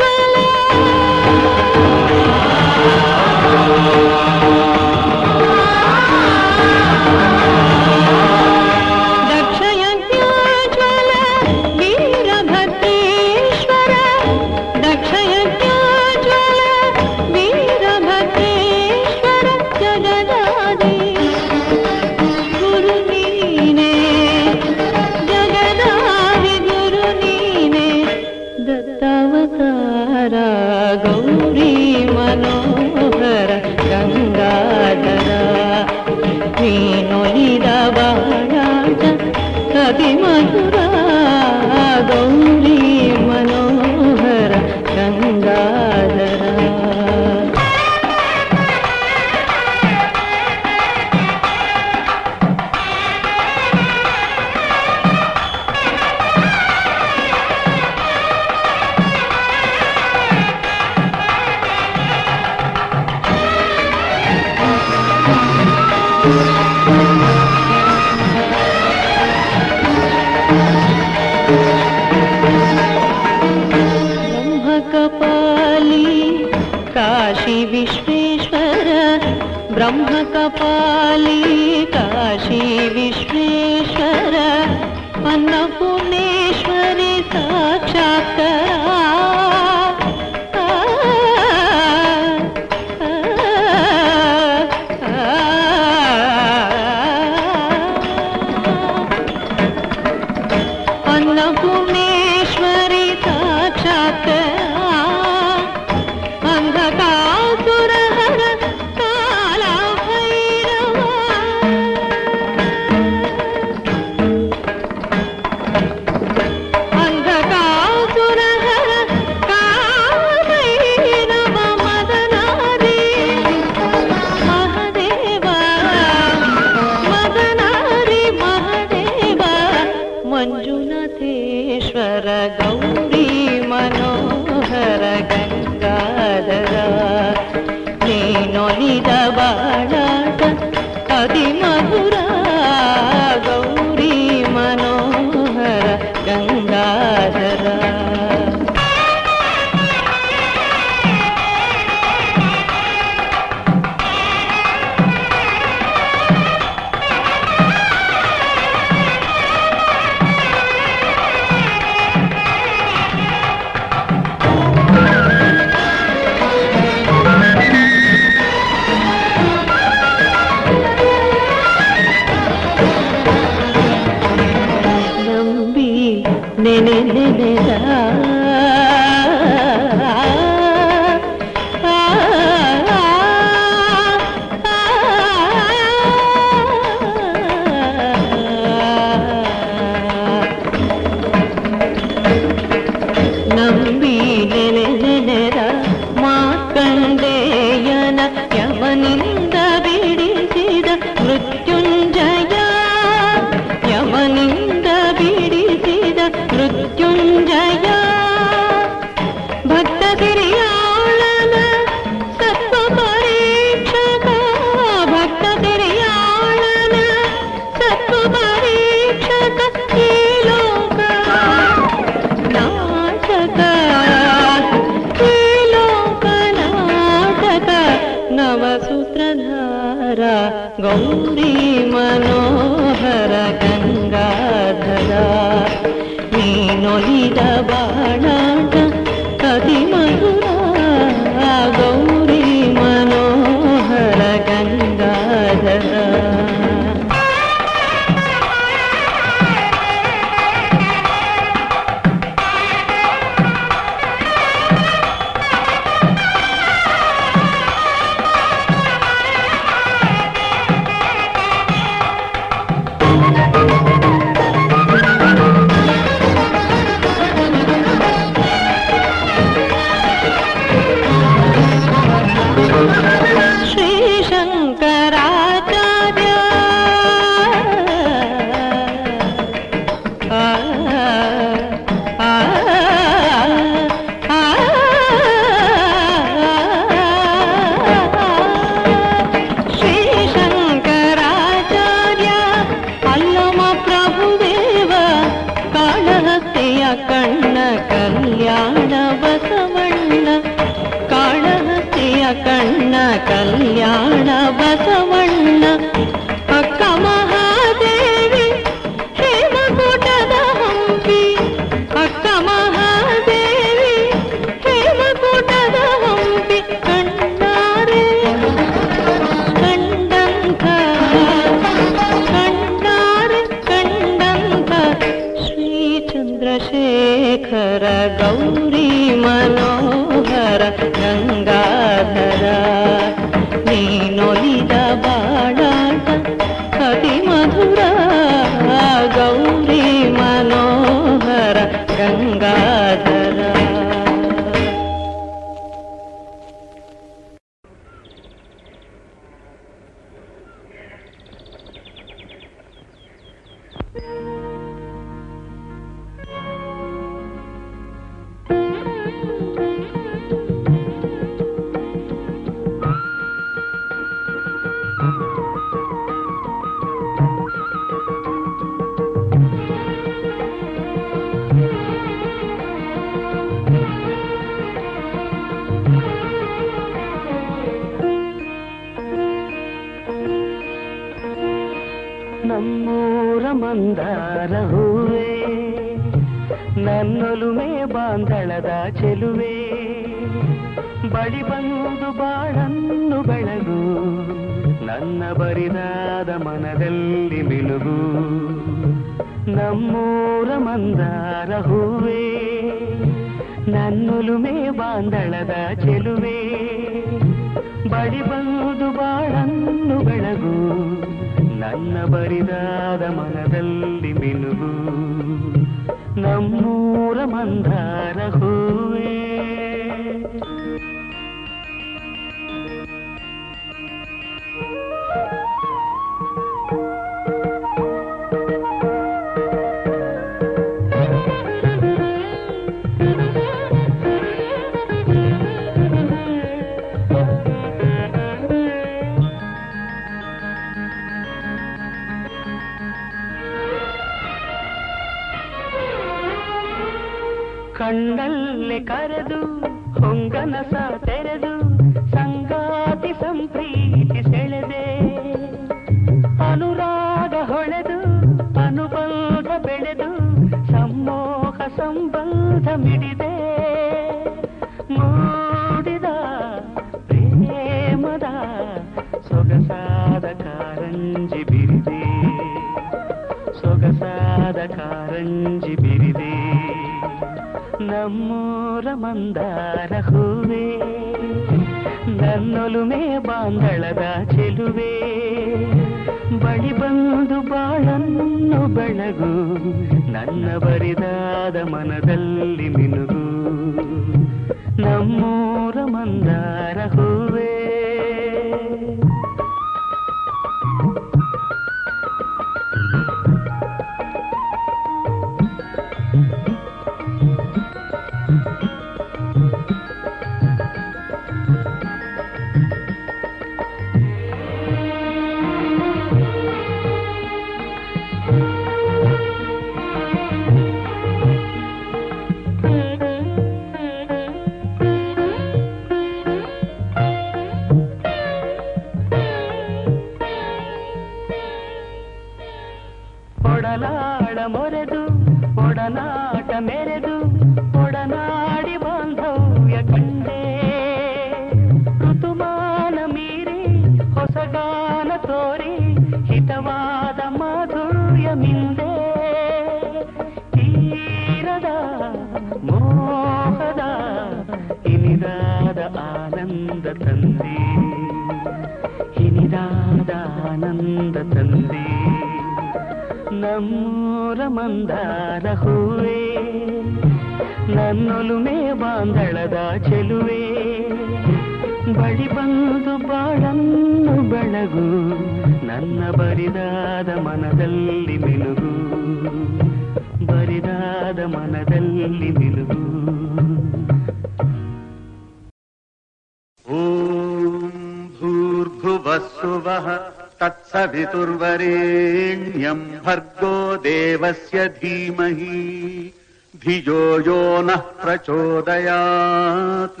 तस्य 594.52 594.68
धीमहि। 594.68 596.12
धिजो 596.56 597.20
यो 597.20 597.62
नः 597.62 597.76
प्रचोदयात्। 597.76 600.00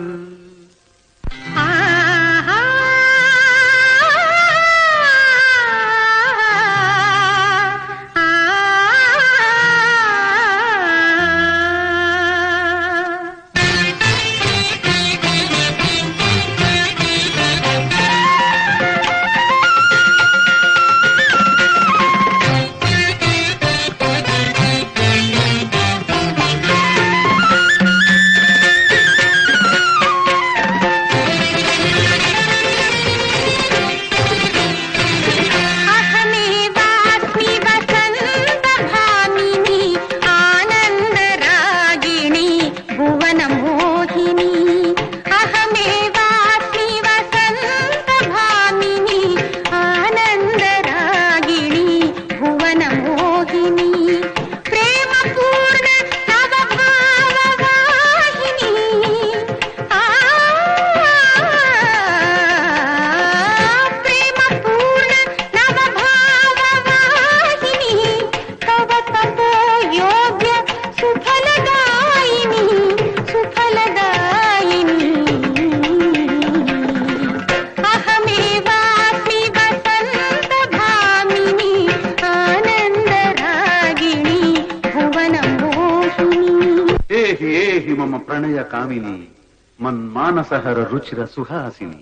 ಸಹರ 90.52 90.78
ರುಚಿರ 90.90 91.20
ಸುಹಾಸಿನಿ 91.34 92.00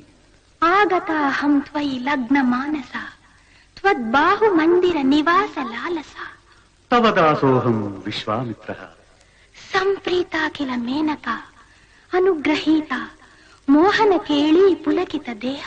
ಆಗತ 0.62 1.10
ಹಂ 1.38 1.52
ತ್ವಯಿ 1.66 1.98
ಲಗ್ನ 2.06 2.38
ಮಾನಸ 2.50 2.92
ತ್ವದ್ಬಾಹು 3.76 4.48
ಮಂದಿರ 4.56 4.98
ನಿವಾಸ 5.12 5.54
ಲಾಲಸ 5.70 6.14
ತವ 6.90 7.10
ದಾಸೋಹಂ 7.16 7.78
ವಿಶ್ವಾಮಿತ್ರ 8.06 8.70
ಸಂಪ್ರೀತ 9.56 10.36
ಕಿಲ 10.52 10.70
ಮೇನಕ 10.80 11.26
ಅನುಗ್ರಹೀತ 12.10 12.92
ಮೋಹನ 13.68 14.14
ಕೇಳಿ 14.28 14.66
ಪುಲಕಿತ 14.84 15.28
ದೇಹ 15.42 15.66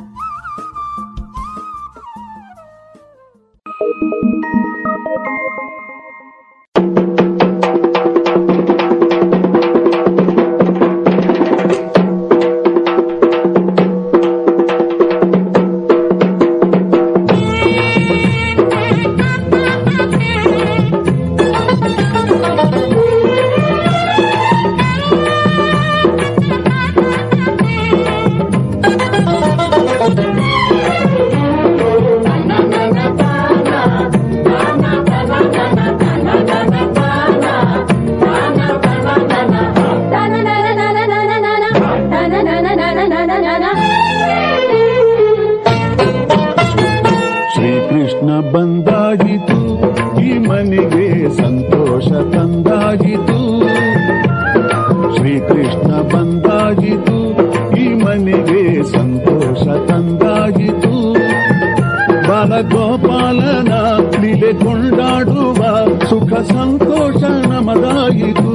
ಗಾನ 63.41 63.71
ನಿಲೆ 64.21 64.51
ಕೊಂಡಾಡುವ 64.63 65.61
ಸುಖ 66.09 66.31
ಸಂತೋಷ 66.53 67.21
ನಮದಾಯಿತು. 67.51 68.53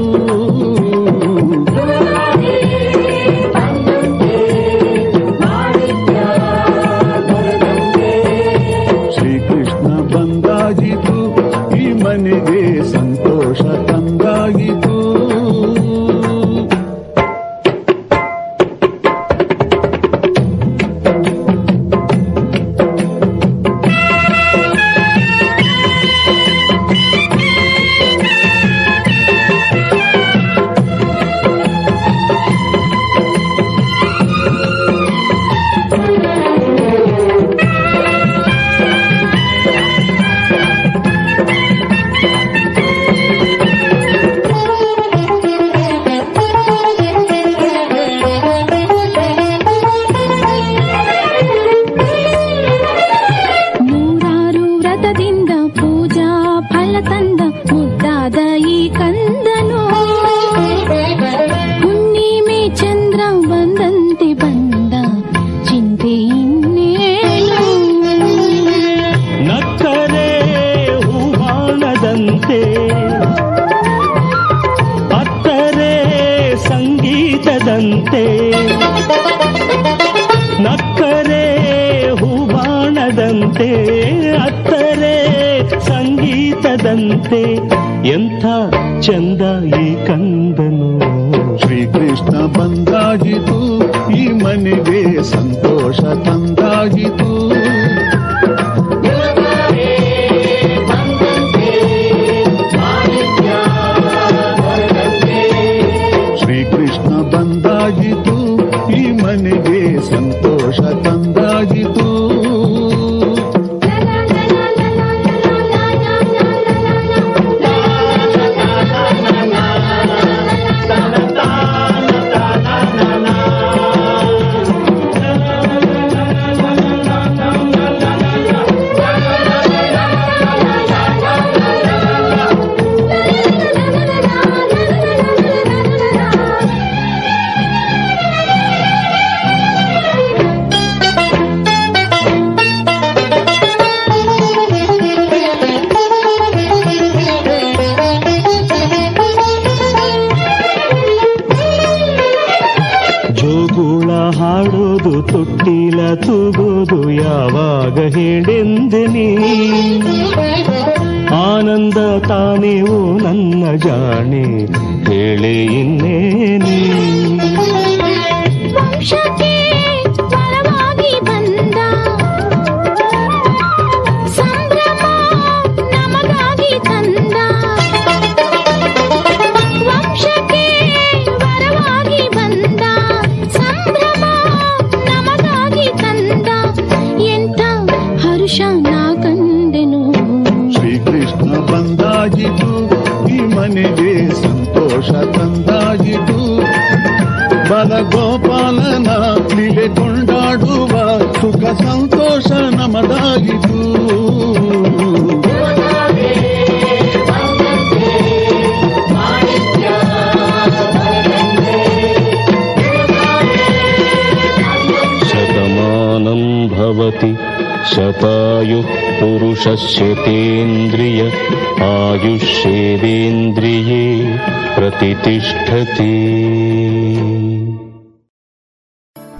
ಅರ್ಹತಿ 225.77 226.13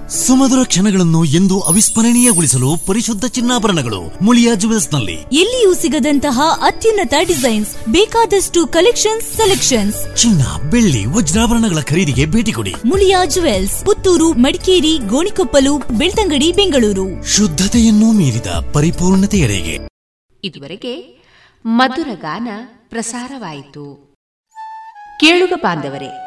ಸುಮಧುರ 0.09 0.63
ಕ್ಷಣಗಳನ್ನು 0.63 1.25
ಎಂದು 1.25 1.61
ಅವಿಸ್ಮರಣೀಯಗೊಳಿಸಲು 1.61 2.85
ಪರಿಶುದ್ಧ 2.85 3.25
ಚಿನ್ನಾಭರಣಗಳು 3.25 4.23
ಮುಳಿಯಾ 4.23 4.55
ಜುವೆಲ್ಸ್ನಲ್ಲಿ 4.55 5.13
ಎಲ್ಲಿಯೂ 5.13 5.73
ಸಿಗದಂತಹ 5.73 6.41
ಅತ್ಯುನ್ನತ 6.61 7.13
ಡಿಸೈನ್ಸ್ 7.27 7.75
ಬೇಕಾದಷ್ಟು 7.75 8.67
ಕಲೆಕ್ಷನ್ಸ್ 8.67 9.27
ಸೆಲೆಕ್ಷನ್ಸ್. 9.33 10.15
ಚಿನ್ನ 10.17 10.69
ಬೆಳ್ಳಿ 10.69 11.05
ವಜ್ರಾಭರಣಗಳ 11.05 11.81
ಖರೀದಿಗೆ 11.81 12.25
ಭೇಟಿ 12.25 12.51
ಕೊಡಿ. 12.51 12.75
ಮುಳಿಯಾ 12.85 13.25
ಜುವೆಲ್ಸ್ 13.25 13.85
ಪುತ್ತೂರು 13.85 14.33
ಮಡಿಕೇರಿ 14.33 14.97
ಗೋಣಿಕೊಪ್ಪಲು 14.97 15.77
ಬೆಳ್ತಂಗಡಿ 15.77 16.51
ಬೆಂಗಳೂರು. 16.51 17.27
ಶುದ್ಧತೆಯನ್ನು 17.35 18.11
ಮೀರಿದ 18.11 18.47
ಪರಿಪೂರ್ಣತೆಯರಿಗೆ 18.73 19.75
ಇದುವರೆಗೆ 20.43 21.23
ಮಧುರ 21.65 22.07
ಗಾನ 22.13 22.47
ಪ್ರಸಾರವಾಯಿತು. 22.89 24.07
ಕೇಳುಗ 25.19 25.53
ಬಾಂಧವರೇ 25.55 26.26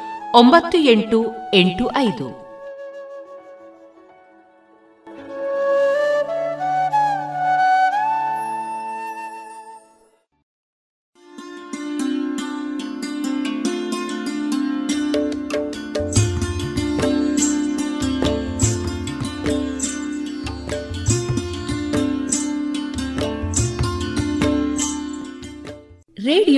ಒಂಬತ್ತು 0.35 0.77
ಎಂಟು 0.77 1.31
ಎಂಟು 1.53 1.91
ಐದು. 1.97 2.40